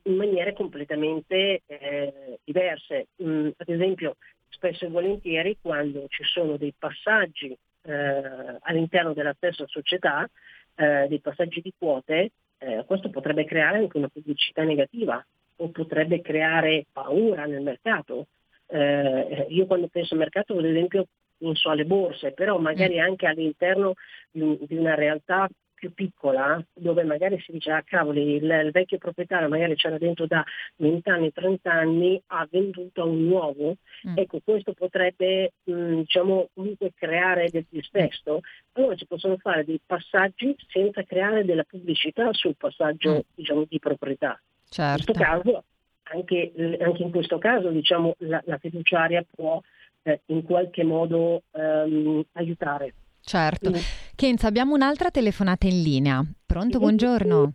in 0.02 0.14
maniere 0.14 0.52
completamente 0.52 1.62
eh, 1.66 2.38
diverse. 2.44 3.08
Mm, 3.22 3.48
ad 3.56 3.68
esempio, 3.68 4.16
spesso 4.48 4.84
e 4.84 4.88
volentieri 4.88 5.58
quando 5.60 6.06
ci 6.08 6.24
sono 6.24 6.56
dei 6.56 6.74
passaggi 6.76 7.56
eh, 7.82 8.58
all'interno 8.60 9.12
della 9.12 9.34
stessa 9.34 9.64
società, 9.66 10.28
eh, 10.74 11.06
dei 11.08 11.20
passaggi 11.20 11.60
di 11.60 11.72
quote, 11.76 12.30
eh, 12.58 12.84
questo 12.86 13.10
potrebbe 13.10 13.44
creare 13.44 13.78
anche 13.78 13.96
una 13.96 14.08
pubblicità 14.08 14.62
negativa 14.62 15.24
o 15.56 15.70
potrebbe 15.70 16.20
creare 16.20 16.86
paura 16.92 17.44
nel 17.46 17.62
mercato. 17.62 18.26
Eh, 18.66 19.46
io 19.50 19.66
quando 19.66 19.88
penso 19.88 20.14
al 20.14 20.20
mercato, 20.20 20.58
ad 20.58 20.64
esempio, 20.64 21.06
penso 21.38 21.70
alle 21.70 21.84
borse, 21.84 22.32
però 22.32 22.58
magari 22.58 22.96
mm. 22.96 23.00
anche 23.00 23.26
all'interno 23.26 23.94
di, 24.30 24.58
di 24.66 24.76
una 24.76 24.94
realtà 24.94 25.48
più 25.76 25.92
piccola, 25.92 26.60
dove 26.72 27.04
magari 27.04 27.38
si 27.40 27.52
dice, 27.52 27.70
ah 27.70 27.82
cavoli, 27.84 28.36
il, 28.36 28.44
il, 28.44 28.70
vecchio 28.72 28.98
proprietario 28.98 29.48
magari 29.48 29.76
c'era 29.76 29.98
dentro 29.98 30.26
da 30.26 30.42
20 30.76 31.08
anni, 31.10 31.32
30 31.32 31.70
anni, 31.70 32.20
ha 32.28 32.48
venduto 32.50 33.02
a 33.02 33.04
un 33.04 33.26
nuovo, 33.26 33.76
mm. 34.08 34.16
ecco 34.16 34.40
questo 34.42 34.72
potrebbe 34.72 35.52
mh, 35.64 35.72
mm, 35.72 35.94
diciamo, 35.98 36.48
comunque 36.54 36.92
creare 36.94 37.50
del 37.50 37.66
dissesto, 37.68 38.40
allora 38.72 38.96
ci 38.96 39.06
possono 39.06 39.36
fare 39.36 39.64
dei 39.64 39.80
passaggi 39.84 40.56
senza 40.66 41.02
creare 41.04 41.44
della 41.44 41.64
pubblicità 41.64 42.32
sul 42.32 42.56
passaggio 42.56 43.14
mm. 43.14 43.18
diciamo, 43.34 43.64
di 43.68 43.78
proprietà. 43.78 44.40
Certo. 44.68 45.12
In 45.12 45.16
questo 45.16 45.22
caso, 45.22 45.64
anche, 46.04 46.52
anche, 46.80 47.02
in 47.02 47.10
questo 47.10 47.38
caso 47.38 47.68
diciamo, 47.68 48.14
la, 48.18 48.42
la 48.46 48.58
fiduciaria 48.58 49.24
può 49.30 49.60
eh, 50.02 50.20
in 50.26 50.42
qualche 50.42 50.84
modo 50.84 51.42
ehm, 51.52 52.24
aiutare. 52.32 52.94
Certo. 53.26 53.70
Mm. 53.70 53.74
Kenza, 54.14 54.46
abbiamo 54.46 54.74
un'altra 54.74 55.10
telefonata 55.10 55.66
in 55.66 55.82
linea. 55.82 56.24
Pronto, 56.46 56.78
buongiorno. 56.78 57.54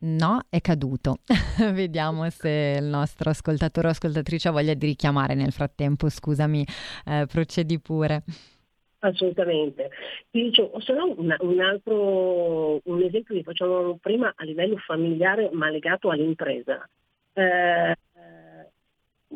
No, 0.00 0.40
è 0.50 0.60
caduto. 0.60 1.20
Vediamo 1.72 2.28
se 2.28 2.76
il 2.78 2.84
nostro 2.84 3.30
ascoltatore 3.30 3.86
o 3.86 3.90
ascoltatrice 3.92 4.48
ha 4.48 4.50
voglia 4.50 4.74
di 4.74 4.84
richiamare 4.84 5.32
nel 5.34 5.52
frattempo. 5.52 6.10
Scusami, 6.10 6.66
eh, 7.06 7.24
procedi 7.26 7.80
pure. 7.80 8.24
Assolutamente. 8.98 9.88
Ti 10.30 10.42
dicevo, 10.42 10.78
se 10.80 10.92
no 10.92 11.14
un, 11.16 11.34
un, 11.38 11.60
altro 11.60 12.78
un 12.84 13.02
esempio 13.02 13.34
che 13.34 13.42
facciamo 13.42 13.96
prima 14.02 14.34
a 14.36 14.44
livello 14.44 14.76
familiare 14.76 15.48
ma 15.50 15.70
legato 15.70 16.10
all'impresa. 16.10 16.86
Eh, 17.32 17.96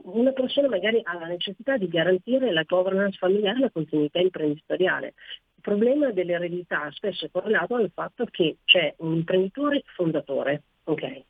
una 0.02 0.32
persona 0.32 0.68
magari 0.68 1.00
ha 1.02 1.18
la 1.18 1.26
necessità 1.26 1.76
di 1.76 1.88
garantire 1.88 2.52
la 2.52 2.64
governance 2.64 3.16
familiare 3.18 3.58
e 3.58 3.60
la 3.62 3.70
continuità 3.70 4.18
imprenditoriale 4.18 5.14
problema 5.60 6.10
dell'eredità 6.10 6.90
spesso 6.90 7.24
è 7.24 7.30
correlato 7.30 7.76
al 7.76 7.90
fatto 7.90 8.26
che 8.26 8.58
c'è 8.66 8.94
un 8.98 9.14
imprenditore 9.14 9.82
fondatore, 9.96 10.62
okay? 10.84 11.24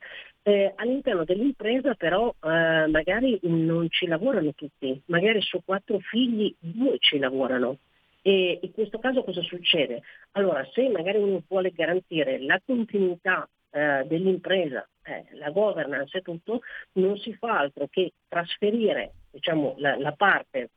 eh, 0.47 0.73
all'interno 0.77 1.25
dell'impresa 1.25 1.95
però 1.95 2.29
eh, 2.43 2.87
magari 2.89 3.39
non 3.43 3.89
ci 3.89 4.07
lavorano 4.07 4.53
tutti, 4.53 5.01
magari 5.07 5.41
su 5.41 5.62
quattro 5.65 5.99
figli 6.01 6.55
due 6.59 6.97
ci 6.99 7.19
lavorano. 7.19 7.79
E 8.27 8.59
in 8.62 8.73
questo 8.73 8.99
caso 8.99 9.23
cosa 9.23 9.43
succede? 9.43 10.03
Allora, 10.33 10.67
se 10.73 10.89
magari 10.89 11.19
uno 11.19 11.43
vuole 11.47 11.73
garantire 11.73 12.41
la 12.41 12.59
continuità 12.65 13.47
eh, 13.75 14.05
dell'impresa, 14.07 14.89
eh, 15.03 15.27
la 15.33 15.51
governance 15.51 16.18
e 16.18 16.22
tutto, 16.22 16.61
non 16.93 17.18
si 17.18 17.35
fa 17.35 17.59
altro 17.59 17.89
che 17.91 18.12
trasferire 18.29 19.14
diciamo, 19.33 19.75
la, 19.79 19.99
la 19.99 20.12
parte 20.12 20.70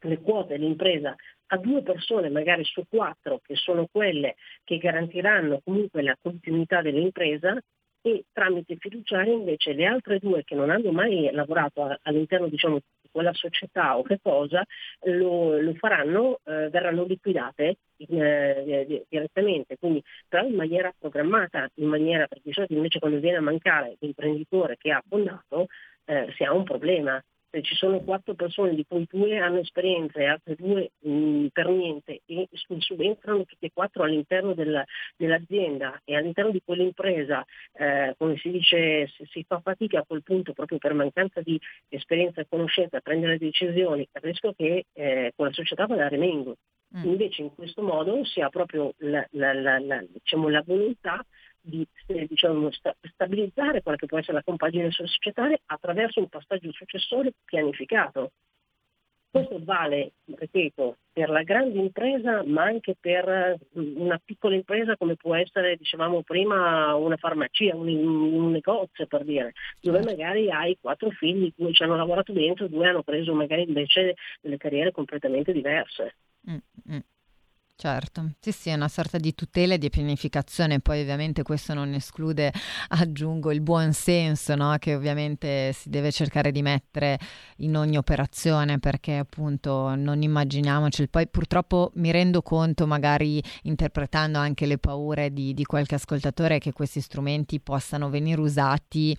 le 0.00 0.18
quote 0.20 0.56
dell'impresa 0.56 1.16
a 1.46 1.56
due 1.56 1.82
persone 1.82 2.28
magari 2.28 2.62
su 2.62 2.84
quattro 2.88 3.40
che 3.42 3.56
sono 3.56 3.88
quelle 3.90 4.36
che 4.62 4.78
garantiranno 4.78 5.60
comunque 5.64 6.02
la 6.02 6.16
continuità 6.20 6.80
dell'impresa 6.82 7.58
e 8.00 8.26
tramite 8.32 8.76
fiduciari 8.76 9.32
invece 9.32 9.72
le 9.72 9.86
altre 9.86 10.20
due 10.20 10.44
che 10.44 10.54
non 10.54 10.70
hanno 10.70 10.92
mai 10.92 11.28
lavorato 11.32 11.98
all'interno 12.02 12.46
diciamo, 12.46 12.76
di 12.76 12.84
quella 13.10 13.32
società 13.32 13.96
o 13.96 14.02
che 14.02 14.18
cosa 14.22 14.64
lo, 15.04 15.60
lo 15.60 15.74
faranno, 15.74 16.40
eh, 16.44 16.68
verranno 16.70 17.04
liquidate 17.04 17.78
eh, 17.96 19.06
direttamente, 19.08 19.76
quindi 19.78 20.02
però 20.28 20.46
in 20.46 20.54
maniera 20.54 20.92
programmata, 20.96 21.68
in 21.74 21.88
maniera 21.88 22.26
perché 22.26 22.44
di 22.44 22.52
solito 22.52 22.74
invece 22.74 22.98
quando 22.98 23.18
viene 23.18 23.38
a 23.38 23.42
mancare 23.42 23.96
l'imprenditore 24.00 24.76
che 24.76 24.92
ha 24.92 25.02
fondato 25.08 25.66
eh, 26.04 26.32
si 26.36 26.44
ha 26.44 26.52
un 26.52 26.64
problema 26.64 27.22
se 27.50 27.62
ci 27.62 27.74
sono 27.74 28.00
quattro 28.00 28.34
persone 28.34 28.74
di 28.74 28.84
cui 28.86 29.06
due 29.10 29.38
hanno 29.38 29.58
esperienza 29.60 30.20
e 30.20 30.26
altre 30.26 30.54
due 30.54 30.90
mh, 31.00 31.10
mm, 31.10 31.46
per 31.52 31.68
niente 31.68 32.20
e 32.26 32.48
subentrano 32.78 33.44
tutte 33.44 33.66
e 33.66 33.70
quattro 33.72 34.02
all'interno 34.02 34.54
della, 34.54 34.84
dell'azienda 35.16 36.00
e 36.04 36.16
all'interno 36.16 36.50
di 36.50 36.62
quell'impresa, 36.64 37.44
eh, 37.72 38.14
come 38.18 38.36
si 38.36 38.50
dice, 38.50 39.08
si, 39.08 39.24
si, 39.30 39.44
fa 39.46 39.60
fatica 39.60 40.00
a 40.00 40.04
quel 40.06 40.22
punto 40.22 40.52
proprio 40.52 40.78
per 40.78 40.94
mancanza 40.94 41.40
di 41.40 41.58
esperienza 41.88 42.40
e 42.40 42.46
conoscenza 42.48 42.98
a 42.98 43.00
prendere 43.00 43.38
decisioni, 43.38 44.02
il 44.02 44.22
rischio 44.22 44.52
che 44.52 44.84
eh, 44.92 45.32
quella 45.34 45.52
società 45.52 45.86
vada 45.86 46.04
a 46.04 46.08
remengo. 46.08 46.56
Mm. 46.96 47.04
Invece 47.04 47.42
in 47.42 47.54
questo 47.54 47.82
modo 47.82 48.24
si 48.24 48.40
ha 48.40 48.48
proprio 48.48 48.94
la, 48.98 49.26
la, 49.32 49.52
la, 49.52 50.04
diciamo, 50.10 50.48
la 50.48 50.62
volontà 50.64 51.22
di 51.60 51.86
eh, 52.06 52.26
diciamo, 52.26 52.70
sta- 52.72 52.96
stabilizzare 53.12 53.82
quella 53.82 53.96
che 53.96 54.06
può 54.06 54.18
essere 54.18 54.34
la 54.34 54.42
compagine 54.42 54.90
societaria 54.90 55.58
attraverso 55.66 56.20
un 56.20 56.28
passaggio 56.28 56.72
successorio 56.72 57.32
pianificato. 57.44 58.32
Questo 59.30 59.60
vale, 59.62 60.12
ripeto, 60.24 60.96
per 61.12 61.28
la 61.28 61.42
grande 61.42 61.78
impresa, 61.78 62.42
ma 62.46 62.62
anche 62.62 62.96
per 62.98 63.58
mm, 63.78 64.00
una 64.00 64.18
piccola 64.24 64.54
impresa 64.54 64.96
come 64.96 65.16
può 65.16 65.34
essere, 65.34 65.76
dicevamo 65.76 66.22
prima, 66.22 66.94
una 66.94 67.16
farmacia, 67.18 67.76
un, 67.76 67.88
un 67.88 68.50
negozio 68.50 69.06
per 69.06 69.24
dire, 69.24 69.52
dove 69.82 70.02
certo. 70.02 70.16
magari 70.16 70.50
hai 70.50 70.78
quattro 70.80 71.10
figli, 71.10 71.52
due 71.54 71.74
ci 71.74 71.82
hanno 71.82 71.96
lavorato 71.96 72.32
dentro, 72.32 72.68
due 72.68 72.88
hanno 72.88 73.02
preso 73.02 73.34
magari 73.34 73.64
invece 73.64 74.14
delle 74.40 74.56
carriere 74.56 74.92
completamente 74.92 75.52
diverse. 75.52 76.16
Mm-hmm. 76.48 76.98
Certo, 77.80 78.32
sì 78.40 78.50
sì, 78.50 78.70
è 78.70 78.74
una 78.74 78.88
sorta 78.88 79.18
di 79.18 79.36
tutela 79.36 79.74
e 79.74 79.78
di 79.78 79.88
pianificazione, 79.88 80.80
poi 80.80 81.00
ovviamente 81.00 81.44
questo 81.44 81.74
non 81.74 81.92
esclude, 81.94 82.52
aggiungo, 82.88 83.52
il 83.52 83.60
buon 83.60 83.92
senso, 83.92 84.56
no? 84.56 84.74
che 84.80 84.96
ovviamente 84.96 85.72
si 85.72 85.88
deve 85.88 86.10
cercare 86.10 86.50
di 86.50 86.60
mettere 86.60 87.20
in 87.58 87.76
ogni 87.76 87.96
operazione 87.96 88.80
perché 88.80 89.18
appunto 89.18 89.94
non 89.94 90.22
immaginiamoci, 90.22 91.06
poi 91.08 91.28
purtroppo 91.28 91.92
mi 91.94 92.10
rendo 92.10 92.42
conto 92.42 92.84
magari 92.84 93.40
interpretando 93.62 94.38
anche 94.38 94.66
le 94.66 94.78
paure 94.78 95.32
di, 95.32 95.54
di 95.54 95.62
qualche 95.62 95.94
ascoltatore 95.94 96.58
che 96.58 96.72
questi 96.72 97.00
strumenti 97.00 97.60
possano 97.60 98.10
venire 98.10 98.40
usati 98.40 99.16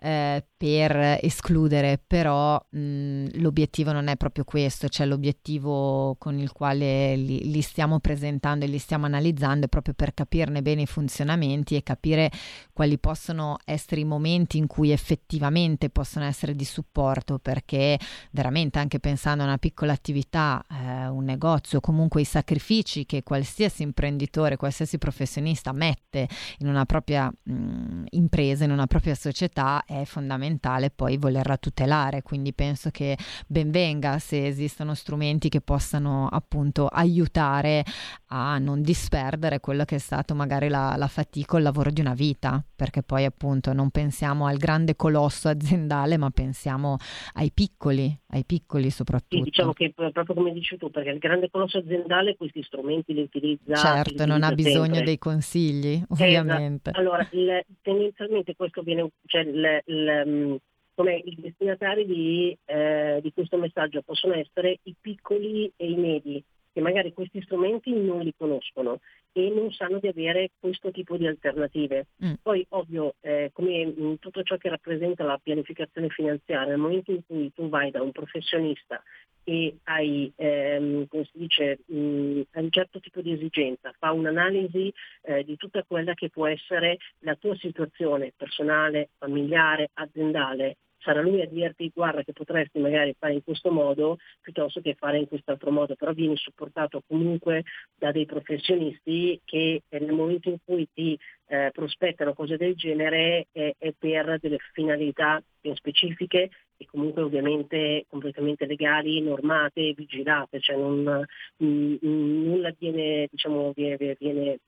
eh, 0.00 0.44
per 0.56 1.18
escludere, 1.22 2.02
però 2.04 2.60
mh, 2.70 3.40
l'obiettivo 3.40 3.92
non 3.92 4.08
è 4.08 4.16
proprio 4.16 4.44
questo, 4.44 4.88
cioè 4.88 5.06
l'obiettivo 5.06 6.16
con 6.18 6.38
il 6.38 6.52
quale 6.52 7.16
li, 7.16 7.50
li 7.50 7.60
stiamo 7.60 7.91
stiamo 7.92 7.98
presentando 8.00 8.64
e 8.64 8.68
li 8.68 8.78
stiamo 8.78 9.06
analizzando 9.06 9.68
proprio 9.68 9.94
per 9.94 10.14
capirne 10.14 10.62
bene 10.62 10.82
i 10.82 10.86
funzionamenti 10.86 11.76
e 11.76 11.82
capire 11.82 12.30
quali 12.72 12.98
possono 12.98 13.58
essere 13.64 14.00
i 14.00 14.04
momenti 14.04 14.56
in 14.56 14.66
cui 14.66 14.90
effettivamente 14.90 15.90
possono 15.90 16.24
essere 16.24 16.54
di 16.54 16.64
supporto, 16.64 17.38
perché 17.38 17.98
veramente 18.30 18.78
anche 18.78 18.98
pensando 18.98 19.42
a 19.42 19.46
una 19.46 19.58
piccola 19.58 19.92
attività, 19.92 20.64
eh, 20.70 21.08
un 21.08 21.24
negozio, 21.24 21.80
comunque 21.80 22.20
i 22.20 22.24
sacrifici 22.24 23.04
che 23.04 23.22
qualsiasi 23.22 23.82
imprenditore, 23.82 24.56
qualsiasi 24.56 24.98
professionista 24.98 25.72
mette 25.72 26.28
in 26.58 26.68
una 26.68 26.84
propria 26.84 27.30
mh, 27.42 28.04
impresa, 28.10 28.64
in 28.64 28.70
una 28.70 28.86
propria 28.86 29.14
società, 29.14 29.84
è 29.84 30.04
fondamentale 30.04 30.90
poi 30.90 31.16
volerla 31.16 31.56
tutelare. 31.56 32.22
Quindi 32.22 32.52
penso 32.52 32.90
che 32.90 33.18
benvenga 33.46 34.18
se 34.18 34.46
esistono 34.46 34.94
strumenti 34.94 35.48
che 35.48 35.60
possano 35.60 36.28
appunto 36.28 36.86
aiutare 36.86 37.81
a 38.28 38.58
non 38.58 38.82
disperdere 38.82 39.60
quello 39.60 39.84
che 39.84 39.96
è 39.96 39.98
stato 39.98 40.34
magari 40.34 40.68
la, 40.68 40.94
la 40.96 41.08
fatica 41.08 41.54
o 41.54 41.58
il 41.58 41.64
lavoro 41.64 41.90
di 41.90 42.00
una 42.00 42.14
vita, 42.14 42.62
perché 42.74 43.02
poi 43.02 43.24
appunto 43.24 43.72
non 43.72 43.90
pensiamo 43.90 44.46
al 44.46 44.56
grande 44.56 44.96
colosso 44.96 45.48
aziendale, 45.48 46.16
ma 46.16 46.30
pensiamo 46.30 46.96
ai 47.34 47.50
piccoli, 47.52 48.16
ai 48.28 48.44
piccoli 48.44 48.90
soprattutto. 48.90 49.36
Sì, 49.36 49.42
diciamo 49.42 49.72
che 49.72 49.92
proprio 49.92 50.34
come 50.34 50.52
dici 50.52 50.76
tu, 50.76 50.90
perché 50.90 51.10
il 51.10 51.18
grande 51.18 51.50
colosso 51.50 51.78
aziendale 51.78 52.36
questi 52.36 52.62
strumenti 52.62 53.12
li 53.12 53.22
utilizza. 53.22 53.74
Certo, 53.74 54.24
li 54.24 54.28
non 54.28 54.42
ha 54.42 54.52
bisogno 54.52 54.84
sempre. 54.84 55.04
dei 55.04 55.18
consigli, 55.18 56.02
ovviamente. 56.08 56.90
Esatto. 56.90 56.98
Allora, 56.98 57.28
il, 57.32 57.64
tendenzialmente 57.82 58.54
questo 58.56 58.82
viene, 58.82 59.10
cioè 59.26 59.42
il, 59.42 59.82
il, 59.86 60.22
mm, 60.26 60.54
come 60.94 61.16
i 61.16 61.36
destinatari 61.38 62.06
di, 62.06 62.56
eh, 62.64 63.20
di 63.22 63.32
questo 63.32 63.56
messaggio 63.56 64.02
possono 64.02 64.34
essere 64.34 64.78
i 64.84 64.94
piccoli 64.98 65.70
e 65.76 65.90
i 65.90 65.96
medi, 65.96 66.42
che 66.72 66.80
magari 66.80 67.12
questi 67.12 67.42
strumenti 67.42 67.92
non 67.92 68.20
li 68.20 68.32
conoscono 68.36 69.00
e 69.32 69.50
non 69.50 69.70
sanno 69.72 69.98
di 69.98 70.08
avere 70.08 70.50
questo 70.58 70.90
tipo 70.90 71.16
di 71.16 71.26
alternative. 71.26 72.06
Mm. 72.24 72.32
Poi 72.42 72.64
ovvio, 72.70 73.14
eh, 73.20 73.50
come 73.52 74.18
tutto 74.18 74.42
ciò 74.42 74.56
che 74.56 74.68
rappresenta 74.68 75.24
la 75.24 75.38
pianificazione 75.42 76.08
finanziaria, 76.08 76.68
nel 76.68 76.78
momento 76.78 77.10
in 77.10 77.20
cui 77.26 77.52
tu 77.52 77.68
vai 77.68 77.90
da 77.90 78.02
un 78.02 78.12
professionista 78.12 79.02
e 79.44 79.76
hai, 79.84 80.32
ehm, 80.36 81.06
come 81.08 81.24
si 81.24 81.38
dice, 81.38 81.80
mh, 81.86 82.40
un 82.52 82.70
certo 82.70 83.00
tipo 83.00 83.20
di 83.20 83.32
esigenza, 83.32 83.92
fa 83.98 84.12
un'analisi 84.12 84.92
eh, 85.22 85.44
di 85.44 85.56
tutta 85.56 85.82
quella 85.82 86.14
che 86.14 86.30
può 86.30 86.46
essere 86.46 86.98
la 87.20 87.34
tua 87.34 87.56
situazione 87.56 88.32
personale, 88.36 89.10
familiare, 89.18 89.90
aziendale 89.94 90.76
sarà 91.02 91.20
lui 91.20 91.42
a 91.42 91.46
dirti 91.46 91.90
guarda 91.94 92.22
che 92.22 92.32
potresti 92.32 92.78
magari 92.78 93.14
fare 93.18 93.34
in 93.34 93.42
questo 93.42 93.70
modo 93.70 94.18
piuttosto 94.40 94.80
che 94.80 94.94
fare 94.94 95.18
in 95.18 95.28
quest'altro 95.28 95.70
modo, 95.70 95.94
però 95.94 96.12
vieni 96.12 96.36
supportato 96.36 97.02
comunque 97.06 97.64
da 97.94 98.12
dei 98.12 98.26
professionisti 98.26 99.40
che 99.44 99.82
nel 99.88 100.12
momento 100.12 100.48
in 100.48 100.58
cui 100.64 100.88
ti 100.92 101.18
eh, 101.46 101.70
prospettano 101.72 102.32
cose 102.34 102.56
del 102.56 102.74
genere 102.74 103.48
è, 103.52 103.74
è 103.76 103.92
per 103.98 104.38
delle 104.40 104.58
finalità 104.72 105.42
ben 105.60 105.74
specifiche 105.74 106.50
e 106.76 106.86
comunque 106.86 107.22
ovviamente 107.22 108.04
completamente 108.08 108.66
legali, 108.66 109.20
normate, 109.20 109.92
vigilate, 109.94 110.60
cioè 110.60 110.76
non, 110.76 111.24
mh, 111.56 111.66
mh, 111.66 111.98
nulla 112.00 112.74
viene, 112.76 113.28
diciamo, 113.30 113.72
viene, 113.74 114.16
viene 114.18 114.58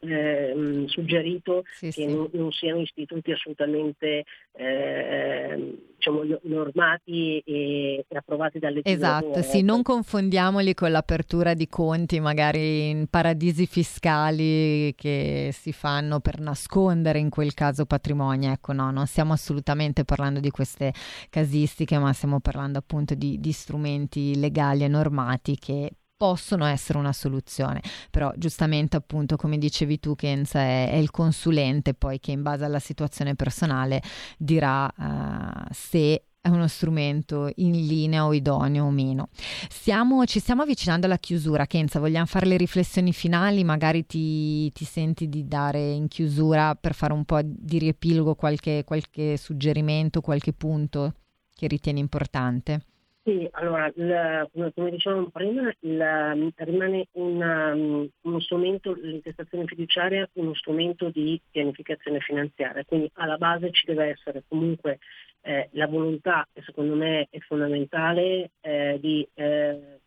eh, 0.00 0.84
suggerito 0.86 1.62
sì, 1.72 1.86
che 1.86 1.92
sì. 1.92 2.06
Non, 2.06 2.28
non, 2.32 2.50
siano 2.52 2.80
istituti 2.80 3.32
assolutamente 3.32 4.24
eh, 4.52 5.78
diciamo, 5.96 6.22
normati 6.42 7.38
e, 7.44 8.04
e 8.08 8.16
approvati 8.16 8.58
dalle 8.58 8.80
Esatto, 8.82 9.42
sì, 9.42 9.62
non 9.62 9.82
confondiamoli 9.82 10.74
con 10.74 10.90
l'apertura 10.90 11.54
di 11.54 11.68
conti 11.68 12.18
magari 12.20 12.88
in 12.88 13.06
paradisi 13.08 13.66
fiscali 13.66 14.94
che 14.94 15.50
si 15.52 15.72
fanno 15.72 16.20
per 16.20 16.40
nascondere 16.40 17.18
in 17.18 17.28
quel 17.28 17.54
caso 17.54 17.84
patrimonio. 17.84 18.52
Ecco, 18.52 18.72
no, 18.72 18.90
non 18.90 19.06
stiamo 19.06 19.32
assolutamente 19.32 20.04
parlando 20.04 20.40
di 20.40 20.50
queste 20.50 20.92
casistiche, 21.28 21.98
ma 21.98 22.12
stiamo 22.12 22.40
parlando 22.40 22.78
appunto 22.78 23.14
di, 23.14 23.38
di 23.38 23.52
strumenti 23.52 24.38
legali 24.38 24.84
e 24.84 24.88
normati 24.88 25.56
che 25.56 25.92
possono 26.20 26.66
essere 26.66 26.98
una 26.98 27.14
soluzione, 27.14 27.80
però 28.10 28.30
giustamente 28.36 28.94
appunto 28.94 29.36
come 29.36 29.56
dicevi 29.56 29.98
tu 29.98 30.14
Kenza 30.14 30.60
è, 30.60 30.90
è 30.90 30.96
il 30.96 31.10
consulente 31.10 31.94
poi 31.94 32.20
che 32.20 32.30
in 32.30 32.42
base 32.42 32.62
alla 32.62 32.78
situazione 32.78 33.34
personale 33.34 34.02
dirà 34.36 34.84
uh, 34.84 35.66
se 35.70 36.24
è 36.42 36.48
uno 36.48 36.68
strumento 36.68 37.50
in 37.56 37.72
linea 37.86 38.26
o 38.26 38.34
idoneo 38.34 38.84
o 38.84 38.90
meno. 38.90 39.30
Stiamo, 39.70 40.26
ci 40.26 40.40
stiamo 40.40 40.60
avvicinando 40.60 41.06
alla 41.06 41.16
chiusura, 41.16 41.64
Kenza, 41.64 41.98
vogliamo 41.98 42.26
fare 42.26 42.44
le 42.44 42.58
riflessioni 42.58 43.14
finali, 43.14 43.64
magari 43.64 44.04
ti, 44.04 44.70
ti 44.72 44.84
senti 44.84 45.26
di 45.26 45.48
dare 45.48 45.90
in 45.90 46.06
chiusura 46.08 46.74
per 46.74 46.92
fare 46.92 47.14
un 47.14 47.24
po' 47.24 47.40
di 47.42 47.78
riepilogo 47.78 48.34
qualche, 48.34 48.84
qualche 48.84 49.38
suggerimento, 49.38 50.20
qualche 50.20 50.52
punto 50.52 51.14
che 51.54 51.66
ritieni 51.66 52.00
importante? 52.00 52.84
Sì, 53.22 53.46
allora, 53.52 53.86
il, 53.94 54.72
come 54.74 54.90
dicevamo 54.90 55.28
prima, 55.28 55.70
il, 55.80 56.52
rimane 56.56 57.08
una, 57.12 57.74
uno 57.74 58.40
strumento, 58.40 58.94
l'intestazione 58.94 59.66
fiduciaria, 59.66 60.28
uno 60.34 60.54
strumento 60.54 61.10
di 61.10 61.38
pianificazione 61.50 62.20
finanziaria, 62.20 62.82
quindi 62.84 63.10
alla 63.14 63.36
base 63.36 63.72
ci 63.72 63.84
deve 63.84 64.06
essere 64.06 64.42
comunque 64.48 65.00
eh, 65.42 65.68
la 65.72 65.86
volontà, 65.86 66.48
che 66.50 66.62
secondo 66.62 66.94
me 66.94 67.26
è 67.30 67.38
fondamentale, 67.40 68.52
eh, 68.60 68.98
di 68.98 69.28
eh, 69.34 70.00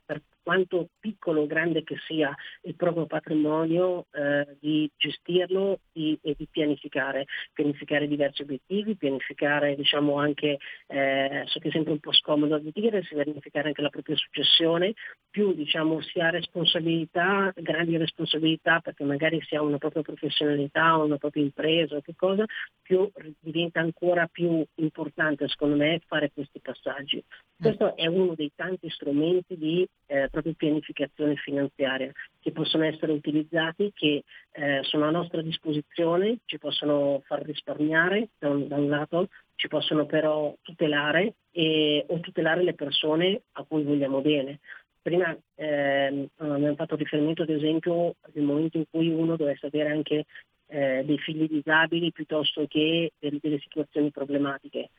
quanto 0.44 0.90
piccolo 1.00 1.42
o 1.42 1.48
grande 1.48 1.84
che 1.84 1.96
sia 2.06 2.36
il 2.64 2.76
proprio 2.76 3.06
patrimonio, 3.06 4.08
eh, 4.12 4.58
di 4.60 4.90
gestirlo 4.98 5.80
di, 5.92 6.18
e 6.22 6.36
di 6.38 6.48
pianificare, 6.50 7.26
pianificare 7.54 8.08
diversi 8.08 8.42
obiettivi, 8.42 8.96
pianificare 8.96 9.76
diciamo 9.76 10.18
anche, 10.18 10.58
eh, 10.88 11.44
so 11.46 11.60
che 11.60 11.70
è 11.70 11.72
sempre 11.72 11.94
un 11.94 12.00
po' 12.00 12.14
scomodo 12.14 12.58
da 12.58 12.70
dire, 12.74 13.02
pianificare 13.02 13.70
anche 13.70 13.82
la 13.82 13.90
propria 13.90 14.16
successione, 14.16 14.94
più 15.30 15.54
diciamo 15.54 16.02
si 16.02 16.20
ha 16.20 16.30
responsabilità, 16.30 17.52
grandi 17.56 17.98
responsabilità 17.98 18.80
perché 18.80 19.04
magari 19.04 19.42
si 19.42 19.56
ha 19.56 19.62
una 19.62 19.78
propria 19.78 20.02
professionalità 20.02 20.98
una 21.04 21.18
propria 21.18 21.44
impresa 21.44 21.96
o 21.96 22.02
che 22.02 22.14
cosa, 22.16 22.46
più 22.82 23.10
diventa 23.40 23.80
ancora 23.80 24.28
più 24.28 24.64
importante 24.76 25.48
secondo 25.48 25.76
me 25.76 26.02
fare 26.06 26.32
questi 26.34 26.60
passaggi. 26.60 27.24
Questo 27.60 27.96
è 27.96 28.08
uno 28.08 28.34
dei 28.36 28.52
tanti 28.56 28.90
strumenti 28.90 29.58
di 29.58 29.88
eh, 30.08 30.30
proprio 30.34 30.54
pianificazione 30.56 31.36
finanziaria 31.36 32.12
che 32.40 32.52
possono 32.52 32.86
essere 32.86 33.12
utilizzati, 33.12 33.92
che 33.94 34.24
eh, 34.54 34.80
sono 34.82 35.06
a 35.06 35.12
nostra 35.12 35.44
disposizione, 35.44 36.40
ci 36.46 36.58
possono 36.58 37.22
far 37.28 37.44
risparmiare 37.44 38.30
da 38.40 38.50
un, 38.50 38.68
da 38.68 38.78
un 38.78 38.90
lato, 38.90 39.30
ci 39.54 39.68
possono 39.68 40.08
però 40.08 40.56
tutelare 40.64 41.36
e, 41.52 42.04
o 42.08 42.20
tutelare 42.20 42.64
le 42.64 42.74
persone 42.74 43.44
a 43.52 43.64
cui 43.64 43.84
vogliamo 43.84 44.22
bene. 44.22 44.60
Prima 45.04 45.38
eh, 45.56 46.30
abbiamo 46.38 46.76
fatto 46.76 46.96
riferimento 46.96 47.44
ad 47.44 47.50
esempio 47.50 48.16
al 48.22 48.42
momento 48.42 48.78
in 48.78 48.86
cui 48.90 49.10
uno 49.10 49.36
dovesse 49.36 49.68
avere 49.68 49.92
anche 49.92 50.26
eh, 50.68 51.04
dei 51.06 51.20
figli 51.20 51.48
disabili 51.48 52.12
piuttosto 52.12 52.66
che 52.68 53.12
delle, 53.20 53.38
delle 53.40 53.60
situazioni 53.60 54.10
problematiche. 54.10 54.90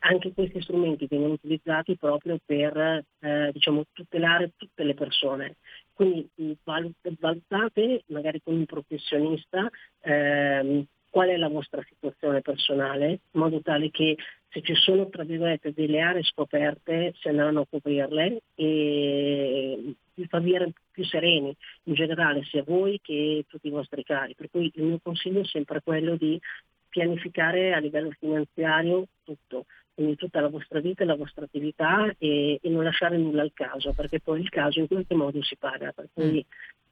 Anche 0.00 0.32
questi 0.32 0.60
strumenti 0.60 1.06
vengono 1.06 1.34
utilizzati 1.34 1.96
proprio 1.96 2.38
per 2.44 3.04
eh, 3.20 3.50
diciamo, 3.52 3.84
tutelare 3.92 4.52
tutte 4.56 4.82
le 4.82 4.94
persone. 4.94 5.56
Quindi 5.92 6.28
valutate 6.64 8.02
magari 8.06 8.40
con 8.42 8.54
un 8.54 8.66
professionista 8.66 9.68
ehm, 10.00 10.84
qual 11.10 11.28
è 11.28 11.36
la 11.36 11.48
vostra 11.48 11.82
situazione 11.88 12.40
personale, 12.42 13.08
in 13.08 13.40
modo 13.40 13.60
tale 13.60 13.90
che 13.90 14.16
se 14.50 14.62
ci 14.62 14.74
sono 14.74 15.08
tra 15.08 15.24
virgolette 15.24 15.72
delle 15.72 16.00
aree 16.00 16.22
scoperte 16.22 17.14
si 17.18 17.28
andranno 17.28 17.60
a 17.60 17.66
coprirle 17.68 18.40
e 18.54 19.94
vi 20.14 20.26
fa 20.26 20.38
vivere 20.38 20.72
più 20.90 21.04
sereni 21.04 21.54
in 21.84 21.94
generale 21.94 22.42
sia 22.44 22.62
voi 22.62 22.98
che 23.02 23.44
tutti 23.46 23.68
i 23.68 23.70
vostri 23.70 24.02
cari. 24.04 24.34
Per 24.34 24.48
cui 24.50 24.70
il 24.74 24.82
mio 24.82 25.00
consiglio 25.02 25.40
è 25.40 25.44
sempre 25.44 25.82
quello 25.82 26.16
di 26.16 26.40
pianificare 26.88 27.72
a 27.72 27.78
livello 27.78 28.10
finanziario 28.18 29.06
tutto, 29.22 29.66
quindi 29.94 30.16
tutta 30.16 30.40
la 30.40 30.48
vostra 30.48 30.80
vita 30.80 31.02
e 31.02 31.06
la 31.06 31.16
vostra 31.16 31.44
attività 31.44 32.14
e, 32.18 32.58
e, 32.62 32.68
non 32.68 32.84
lasciare 32.84 33.16
nulla 33.16 33.42
al 33.42 33.52
caso, 33.52 33.92
perché 33.92 34.20
poi 34.20 34.40
il 34.40 34.48
caso 34.48 34.80
in 34.80 34.86
qualche 34.86 35.14
modo 35.14 35.42
si 35.42 35.56
paga. 35.56 35.92
Per 35.92 36.08
cui 36.12 36.44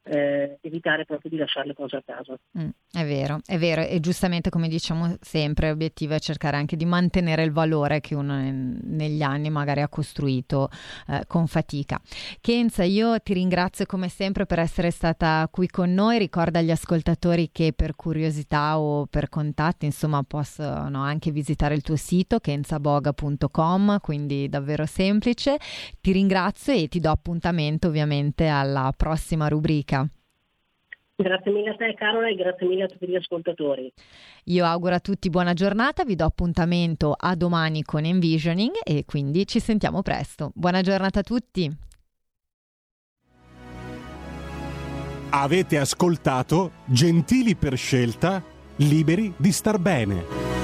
eh, 0.09 0.59
evitare 0.61 1.05
proprio 1.05 1.31
di 1.31 1.37
lasciare 1.37 1.67
le 1.67 1.75
cose 1.75 1.97
a 1.97 2.03
casa. 2.05 2.39
Mm, 2.59 2.69
è 2.93 3.05
vero, 3.05 3.41
è 3.45 3.59
vero 3.59 3.83
e 3.83 3.99
giustamente 4.01 4.51
come 4.51 4.69
diciamo 4.69 5.17
sempre 5.21 5.69
l'obiettivo 5.69 6.15
è 6.15 6.21
cercare 6.21 6.57
anche 6.57 6.77
di 6.77 6.85
mantenere 6.85 7.43
il 7.43 7.51
valore 7.51 8.01
che 8.01 8.15
uno 8.15 8.35
negli 8.37 9.23
anni 9.23 9.51
magari 9.51 9.83
ha 9.83 9.89
costruito 9.89 10.71
eh, 11.09 11.25
con 11.27 11.47
fatica. 11.49 12.01
Kenza, 12.41 12.85
io 12.85 13.19
ti 13.21 13.33
ringrazio 13.33 13.85
come 13.87 14.09
sempre 14.09 14.47
per 14.47 14.61
essere 14.61 14.91
stata 14.91 15.49
qui 15.51 15.69
con 15.69 15.93
noi, 15.93 16.19
ricorda 16.19 16.61
agli 16.61 16.71
ascoltatori 16.71 17.51
che 17.51 17.73
per 17.73 17.97
curiosità 17.97 18.79
o 18.79 19.07
per 19.07 19.29
contatti 19.29 19.87
insomma 19.87 20.23
possono 20.23 21.03
anche 21.03 21.33
visitare 21.33 21.75
il 21.75 21.83
tuo 21.83 21.97
sito 21.97 22.39
kenzaboga.com, 22.39 23.99
quindi 24.01 24.49
davvero 24.49 24.87
semplice. 24.87 25.59
Ti 26.01 26.13
ringrazio 26.13 26.73
e 26.73 26.87
ti 26.87 27.01
do 27.01 27.11
appuntamento 27.11 27.89
ovviamente 27.89 28.47
alla 28.47 28.93
prossima 28.97 29.49
rubrica. 29.49 29.96
Grazie 31.19 31.51
mille 31.51 31.71
a 31.71 31.75
te 31.77 31.95
Carola 31.95 32.29
e 32.29 32.35
grazie 32.35 32.67
mille 32.67 32.85
a 32.85 32.87
tutti 32.89 33.09
gli 33.09 33.15
ascoltatori. 33.15 33.91
Io 34.45 34.67
auguro 34.67 34.97
a 34.97 35.01
tutti 35.01 35.31
buona 35.31 35.55
giornata, 35.55 36.05
vi 36.05 36.15
do 36.15 36.27
appuntamento 36.27 37.15
a 37.17 37.35
domani 37.35 37.83
con 37.83 38.05
Envisioning 38.05 38.75
e 38.85 39.05
quindi 39.07 39.47
ci 39.47 39.59
sentiamo 39.59 40.03
presto. 40.03 40.51
Buona 40.55 40.83
giornata 40.83 41.21
a 41.21 41.23
tutti. 41.23 41.75
Avete 45.31 45.79
ascoltato 45.79 46.73
Gentili 46.85 47.57
per 47.57 47.77
scelta, 47.77 48.43
liberi 48.77 49.33
di 49.37 49.53
star 49.53 49.79
bene. 49.79 50.56